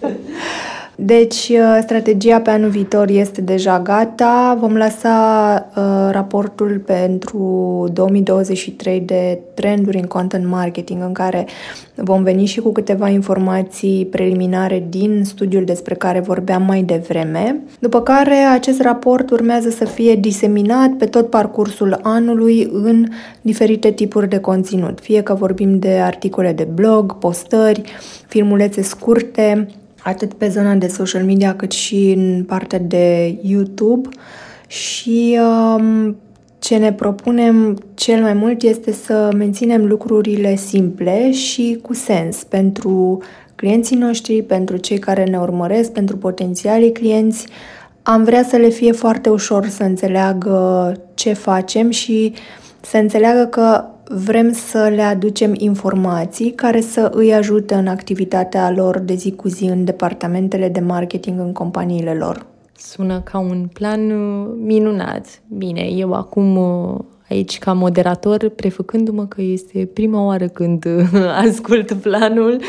Deci, 1.02 1.48
uh, 1.48 1.78
strategia 1.82 2.40
pe 2.40 2.50
anul 2.50 2.68
viitor 2.68 3.08
este 3.08 3.40
deja 3.40 3.80
gata. 3.80 4.56
Vom 4.60 4.76
lăsa 4.76 5.68
uh, 5.76 6.08
raportul 6.10 6.82
pentru 6.86 7.38
2023 7.92 9.00
de 9.00 9.38
trenduri 9.54 9.96
în 9.96 10.06
content 10.06 10.46
marketing, 10.46 11.02
în 11.02 11.12
care 11.12 11.46
vom 11.94 12.22
veni 12.22 12.44
și 12.44 12.60
cu 12.60 12.72
câteva 12.72 13.08
informații 13.08 14.06
preliminare 14.06 14.84
din 14.88 15.22
studiul 15.24 15.64
despre 15.64 15.94
care 15.94 16.20
vorbeam 16.20 16.62
mai 16.62 16.82
devreme. 16.82 17.60
După 17.78 18.00
care, 18.00 18.34
acest 18.34 18.80
raport 18.82 19.30
urmează 19.30 19.70
să 19.70 19.84
fie 19.84 20.14
diseminat 20.14 20.90
pe 20.90 21.06
tot 21.06 21.30
parcursul 21.30 21.98
anului 22.02 22.68
în 22.72 23.06
diferite 23.40 23.90
tipuri 23.90 24.28
de 24.28 24.38
conținut, 24.38 24.98
fie 25.00 25.22
că 25.22 25.34
vorbim 25.34 25.78
de 25.78 25.90
articole 25.90 26.52
de 26.52 26.68
blog, 26.74 27.18
postări, 27.18 27.82
filmulețe 28.26 28.82
scurte, 28.82 29.68
atât 30.02 30.32
pe 30.34 30.48
zona 30.48 30.74
de 30.74 30.86
social 30.86 31.24
media 31.24 31.54
cât 31.54 31.72
și 31.72 32.14
în 32.16 32.44
partea 32.44 32.78
de 32.78 33.38
YouTube 33.42 34.08
și 34.66 35.38
um, 35.40 36.16
ce 36.58 36.76
ne 36.76 36.92
propunem 36.92 37.82
cel 37.94 38.22
mai 38.22 38.32
mult 38.32 38.62
este 38.62 38.92
să 38.92 39.30
menținem 39.36 39.86
lucrurile 39.86 40.56
simple 40.56 41.32
și 41.32 41.78
cu 41.82 41.94
sens 41.94 42.44
pentru 42.44 43.22
clienții 43.54 43.96
noștri, 43.96 44.42
pentru 44.42 44.76
cei 44.76 44.98
care 44.98 45.24
ne 45.24 45.38
urmăresc, 45.38 45.92
pentru 45.92 46.16
potențialii 46.16 46.92
clienți. 46.92 47.46
Am 48.02 48.24
vrea 48.24 48.42
să 48.42 48.56
le 48.56 48.68
fie 48.68 48.92
foarte 48.92 49.28
ușor 49.28 49.66
să 49.66 49.82
înțeleagă 49.82 50.92
ce 51.14 51.32
facem 51.32 51.90
și 51.90 52.32
să 52.80 52.96
înțeleagă 52.96 53.44
că 53.44 53.84
vrem 54.12 54.52
să 54.52 54.92
le 54.94 55.02
aducem 55.02 55.54
informații 55.56 56.50
care 56.50 56.80
să 56.80 57.10
îi 57.14 57.34
ajute 57.34 57.74
în 57.74 57.86
activitatea 57.86 58.70
lor 58.70 58.98
de 58.98 59.14
zi 59.14 59.32
cu 59.32 59.48
zi 59.48 59.64
în 59.64 59.84
departamentele 59.84 60.68
de 60.68 60.80
marketing 60.80 61.40
în 61.40 61.52
companiile 61.52 62.14
lor. 62.14 62.46
Sună 62.76 63.20
ca 63.20 63.38
un 63.38 63.68
plan 63.72 64.10
uh, 64.10 64.48
minunat. 64.56 65.26
Bine, 65.48 65.80
eu 65.80 66.12
acum 66.12 66.56
uh, 66.56 66.98
aici 67.28 67.58
ca 67.58 67.72
moderator, 67.72 68.48
prefăcându-mă 68.48 69.26
că 69.26 69.42
este 69.42 69.90
prima 69.94 70.24
oară 70.24 70.48
când 70.48 70.86
ascult 71.46 71.92
planul. 71.92 72.60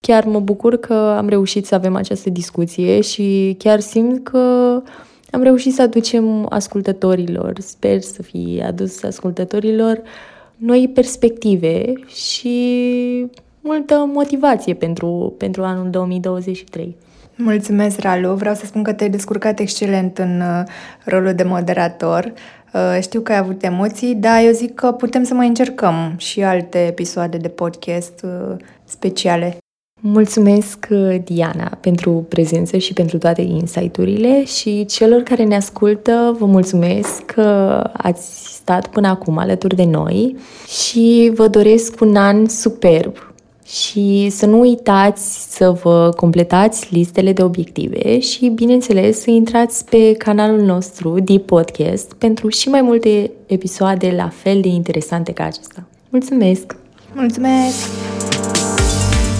Chiar 0.00 0.24
mă 0.24 0.40
bucur 0.40 0.76
că 0.76 0.94
am 0.94 1.28
reușit 1.28 1.66
să 1.66 1.74
avem 1.74 1.96
această 1.96 2.30
discuție 2.30 3.00
și 3.00 3.54
chiar 3.58 3.80
simt 3.80 4.24
că 4.24 4.82
am 5.30 5.42
reușit 5.42 5.74
să 5.74 5.82
aducem 5.82 6.46
ascultătorilor, 6.48 7.52
sper 7.58 8.00
să 8.00 8.22
fie 8.22 8.64
adus 8.66 9.02
ascultătorilor 9.02 10.02
noi 10.60 10.90
perspective 10.94 11.92
și 12.06 13.26
multă 13.60 14.10
motivație 14.12 14.74
pentru, 14.74 15.34
pentru 15.38 15.62
anul 15.62 15.90
2023. 15.90 16.96
Mulțumesc, 17.36 18.00
Ralu. 18.00 18.34
Vreau 18.34 18.54
să 18.54 18.66
spun 18.66 18.82
că 18.82 18.92
te-ai 18.92 19.10
descurcat 19.10 19.58
excelent 19.58 20.18
în 20.18 20.40
uh, 20.40 20.62
rolul 21.04 21.34
de 21.34 21.42
moderator. 21.42 22.32
Uh, 22.74 22.98
știu 23.00 23.20
că 23.20 23.32
ai 23.32 23.38
avut 23.38 23.62
emoții, 23.62 24.14
dar 24.14 24.42
eu 24.44 24.52
zic 24.52 24.74
că 24.74 24.92
putem 24.92 25.22
să 25.22 25.34
mai 25.34 25.46
încercăm 25.46 26.14
și 26.16 26.42
alte 26.42 26.86
episoade 26.86 27.36
de 27.36 27.48
podcast 27.48 28.24
uh, 28.24 28.56
speciale. 28.84 29.59
Mulțumesc, 30.02 30.86
Diana, 31.24 31.78
pentru 31.80 32.26
prezență 32.28 32.76
și 32.76 32.92
pentru 32.92 33.18
toate 33.18 33.40
insight-urile 33.40 34.44
și 34.44 34.84
celor 34.84 35.22
care 35.22 35.44
ne 35.44 35.56
ascultă, 35.56 36.36
vă 36.38 36.46
mulțumesc 36.46 37.24
că 37.24 37.42
ați 37.92 38.54
stat 38.54 38.86
până 38.86 39.08
acum 39.08 39.38
alături 39.38 39.76
de 39.76 39.84
noi 39.84 40.36
și 40.84 41.30
vă 41.34 41.48
doresc 41.48 42.00
un 42.00 42.16
an 42.16 42.48
superb 42.48 43.30
și 43.66 44.28
să 44.30 44.46
nu 44.46 44.60
uitați 44.60 45.54
să 45.56 45.70
vă 45.82 46.12
completați 46.16 46.94
listele 46.94 47.32
de 47.32 47.42
obiective 47.42 48.18
și, 48.18 48.48
bineînțeles, 48.48 49.20
să 49.20 49.30
intrați 49.30 49.84
pe 49.84 50.12
canalul 50.12 50.60
nostru 50.60 51.20
de 51.20 51.38
podcast 51.38 52.12
pentru 52.12 52.48
și 52.48 52.68
mai 52.68 52.82
multe 52.82 53.30
episoade 53.46 54.12
la 54.16 54.28
fel 54.28 54.60
de 54.60 54.68
interesante 54.68 55.32
ca 55.32 55.44
acesta. 55.44 55.84
Mulțumesc! 56.08 56.76
Mulțumesc! 57.14 58.39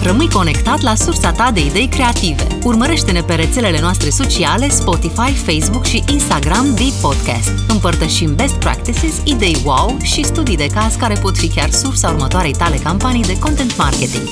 Rămâi 0.03 0.29
conectat 0.29 0.81
la 0.81 0.95
sursa 0.95 1.31
ta 1.31 1.51
de 1.51 1.65
idei 1.65 1.87
creative. 1.87 2.47
Urmărește-ne 2.63 3.21
pe 3.21 3.35
rețelele 3.35 3.79
noastre 3.79 4.09
sociale, 4.09 4.69
Spotify, 4.69 5.31
Facebook 5.31 5.85
și 5.85 6.03
Instagram 6.09 6.75
de 6.75 6.93
Podcast. 7.01 7.51
Împărtășim 7.67 8.35
best 8.35 8.55
practices, 8.55 9.21
idei 9.23 9.57
wow 9.65 9.97
și 10.03 10.23
studii 10.23 10.57
de 10.57 10.67
caz 10.67 10.95
care 10.95 11.13
pot 11.21 11.37
fi 11.37 11.49
chiar 11.49 11.69
sursa 11.71 12.09
următoarei 12.09 12.53
tale 12.53 12.77
campanii 12.77 13.23
de 13.23 13.39
content 13.39 13.77
marketing. 13.77 14.27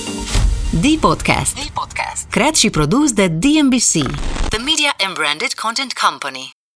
The 0.81 0.97
Podcast. 0.99 1.53
The 1.53 1.69
Podcast. 1.73 2.27
Creat 2.29 2.55
și 2.55 2.69
produs 2.69 3.11
de 3.11 3.27
DMBC, 3.27 3.91
The 4.49 4.57
Media 4.57 4.95
and 5.05 5.13
Branded 5.13 5.53
Content 5.53 5.93
Company. 5.93 6.58